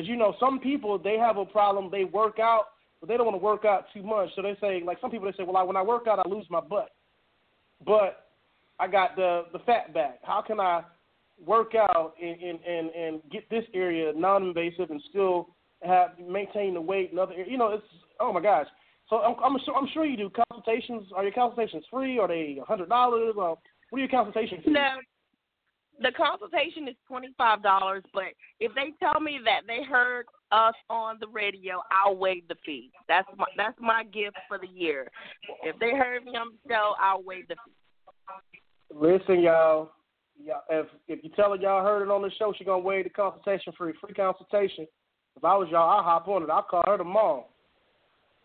as 0.00 0.08
you 0.08 0.16
know, 0.16 0.34
some 0.40 0.58
people 0.58 0.98
they 0.98 1.18
have 1.18 1.36
a 1.36 1.44
problem. 1.44 1.90
They 1.90 2.04
work 2.04 2.38
out, 2.38 2.64
but 3.00 3.08
they 3.08 3.16
don't 3.16 3.26
want 3.26 3.38
to 3.38 3.44
work 3.44 3.64
out 3.64 3.84
too 3.94 4.02
much. 4.02 4.30
So 4.34 4.42
they 4.42 4.56
say, 4.60 4.82
like 4.84 4.98
some 5.00 5.10
people, 5.10 5.26
they 5.26 5.36
say, 5.36 5.44
well, 5.44 5.56
I, 5.56 5.62
when 5.62 5.76
I 5.76 5.82
work 5.82 6.06
out, 6.06 6.18
I 6.18 6.28
lose 6.28 6.46
my 6.50 6.60
butt 6.60 6.90
but 7.84 8.26
I 8.78 8.86
got 8.86 9.16
the 9.16 9.46
the 9.52 9.58
fat 9.60 9.92
back. 9.94 10.20
How 10.22 10.42
can 10.42 10.60
I 10.60 10.82
work 11.44 11.74
out 11.74 12.14
and 12.22 12.40
and 12.40 12.58
and, 12.64 12.90
and 12.90 13.20
get 13.30 13.48
this 13.50 13.64
area 13.74 14.12
non-invasive 14.14 14.90
and 14.90 15.02
still 15.10 15.48
have 15.82 16.10
maintain 16.18 16.74
the 16.74 16.80
weight 16.80 17.10
and 17.10 17.18
other 17.18 17.34
you 17.34 17.58
know 17.58 17.68
it's 17.68 17.84
oh 18.20 18.32
my 18.32 18.40
gosh. 18.40 18.66
So 19.08 19.16
I'm 19.18 19.34
I'm 19.42 19.58
sure 19.64 19.74
I'm 19.74 19.88
sure 19.92 20.04
you 20.04 20.16
do 20.16 20.30
consultations. 20.30 21.08
Are 21.14 21.22
your 21.22 21.32
consultations 21.32 21.84
free? 21.90 22.18
Are 22.18 22.28
they 22.28 22.58
a 22.60 22.64
hundred 22.64 22.88
dollars? 22.88 23.34
What 23.34 23.58
are 23.92 23.98
your 23.98 24.08
consultations? 24.08 24.62
No, 24.66 24.96
the 26.00 26.12
consultation 26.16 26.88
is 26.88 26.94
twenty 27.06 27.28
five 27.36 27.62
dollars, 27.62 28.02
but 28.12 28.32
if 28.58 28.72
they 28.74 28.92
tell 29.00 29.20
me 29.20 29.38
that 29.44 29.62
they 29.66 29.82
heard 29.82 30.26
us 30.52 30.74
on 30.88 31.18
the 31.20 31.28
radio, 31.28 31.82
I'll 31.90 32.16
waive 32.16 32.48
the 32.48 32.56
fee. 32.64 32.90
That's 33.06 33.28
my 33.36 33.46
that's 33.56 33.78
my 33.80 34.04
gift 34.04 34.36
for 34.48 34.58
the 34.58 34.66
year. 34.66 35.10
If 35.62 35.78
they 35.78 35.90
heard 35.90 36.24
me 36.24 36.32
on 36.32 36.52
the 36.52 36.74
show, 36.74 36.94
I'll 37.00 37.22
waive 37.22 37.48
the 37.48 37.56
fee. 37.64 38.60
Listen, 38.94 39.40
y'all. 39.40 39.92
y'all 40.42 40.62
if 40.70 40.86
if 41.08 41.22
you 41.22 41.30
tell 41.36 41.50
her 41.50 41.56
y'all 41.56 41.84
heard 41.84 42.02
it 42.02 42.10
on 42.10 42.22
the 42.22 42.30
show, 42.38 42.52
she 42.56 42.64
gonna 42.64 42.82
waive 42.82 43.04
the 43.04 43.10
consultation 43.10 43.72
free, 43.76 43.92
free 44.00 44.14
consultation. 44.14 44.86
If 45.36 45.44
I 45.44 45.56
was 45.56 45.68
y'all, 45.70 45.88
I'll 45.88 46.02
hop 46.02 46.28
on 46.28 46.42
it. 46.42 46.50
I'll 46.50 46.62
call 46.62 46.82
her 46.86 46.96
tomorrow. 46.96 47.46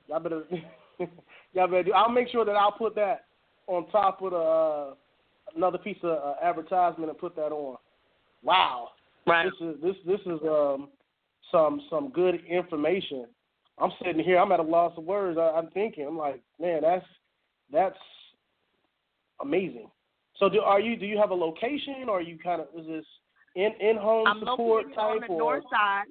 Y'all 0.08 0.20
better, 0.20 0.43
y'all 1.53 1.68
better 1.68 1.84
do. 1.84 1.93
I'll 1.93 2.10
make 2.10 2.30
sure 2.30 2.45
that 2.45 2.56
I'll 2.56 2.72
put 2.72 2.95
that 2.95 3.26
on 3.68 3.88
top 3.89 4.22
of 4.22 4.32
the 4.32 4.38
uh, 4.38 4.93
another 5.56 5.78
piece 5.78 5.97
of 6.03 6.12
uh, 6.12 6.34
advertisement 6.41 7.10
and 7.10 7.18
put 7.18 7.36
that 7.36 7.51
on. 7.51 7.78
Wow, 8.43 8.89
Right. 9.26 9.45
this 9.45 9.68
is 9.68 9.82
this 9.82 9.95
this 10.06 10.22
is 10.22 10.39
um 10.47 10.89
some 11.51 11.82
some 11.89 12.10
good 12.10 12.43
information. 12.45 13.26
I'm 13.78 13.91
sitting 14.03 14.24
here, 14.24 14.38
I'm 14.39 14.51
at 14.51 14.60
a 14.60 14.64
loss 14.64 14.93
of 14.97 15.03
words. 15.03 15.38
I, 15.38 15.58
I'm 15.58 15.70
thinking, 15.72 16.06
I'm 16.08 16.18
like, 16.18 16.41
man, 16.60 16.82
that's 16.82 17.06
that's 17.72 17.97
amazing. 19.41 19.89
So, 20.38 20.49
do 20.49 20.62
are 20.62 20.80
you 20.80 20.95
do 20.95 21.06
you 21.06 21.18
have 21.18 21.32
a 21.32 21.36
location, 21.36 22.06
or 22.08 22.20
are 22.20 22.22
you 22.22 22.38
kind 22.38 22.62
of 22.62 22.68
is 22.80 22.88
this 22.88 23.06
in 23.56 23.72
in 23.80 23.97
home 23.97 24.28
I'm 24.28 24.39
support 24.39 24.86
located 24.86 24.95
type 24.95 25.06
on 25.06 25.22
the 25.22 25.34
or 25.34 25.39
north 25.39 25.64
side. 25.72 26.06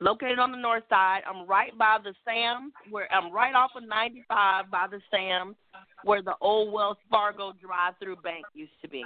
Located 0.00 0.38
on 0.38 0.52
the 0.52 0.58
north 0.58 0.84
side. 0.88 1.22
I'm 1.28 1.46
right 1.46 1.76
by 1.76 1.98
the 2.02 2.14
Sam's, 2.24 2.72
where 2.88 3.12
I'm 3.12 3.32
right 3.32 3.54
off 3.54 3.72
of 3.76 3.82
95 3.86 4.70
by 4.70 4.86
the 4.88 5.00
Sam's, 5.10 5.56
where 6.04 6.22
the 6.22 6.34
old 6.40 6.72
Wells 6.72 6.98
Fargo 7.10 7.52
drive-through 7.60 8.16
bank 8.16 8.44
used 8.54 8.72
to 8.82 8.88
be. 8.88 9.04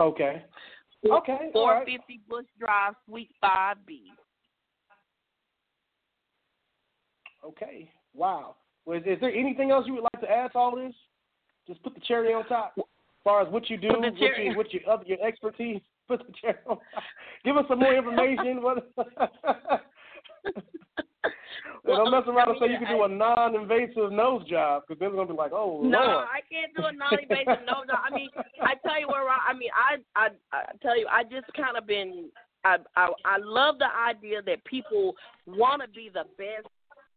okay? 0.00 0.44
Okay, 1.08 1.50
all 1.54 1.68
right. 1.68 1.86
450 1.86 2.20
Bush 2.28 2.44
Drive, 2.58 2.94
Suite 3.06 3.30
5B. 3.42 4.00
Okay. 7.44 7.90
Wow. 8.14 8.56
Well, 8.84 8.98
is, 8.98 9.04
is 9.06 9.18
there 9.20 9.32
anything 9.32 9.70
else 9.70 9.86
you 9.86 9.94
would 9.94 10.02
like 10.02 10.20
to 10.20 10.30
add 10.30 10.52
to 10.52 10.58
all 10.58 10.76
this? 10.76 10.92
Just 11.66 11.82
put 11.82 11.94
the 11.94 12.00
cherry 12.00 12.34
on 12.34 12.44
top. 12.46 12.74
As 12.76 12.84
far 13.24 13.42
as 13.42 13.52
what 13.52 13.70
you 13.70 13.76
do, 13.76 13.88
what 13.88 14.12
what 14.56 14.72
your, 14.72 14.82
your 15.06 15.26
expertise, 15.26 15.80
put 16.08 16.26
the 16.26 16.32
cherry 16.40 16.58
on 16.66 16.76
top. 16.76 17.02
Give 17.44 17.56
us 17.56 17.64
some 17.68 17.78
more 17.78 17.94
information. 17.94 18.62
Well, 21.84 22.04
don't 22.04 22.10
mess 22.12 22.22
around 22.28 22.50
and 22.50 22.58
say 22.60 22.70
you 22.72 22.78
can 22.78 22.96
do 22.96 23.04
a 23.04 23.08
non-invasive 23.08 24.12
nose 24.12 24.46
job 24.48 24.82
because 24.86 25.00
then 25.00 25.08
it's 25.08 25.16
gonna 25.16 25.28
be 25.28 25.34
like, 25.34 25.52
oh 25.52 25.80
No, 25.82 25.98
lord. 25.98 26.26
I 26.28 26.40
can't 26.50 26.74
do 26.76 26.84
a 26.84 26.92
non-invasive 26.92 27.66
nose 27.66 27.86
job. 27.88 28.00
I 28.04 28.14
mean, 28.14 28.28
I 28.62 28.74
tell 28.86 29.00
you 29.00 29.08
where 29.08 29.28
I, 29.28 29.50
I 29.50 29.52
mean, 29.54 29.70
I, 29.74 29.96
I, 30.14 30.28
I 30.52 30.64
tell 30.82 30.98
you, 30.98 31.06
I 31.10 31.24
just 31.24 31.52
kind 31.56 31.76
of 31.76 31.86
been, 31.86 32.28
I, 32.64 32.76
I, 32.96 33.08
I 33.24 33.38
love 33.42 33.78
the 33.78 33.88
idea 33.92 34.42
that 34.42 34.64
people 34.64 35.14
want 35.46 35.82
to 35.82 35.88
be 35.88 36.10
the 36.12 36.24
best 36.36 36.68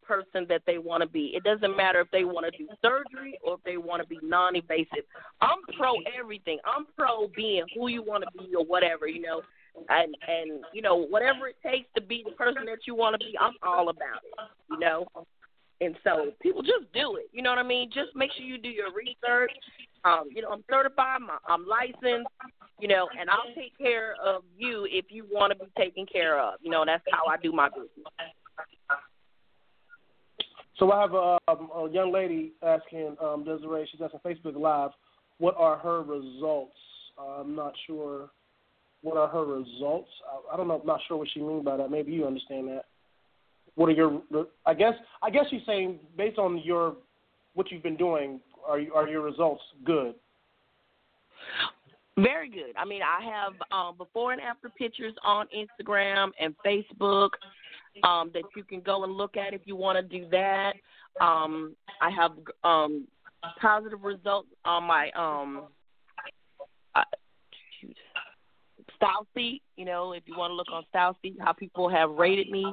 person 0.01 0.45
that 0.49 0.61
they 0.65 0.77
want 0.77 1.01
to 1.01 1.09
be. 1.09 1.33
It 1.35 1.43
doesn't 1.43 1.75
matter 1.75 2.01
if 2.01 2.11
they 2.11 2.23
want 2.23 2.45
to 2.45 2.57
do 2.57 2.67
surgery 2.81 3.37
or 3.43 3.55
if 3.55 3.63
they 3.63 3.77
want 3.77 4.01
to 4.01 4.07
be 4.07 4.19
non-invasive. 4.21 5.05
I'm 5.41 5.59
pro 5.77 5.95
everything. 6.17 6.59
I'm 6.65 6.85
pro 6.97 7.27
being 7.35 7.65
who 7.75 7.89
you 7.89 8.01
want 8.03 8.23
to 8.23 8.37
be 8.37 8.53
or 8.55 8.65
whatever, 8.65 9.07
you 9.07 9.21
know. 9.21 9.41
And 9.89 10.15
and 10.27 10.63
you 10.73 10.81
know 10.81 10.95
whatever 10.95 11.47
it 11.47 11.55
takes 11.65 11.87
to 11.95 12.01
be 12.01 12.23
the 12.25 12.31
person 12.31 12.65
that 12.65 12.85
you 12.87 12.95
want 12.95 13.19
to 13.19 13.25
be, 13.25 13.33
I'm 13.39 13.53
all 13.63 13.89
about 13.89 14.23
it. 14.23 14.49
You 14.69 14.79
know. 14.79 15.07
And 15.81 15.95
so 16.03 16.31
people 16.41 16.61
just 16.61 16.91
do 16.93 17.17
it. 17.17 17.29
You 17.33 17.41
know 17.41 17.49
what 17.49 17.59
I 17.59 17.63
mean? 17.63 17.89
Just 17.93 18.15
make 18.15 18.31
sure 18.37 18.45
you 18.45 18.57
do 18.57 18.69
your 18.69 18.93
research. 18.93 19.51
Um, 20.05 20.29
you 20.33 20.41
know, 20.41 20.49
I'm 20.49 20.63
certified, 20.69 21.21
I'm, 21.21 21.29
I'm 21.47 21.65
licensed, 21.65 22.29
you 22.79 22.89
know, 22.89 23.07
and 23.17 23.29
I'll 23.29 23.53
take 23.55 23.77
care 23.77 24.15
of 24.23 24.43
you 24.57 24.85
if 24.91 25.05
you 25.09 25.25
want 25.31 25.57
to 25.57 25.65
be 25.65 25.71
taken 25.77 26.05
care 26.05 26.39
of. 26.39 26.55
You 26.61 26.71
know, 26.71 26.83
that's 26.85 27.03
how 27.09 27.25
I 27.31 27.37
do 27.37 27.51
my 27.51 27.69
business. 27.69 27.89
So 30.77 30.91
I 30.91 31.01
have 31.01 31.13
a, 31.13 31.37
um, 31.47 31.69
a 31.75 31.89
young 31.89 32.11
lady 32.11 32.51
asking 32.61 33.15
um, 33.21 33.45
Desiree. 33.45 33.87
She's 33.91 34.01
asking 34.01 34.19
Facebook 34.25 34.59
Live, 34.59 34.91
what 35.37 35.55
are 35.57 35.77
her 35.77 36.01
results? 36.01 36.75
Uh, 37.17 37.41
I'm 37.41 37.55
not 37.55 37.73
sure. 37.87 38.29
What 39.03 39.17
are 39.17 39.27
her 39.27 39.45
results? 39.45 40.09
I, 40.25 40.53
I 40.53 40.57
don't 40.57 40.67
know. 40.67 40.79
I'm 40.79 40.87
not 40.87 41.01
sure 41.07 41.17
what 41.17 41.27
she 41.33 41.41
means 41.41 41.63
by 41.63 41.77
that. 41.77 41.91
Maybe 41.91 42.11
you 42.13 42.25
understand 42.25 42.67
that. 42.69 42.85
What 43.75 43.89
are 43.89 43.93
your? 43.93 44.21
I 44.65 44.73
guess. 44.73 44.93
I 45.21 45.29
guess 45.29 45.45
she's 45.49 45.61
saying 45.65 45.99
based 46.17 46.39
on 46.39 46.61
your 46.63 46.95
what 47.53 47.71
you've 47.71 47.83
been 47.83 47.97
doing, 47.97 48.39
are 48.67 48.79
are 48.95 49.07
your 49.07 49.21
results 49.21 49.61
good? 49.85 50.15
Very 52.17 52.49
good. 52.49 52.75
I 52.77 52.85
mean, 52.85 53.01
I 53.01 53.23
have 53.25 53.53
um, 53.71 53.97
before 53.97 54.33
and 54.33 54.41
after 54.41 54.69
pictures 54.69 55.13
on 55.23 55.47
Instagram 55.47 56.31
and 56.39 56.55
Facebook 56.65 57.29
um, 58.03 58.29
that 58.33 58.43
you 58.55 58.63
can 58.63 58.81
go 58.81 59.03
and 59.03 59.13
look 59.13 59.35
at 59.35 59.53
if 59.53 59.61
you 59.65 59.75
want 59.75 59.97
to 59.97 60.19
do 60.19 60.27
that. 60.29 60.73
Um, 61.19 61.75
I 62.01 62.09
have 62.11 62.31
um, 62.63 63.07
positive 63.59 64.03
results 64.03 64.49
on 64.63 64.83
my 64.83 65.09
um, 65.15 65.63
uh, 66.95 67.01
shoot, 67.81 67.97
StyleSeat. 69.03 69.61
You 69.75 69.85
know, 69.85 70.13
if 70.13 70.23
you 70.25 70.35
want 70.37 70.51
to 70.51 70.55
look 70.55 70.67
on 70.71 70.83
StyleSeat, 70.93 71.35
how 71.39 71.53
people 71.53 71.89
have 71.89 72.11
rated 72.11 72.49
me 72.49 72.65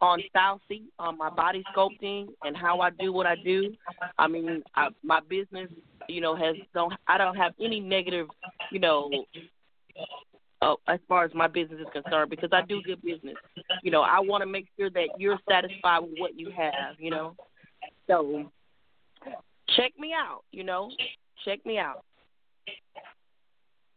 on 0.00 0.22
StyleSeat, 0.34 0.84
on 0.98 1.18
my 1.18 1.30
body 1.30 1.62
sculpting 1.74 2.28
and 2.42 2.56
how 2.56 2.80
I 2.80 2.90
do 2.90 3.12
what 3.12 3.26
I 3.26 3.36
do. 3.36 3.74
I 4.18 4.28
mean, 4.28 4.62
I, 4.74 4.88
my 5.02 5.20
business, 5.28 5.70
you 6.08 6.20
know, 6.20 6.36
has 6.36 6.56
don't 6.74 6.94
I 7.06 7.18
don't 7.18 7.36
have 7.36 7.52
any 7.60 7.80
negative, 7.80 8.28
you 8.70 8.78
know, 8.78 9.10
uh, 10.62 10.74
as 10.88 11.00
far 11.08 11.24
as 11.24 11.32
my 11.34 11.46
business 11.46 11.80
is 11.80 11.86
concerned 11.92 12.30
because 12.30 12.50
I 12.52 12.62
do 12.62 12.80
good 12.82 13.02
business. 13.02 13.36
You 13.82 13.90
know, 13.90 14.02
I 14.02 14.20
want 14.20 14.42
to 14.42 14.46
make 14.46 14.66
sure 14.78 14.90
that 14.90 15.08
you're 15.18 15.38
satisfied 15.48 16.00
with 16.00 16.14
what 16.18 16.38
you 16.38 16.50
have. 16.50 16.98
You 16.98 17.10
know, 17.10 17.36
so 18.06 18.50
check 19.76 19.92
me 19.98 20.12
out. 20.12 20.42
You 20.52 20.64
know, 20.64 20.90
check 21.44 21.64
me 21.66 21.78
out. 21.78 22.04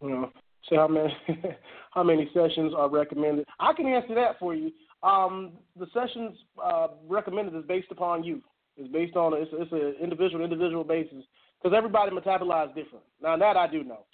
You 0.02 0.32
how 0.78 0.88
many 0.88 1.16
how 1.92 2.04
many 2.04 2.30
sessions 2.34 2.74
are 2.76 2.90
recommended? 2.90 3.46
I 3.60 3.74
can 3.74 3.88
answer 3.88 4.16
that 4.16 4.40
for 4.40 4.54
you. 4.54 4.72
Um, 5.04 5.54
the 5.78 5.88
sessions 5.94 6.38
uh, 6.64 6.88
recommended 7.08 7.56
is 7.56 7.66
based 7.68 7.88
upon 7.92 8.24
you. 8.24 8.42
It's 8.78 8.92
based 8.92 9.16
on 9.16 9.34
it's 9.34 9.52
it's 9.54 9.72
an 9.72 9.96
individual 10.02 10.44
individual 10.44 10.84
basis 10.84 11.24
because 11.62 11.76
everybody 11.76 12.12
metabolizes 12.12 12.76
different. 12.76 13.04
Now 13.22 13.38
that 13.38 13.58
I 13.58 13.68
do 13.68 13.84
know. 13.84 14.06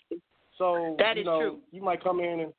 So 0.58 0.96
That 1.00 1.16
you 1.16 1.22
is 1.22 1.26
know 1.26 1.40
true. 1.40 1.60
you 1.72 1.82
might 1.82 2.04
come 2.04 2.20
in 2.20 2.40
and 2.40 2.54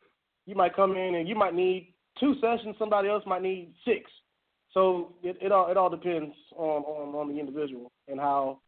you 0.46 0.54
might 0.54 0.76
come 0.76 0.96
in 0.96 1.16
and 1.16 1.28
you 1.28 1.34
might 1.34 1.54
need 1.54 1.94
two 2.20 2.34
sessions. 2.40 2.76
Somebody 2.78 3.08
else 3.08 3.24
might 3.26 3.42
need 3.42 3.72
six. 3.84 4.10
So 4.72 5.14
it, 5.22 5.36
it 5.40 5.52
all 5.52 5.70
it 5.70 5.76
all 5.76 5.90
depends 5.90 6.34
on, 6.56 6.82
on, 6.82 7.14
on 7.14 7.28
the 7.32 7.40
individual 7.40 7.90
and 8.08 8.20
how 8.20 8.60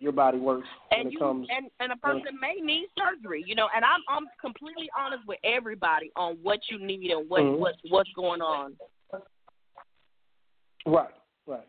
your 0.00 0.12
body 0.12 0.38
works 0.38 0.66
when 0.90 1.00
and 1.00 1.08
it 1.08 1.12
you 1.12 1.18
comes. 1.18 1.48
and 1.50 1.70
and 1.80 1.92
a 1.92 1.96
person 1.96 2.38
may 2.40 2.54
need 2.60 2.86
surgery, 2.98 3.42
you 3.46 3.54
know. 3.54 3.68
And 3.74 3.84
I'm 3.84 4.00
I'm 4.08 4.26
completely 4.40 4.88
honest 4.98 5.22
with 5.26 5.38
everybody 5.44 6.10
on 6.16 6.36
what 6.42 6.60
you 6.70 6.78
need 6.84 7.10
and 7.10 7.28
what 7.28 7.42
Mhm. 7.42 7.58
what's 7.58 7.78
what's 7.88 8.12
going 8.14 8.42
on. 8.42 8.76
Right, 10.86 11.14
right, 11.46 11.66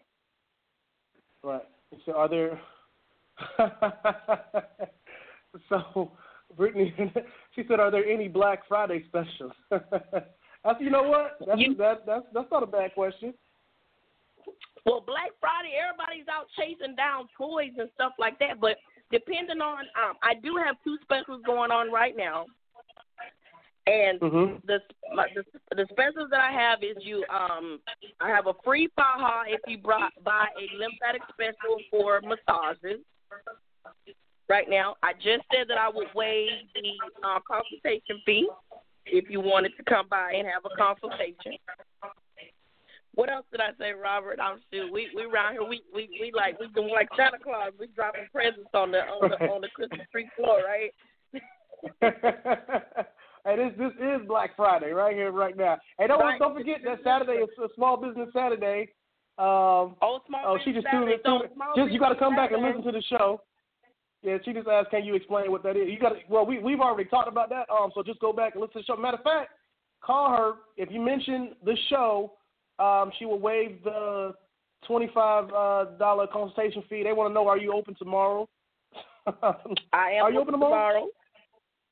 right. 1.43 1.65
So 2.05 2.13
are 2.13 2.27
there? 2.27 2.59
so 5.69 6.11
Brittany, 6.57 6.93
she 7.55 7.63
said, 7.67 7.79
"Are 7.79 7.91
there 7.91 8.05
any 8.05 8.27
Black 8.27 8.67
Friday 8.67 9.05
specials?" 9.07 9.53
That's 9.71 10.81
you 10.81 10.89
know 10.89 11.03
what? 11.03 11.37
That's 11.45 11.59
You- 11.61 11.75
that 11.75 12.05
that's 12.05 12.25
that's 12.33 12.51
not 12.51 12.63
a 12.63 12.67
bad 12.67 12.93
question. 12.93 13.33
Well, 14.85 15.01
Black 15.01 15.31
Friday, 15.41 15.73
everybody's 15.81 16.27
out 16.29 16.45
chasing 16.57 16.95
down 16.95 17.27
toys 17.37 17.71
and 17.77 17.89
stuff 17.95 18.13
like 18.19 18.37
that. 18.39 18.59
But 18.61 18.77
depending 19.11 19.59
on, 19.61 19.85
um, 19.97 20.15
I 20.21 20.35
do 20.35 20.55
have 20.63 20.75
two 20.83 20.97
specials 21.01 21.41
going 21.45 21.71
on 21.71 21.91
right 21.91 22.15
now, 22.15 22.45
and 23.87 24.19
Mhm. 24.19 24.61
the, 24.65 24.81
my, 25.13 25.27
the 25.33 25.43
the 25.75 25.87
specials 25.91 26.29
that 26.29 26.39
I 26.39 26.51
have 26.51 26.83
is 26.83 26.97
you 27.01 27.25
um 27.29 27.81
I 28.19 28.29
have 28.29 28.47
a 28.47 28.53
free 28.63 28.87
faja 28.95 29.45
if 29.47 29.61
you 29.67 29.77
brought, 29.77 30.11
buy 30.23 30.47
a 30.57 30.77
lymphatic 30.77 31.21
special 31.29 31.79
for 31.89 32.21
massages. 32.21 33.01
Right 34.47 34.69
now, 34.69 34.95
I 35.01 35.13
just 35.13 35.43
said 35.51 35.67
that 35.69 35.79
I 35.79 35.89
would 35.89 36.13
waive 36.13 36.69
the 36.75 36.93
uh, 37.23 37.39
consultation 37.47 38.21
fee 38.25 38.47
if 39.07 39.29
you 39.29 39.41
wanted 39.41 39.75
to 39.77 39.83
come 39.83 40.07
by 40.07 40.33
and 40.33 40.47
have 40.47 40.65
a 40.65 40.75
consultation. 40.75 41.57
What 43.15 43.31
else 43.31 43.45
did 43.51 43.61
I 43.61 43.71
say, 43.79 43.93
Robert? 43.93 44.39
I'm 44.41 44.59
still 44.67 44.91
we 44.91 45.09
we 45.15 45.23
around 45.23 45.53
here 45.53 45.63
we 45.63 45.81
we 45.93 46.09
we 46.19 46.31
like 46.35 46.59
we 46.59 46.67
doing 46.67 46.91
like 46.93 47.07
Santa 47.17 47.39
Claus. 47.39 47.71
We 47.79 47.87
dropping 47.87 48.27
presents 48.31 48.69
on 48.73 48.91
the 48.91 48.99
on 48.99 49.29
the 49.29 49.37
on 49.47 49.61
the 49.61 49.69
Christmas 49.69 50.01
tree 50.11 50.29
floor, 50.35 50.59
right? 50.65 50.91
hey, 52.01 53.55
this 53.55 53.71
this 53.77 53.91
is 53.99 54.27
Black 54.27 54.55
Friday 54.55 54.91
right 54.91 55.15
here, 55.15 55.31
right 55.31 55.55
now. 55.55 55.77
Hey, 55.97 56.07
don't 56.07 56.39
don't 56.39 56.55
forget 56.55 56.79
that 56.83 56.99
Saturday 57.03 57.39
is 57.39 57.49
a 57.63 57.67
Small 57.75 57.97
Business 57.97 58.29
Saturday. 58.33 58.89
Um, 59.37 59.95
Oh, 60.01 60.19
small 60.27 60.41
oh, 60.45 60.57
she 60.63 60.71
just 60.71 60.87
tuned 60.91 61.09
in. 61.09 61.17
so 61.25 61.39
tuned 61.39 61.51
in. 61.51 61.55
small 61.55 61.73
Just 61.75 61.91
you 61.91 61.99
got 61.99 62.09
to 62.09 62.15
come 62.15 62.35
back 62.35 62.51
and 62.51 62.61
listen 62.63 62.83
to 62.83 62.91
the 62.91 63.03
show. 63.09 63.41
Yeah, 64.23 64.37
she 64.43 64.53
just 64.53 64.67
asked, 64.67 64.89
"Can 64.91 65.03
you 65.05 65.13
explain 65.13 65.51
what 65.51 65.61
that 65.63 65.75
is?" 65.77 65.87
You 65.89 65.99
got 65.99 66.09
to. 66.09 66.19
Well, 66.29 66.45
we 66.45 66.59
we've 66.59 66.79
already 66.79 67.09
talked 67.09 67.27
about 67.27 67.49
that. 67.49 67.67
Um, 67.69 67.91
so 67.93 68.01
just 68.01 68.19
go 68.19 68.33
back 68.33 68.55
and 68.55 68.61
listen 68.61 68.73
to 68.73 68.79
the 68.79 68.85
show. 68.85 68.95
Matter 68.95 69.17
of 69.17 69.23
fact, 69.23 69.51
call 70.01 70.29
her 70.29 70.53
if 70.77 70.89
you 70.91 70.99
mention 70.99 71.51
the 71.63 71.77
show. 71.89 72.33
Um, 72.79 73.11
she 73.17 73.25
will 73.25 73.39
waive 73.39 73.83
the 73.83 74.33
twenty-five 74.87 75.45
uh, 75.53 75.85
dollar 75.97 76.27
consultation 76.27 76.83
fee. 76.89 77.03
They 77.03 77.13
want 77.13 77.29
to 77.29 77.33
know: 77.33 77.47
Are 77.47 77.57
you 77.57 77.73
open 77.73 77.95
tomorrow? 77.95 78.47
I 79.93 80.11
am 80.11 80.23
Are 80.23 80.31
you 80.31 80.39
open 80.39 80.53
tomorrow? 80.53 81.07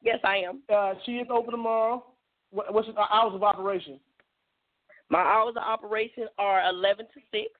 Yes, 0.03 0.19
I 0.23 0.38
am. 0.38 0.61
Uh, 0.73 0.93
she 1.05 1.13
is 1.13 1.27
open 1.31 1.51
tomorrow. 1.51 2.03
What, 2.51 2.73
what's 2.73 2.88
the 2.88 2.99
hours 2.99 3.34
of 3.34 3.43
operation? 3.43 3.99
My 5.09 5.19
hours 5.19 5.55
of 5.57 5.63
operation 5.63 6.27
are 6.38 6.67
eleven 6.69 7.05
to 7.13 7.21
six. 7.31 7.51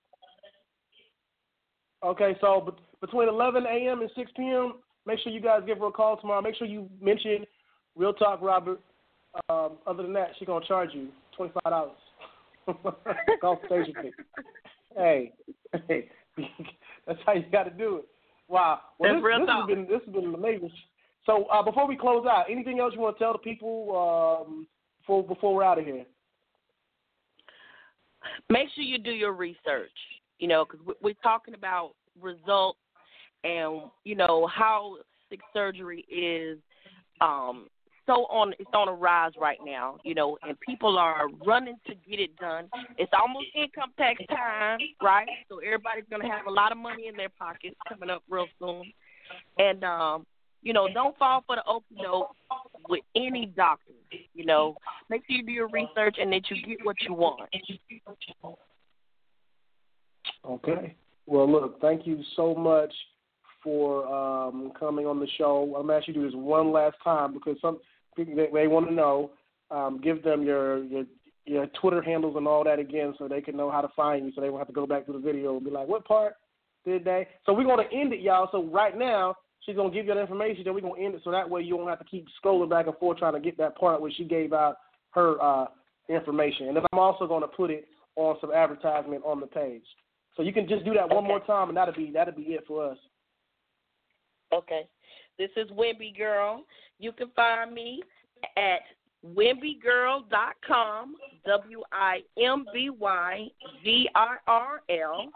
Okay, 2.04 2.36
so 2.42 2.62
bet 2.62 2.76
between 3.00 3.28
11 3.28 3.66
a.m. 3.66 4.02
and 4.02 4.10
6 4.16 4.32
p.m., 4.36 4.76
make 5.06 5.20
sure 5.20 5.32
you 5.32 5.42
guys 5.42 5.62
give 5.66 5.80
her 5.80 5.88
a 5.88 5.92
call 5.92 6.18
tomorrow. 6.18 6.42
Make 6.42 6.56
sure 6.56 6.68
you 6.68 6.90
mention 7.02 7.46
Real 7.96 8.14
Talk 8.14 8.42
Robert. 8.42 8.80
Um, 9.50 9.78
other 9.88 10.04
than 10.04 10.14
that, 10.14 10.32
she's 10.38 10.46
gonna 10.46 10.66
charge 10.66 10.90
you 10.94 11.08
twenty 11.36 11.52
five 11.54 11.72
dollars. 11.72 11.98
Consultation 13.42 13.94
fee. 14.02 14.12
Hey, 14.96 15.34
hey, 15.88 16.10
that's 17.08 17.20
how 17.26 17.34
you 17.34 17.44
got 17.52 17.64
to 17.64 17.72
do 17.72 17.98
it. 17.98 18.06
Wow. 18.48 18.82
Well, 19.00 19.16
this, 19.16 19.24
this 19.24 19.50
has 19.50 19.68
been 19.68 19.88
this 19.88 20.02
has 20.06 20.14
been 20.14 20.34
amazing. 20.34 20.72
So 21.26 21.46
uh, 21.46 21.64
before 21.64 21.88
we 21.88 21.96
close 21.96 22.26
out, 22.26 22.46
anything 22.50 22.80
else 22.80 22.94
you 22.94 23.02
want 23.02 23.18
to 23.18 23.24
tell 23.24 23.34
the 23.34 23.40
people 23.40 24.46
um, 24.46 24.68
before 25.00 25.24
before 25.24 25.56
we're 25.56 25.64
out 25.64 25.80
of 25.80 25.86
here? 25.86 26.06
make 28.50 28.68
sure 28.74 28.84
you 28.84 28.98
do 28.98 29.12
your 29.12 29.34
research. 29.34 29.92
You 30.40 30.48
know, 30.48 30.66
because 30.66 30.96
we're 31.02 31.14
talking 31.24 31.54
about 31.54 31.94
results 32.20 32.80
and 33.44 33.84
you 34.04 34.16
know 34.16 34.48
how 34.48 34.98
surgery 35.54 36.06
is 36.10 36.60
um 37.22 37.68
so 38.06 38.26
on 38.26 38.54
it's 38.60 38.70
on 38.74 38.88
a 38.88 38.94
rise 38.94 39.32
right 39.40 39.60
now. 39.66 39.98
You 40.04 40.16
know, 40.16 40.38
and 40.44 40.60
people 40.60 40.98
are 40.98 41.28
running 41.46 41.76
to 41.88 41.96
get 42.10 42.20
it 42.20 42.36
done. 42.38 42.70
It's 42.98 43.12
almost 43.20 43.48
income 43.56 43.92
tax 43.98 44.22
time, 44.30 44.80
right? 45.02 45.28
So 45.50 45.60
everybody's 45.60 46.06
gonna 46.10 46.30
have 46.30 46.48
a 46.48 46.52
lot 46.52 46.72
of 46.72 46.78
money 46.78 47.08
in 47.08 47.16
their 47.16 47.30
pockets 47.30 47.76
coming 47.88 48.10
up 48.10 48.24
real 48.30 48.48
soon. 48.60 48.92
And 49.58 49.84
um, 49.84 50.26
you 50.62 50.74
know, 50.74 50.88
don't 50.94 51.18
fall 51.18 51.44
for 51.46 51.56
the 51.56 51.64
open 51.66 51.98
dope 52.02 52.30
with 52.90 53.02
any 53.16 53.46
doctor. 53.46 53.94
You 54.34 54.46
know, 54.46 54.76
make 55.10 55.24
sure 55.28 55.38
you 55.38 55.46
do 55.46 55.52
your 55.52 55.70
research 55.70 56.18
and 56.20 56.32
that 56.34 56.50
you 56.50 56.62
get 56.66 56.86
what 56.86 56.96
you 57.02 57.14
want. 57.14 57.50
Okay. 60.46 60.96
Well, 61.26 61.50
look, 61.50 61.80
thank 61.80 62.06
you 62.06 62.22
so 62.36 62.54
much 62.54 62.94
for 63.64 64.06
um, 64.08 64.72
coming 64.80 65.06
on 65.06 65.20
the 65.20 65.28
show. 65.38 65.76
I'm 65.78 65.90
actually 65.90 66.16
do 66.16 66.26
this 66.26 66.36
one 66.36 66.72
last 66.72 66.98
time 67.04 67.34
because 67.34 67.58
some 67.62 67.80
people 68.16 68.36
they, 68.36 68.48
they 68.54 68.68
want 68.68 68.88
to 68.88 68.94
know. 68.94 69.32
Um, 69.72 70.00
give 70.04 70.24
them 70.24 70.44
your 70.44 70.84
your 70.84 71.06
your 71.46 71.68
Twitter 71.82 72.02
handles 72.02 72.36
and 72.38 72.48
all 72.48 72.64
that 72.64 72.80
again, 72.80 73.14
so 73.18 73.28
they 73.28 73.42
can 73.42 73.58
know 73.58 73.72
how 73.72 73.82
to 73.82 73.90
find 73.96 74.26
you. 74.26 74.32
So 74.36 74.42
they 74.42 74.50
won't 74.50 74.62
have 74.62 74.68
to 74.68 74.74
go 74.74 74.86
back 74.86 75.06
to 75.08 75.14
the 75.14 75.20
video 75.20 75.56
and 75.56 75.66
be 75.66 75.72
like, 75.72 75.88
"What 75.88 76.06
part 76.06 76.36
did 76.86 77.04
they?" 77.06 77.28
So 77.46 77.54
we're 77.54 77.64
gonna 77.64 77.84
end 77.92 78.14
it, 78.14 78.20
y'all. 78.22 78.50
So 78.52 78.64
right 78.64 78.98
now, 78.98 79.36
she's 79.62 79.76
gonna 79.76 79.94
give 79.94 80.06
you 80.06 80.14
the 80.14 80.22
information. 80.22 80.64
Then 80.64 80.74
we're 80.74 80.82
gonna 80.82 81.02
end 81.02 81.16
it, 81.16 81.22
so 81.24 81.32
that 81.32 81.50
way 81.50 81.62
you 81.62 81.78
don't 81.78 81.88
have 81.88 82.00
to 82.00 82.06
keep 82.06 82.28
scrolling 82.44 82.70
back 82.70 82.88
and 82.88 82.98
forth 82.98 83.18
trying 83.18 83.34
to 83.34 83.40
get 83.40 83.58
that 83.58 83.76
part 83.78 84.02
where 84.02 84.12
she 84.12 84.26
gave 84.26 84.54
out 84.54 84.78
her 85.12 85.42
uh, 85.42 85.66
information. 86.10 86.68
And 86.68 86.78
then 86.78 86.84
I'm 86.92 87.00
also 87.00 87.28
gonna 87.28 87.48
put 87.48 87.72
it 87.72 87.88
on 88.16 88.38
some 88.42 88.52
advertisement 88.52 89.24
on 89.26 89.40
the 89.40 89.48
page. 89.48 89.86
So 90.36 90.44
you 90.44 90.54
can 90.54 90.68
just 90.68 90.86
do 90.86 90.94
that 90.94 91.10
one 91.10 91.24
more 91.24 91.40
time, 91.40 91.70
and 91.70 91.78
that'll 91.78 91.94
be 91.94 92.12
that'll 92.12 92.36
be 92.36 92.44
it 92.44 92.66
for 92.68 92.92
us. 92.92 92.98
Okay. 94.54 94.88
This 95.40 95.50
is 95.58 95.70
Wimby 95.72 96.16
Girl. 96.16 96.64
You 97.00 97.12
can 97.12 97.30
find 97.36 97.74
me 97.74 98.02
at 98.56 98.82
wimbygirl.com, 99.26 101.16
W 101.46 101.84
I 101.92 102.20
M 102.40 102.66
B 102.74 102.90
Y 102.90 103.48
G 103.84 104.10
I 104.16 104.36
R 104.48 104.82
L 104.90 105.30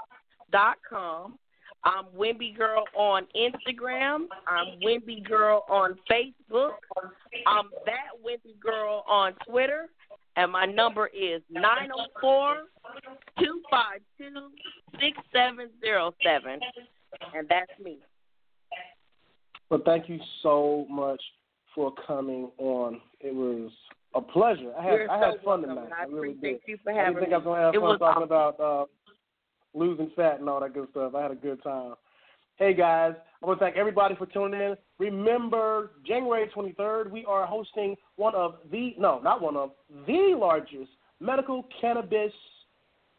dot 0.52 0.78
com. 0.88 1.40
I'm 1.84 2.06
Wimby 2.18 2.56
Girl 2.56 2.84
on 2.96 3.26
Instagram. 3.36 4.26
I'm 4.48 4.80
Wimby 4.84 5.24
Girl 5.24 5.64
on 5.70 5.96
Facebook. 6.12 6.74
I'm 7.48 7.70
that 7.86 8.12
Wimby 8.24 8.60
Girl 8.60 9.04
on 9.08 9.34
Twitter. 9.48 9.88
And 10.36 10.52
my 10.52 10.66
number 10.66 11.08
is 11.08 11.42
nine 11.50 11.88
zero 11.88 12.08
four 12.22 12.56
two 13.40 13.62
five 13.72 14.02
two 14.20 14.50
six 15.00 15.18
seven 15.34 15.70
zero 15.82 16.14
seven, 16.24 16.60
and 17.36 17.48
that's 17.50 17.72
me. 17.84 17.98
But 19.70 19.84
thank 19.86 20.08
you 20.10 20.20
so 20.44 20.86
much 20.90 21.22
for 21.76 21.94
coming 22.06 22.50
on. 22.58 23.02
It 23.20 23.34
was 23.34 23.72
a 24.16 24.22
pleasure. 24.22 24.72
I 24.80 24.84
had 24.84 24.94
You're 24.94 25.12
I 25.12 25.20
had 25.20 25.34
so 25.42 25.46
fun 25.46 25.62
tonight. 25.62 25.84
and 25.86 25.94
I 25.94 26.04
really 26.04 26.34
did. 26.36 26.60
you 26.66 26.78
for 26.84 26.92
I 26.92 27.06
didn't 27.06 27.16
think 27.20 27.30
me. 27.30 27.34
I 27.34 27.38
was 27.38 27.44
gonna 27.46 27.62
have 27.62 27.76
It 27.76 27.82
fun 27.82 28.00
talking 28.00 28.24
awesome. 28.24 28.56
about 28.56 28.60
uh, 28.60 28.86
losing 29.74 30.10
fat 30.16 30.40
and 30.40 30.50
all 30.50 30.60
that 30.62 30.74
good 30.74 30.88
stuff. 30.92 31.14
I 31.16 31.22
had 31.22 31.32
a 31.32 31.36
good 31.36 31.62
time. 31.64 31.94
Hey 32.56 32.74
guys, 32.74 33.14
I 33.44 33.46
want 33.46 33.60
to 33.60 33.66
thank 33.66 33.76
everybody 33.78 34.16
for 34.16 34.26
tuning 34.26 34.60
in. 34.60 34.76
Remember, 34.98 35.92
January 36.08 36.50
23rd, 36.56 37.12
we 37.12 37.24
are 37.26 37.46
hosting 37.46 37.96
one 38.16 38.34
of 38.34 38.56
the 38.72 38.96
no, 38.98 39.20
not 39.20 39.42
one 39.42 39.56
of 39.56 39.72
the 40.08 40.36
largest 40.40 40.90
medical 41.20 41.68
cannabis 41.80 42.32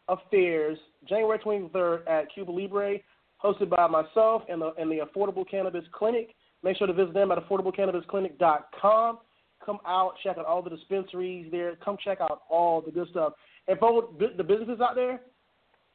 affairs. 0.09 0.79
January 1.09 1.39
23rd 1.39 2.09
at 2.09 2.33
Cuba 2.35 2.51
Libre, 2.51 2.97
hosted 3.45 3.69
by 3.71 3.87
myself 3.87 4.43
and 4.49 4.61
the 4.61 4.73
and 4.79 4.91
the 4.91 4.99
Affordable 5.05 5.49
Cannabis 5.49 5.85
Clinic. 5.93 6.35
Make 6.63 6.77
sure 6.77 6.87
to 6.87 6.93
visit 6.93 7.15
them 7.15 7.31
at 7.31 7.39
affordablecannabisclinic.com. 7.39 9.19
Come 9.65 9.79
out, 9.87 10.15
check 10.23 10.39
out 10.39 10.47
all 10.47 10.63
the 10.63 10.71
dispensaries 10.71 11.51
there. 11.51 11.77
Come 11.85 11.97
check 12.03 12.21
out 12.21 12.43
all 12.51 12.81
the 12.81 12.91
good 12.91 13.09
stuff. 13.11 13.35
And 13.67 13.79
for 13.79 14.09
the 14.19 14.43
businesses 14.43 14.81
out 14.81 14.95
there, 14.95 15.21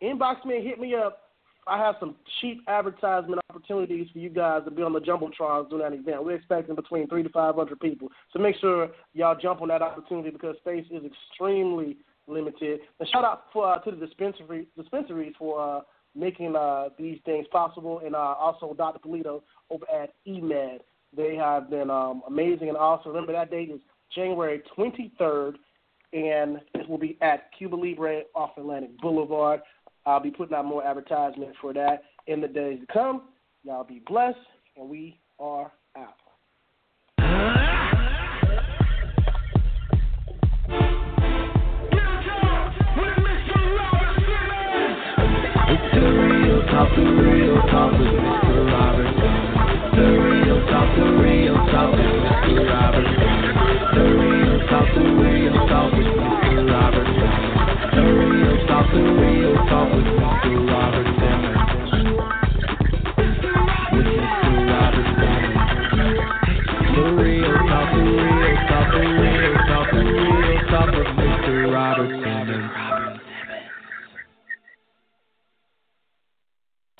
inbox 0.02 0.46
me 0.46 0.58
and 0.58 0.68
hit 0.68 0.80
me 0.80 0.96
up. 0.96 1.20
I 1.66 1.78
have 1.78 1.96
some 2.00 2.16
cheap 2.42 2.62
advertisement 2.68 3.42
opportunities 3.50 4.08
for 4.12 4.20
you 4.20 4.30
guys 4.30 4.64
to 4.66 4.72
be 4.72 4.82
on 4.82 4.94
the 4.94 5.00
jumbotrons 5.00 5.70
during 5.70 5.90
that 5.90 5.98
event. 5.98 6.24
We're 6.24 6.36
expecting 6.36 6.76
between 6.76 7.08
three 7.08 7.24
to 7.24 7.30
five 7.30 7.56
hundred 7.56 7.80
people, 7.80 8.10
so 8.32 8.40
make 8.40 8.58
sure 8.58 8.90
y'all 9.14 9.38
jump 9.42 9.62
on 9.62 9.70
that 9.70 9.82
opportunity 9.82 10.30
because 10.30 10.58
space 10.58 10.86
is 10.92 11.04
extremely 11.06 11.98
limited. 12.28 12.82
And 13.00 13.10
shout 13.10 13.24
out 13.24 13.46
for, 13.54 13.74
uh, 13.74 13.80
to 13.80 13.92
the 13.92 14.06
dispensary 14.06 14.68
dispensaries 14.78 15.34
for 15.40 15.78
uh, 15.78 15.82
making 16.16 16.56
uh, 16.56 16.90
these 16.98 17.20
things 17.26 17.48
possible, 17.52 18.02
and 18.06 18.16
uh, 18.16 18.36
also 18.40 18.74
Dr. 18.74 19.00
Polito 19.00 19.42
over 19.74 19.86
at 19.92 20.14
EMED. 20.28 20.80
They 21.16 21.36
have 21.36 21.70
been 21.70 21.90
um, 21.90 22.24
amazing 22.28 22.70
and 22.70 22.78
awesome. 22.78 23.12
Remember 23.12 23.34
that 23.34 23.52
date 23.52 23.70
is 23.70 23.80
January 24.16 24.62
23rd, 24.78 25.56
and 26.14 26.60
it 26.76 26.88
will 26.88 26.98
be 26.98 27.18
at 27.22 27.50
Cuba 27.58 27.76
Libre 27.76 28.22
off 28.36 28.52
Atlantic 28.58 29.00
Boulevard. 29.00 29.62
I'll 30.06 30.20
be 30.20 30.32
putting 30.32 30.56
out 30.56 30.66
more 30.66 30.86
advertisement 30.86 31.54
for 31.62 31.74
that 31.74 32.04
in 32.28 32.42
the 32.42 32.48
days 32.48 32.80
to 32.80 32.94
come. 32.94 33.24
Y'all 33.64 33.84
be 33.84 34.02
blessed, 34.08 34.38
and 34.78 34.90
we 34.90 35.20
are 35.40 35.72
out. 35.98 36.16
It's 45.66 45.96
the 45.96 46.02
real 46.02 46.62
talk, 46.68 46.90
the 46.96 47.02
real 47.02 47.62
talk 47.72 48.43
the 50.96 51.06
real 51.22 51.56
talk 51.56 51.92
with 51.92 52.02
Mr. 52.02 52.70
Robert. 52.70 53.08
The 53.94 54.04
real 54.04 54.60
talk, 54.68 54.88
the 54.94 55.02
real 55.02 55.54
talk 55.68 55.94
Mr. 55.94 56.66
The 57.94 58.04
real 58.04 58.68
talk, 58.68 58.92
the 58.92 59.02
real 59.02 59.56
talk 59.68 59.90
Mr. 59.92 61.13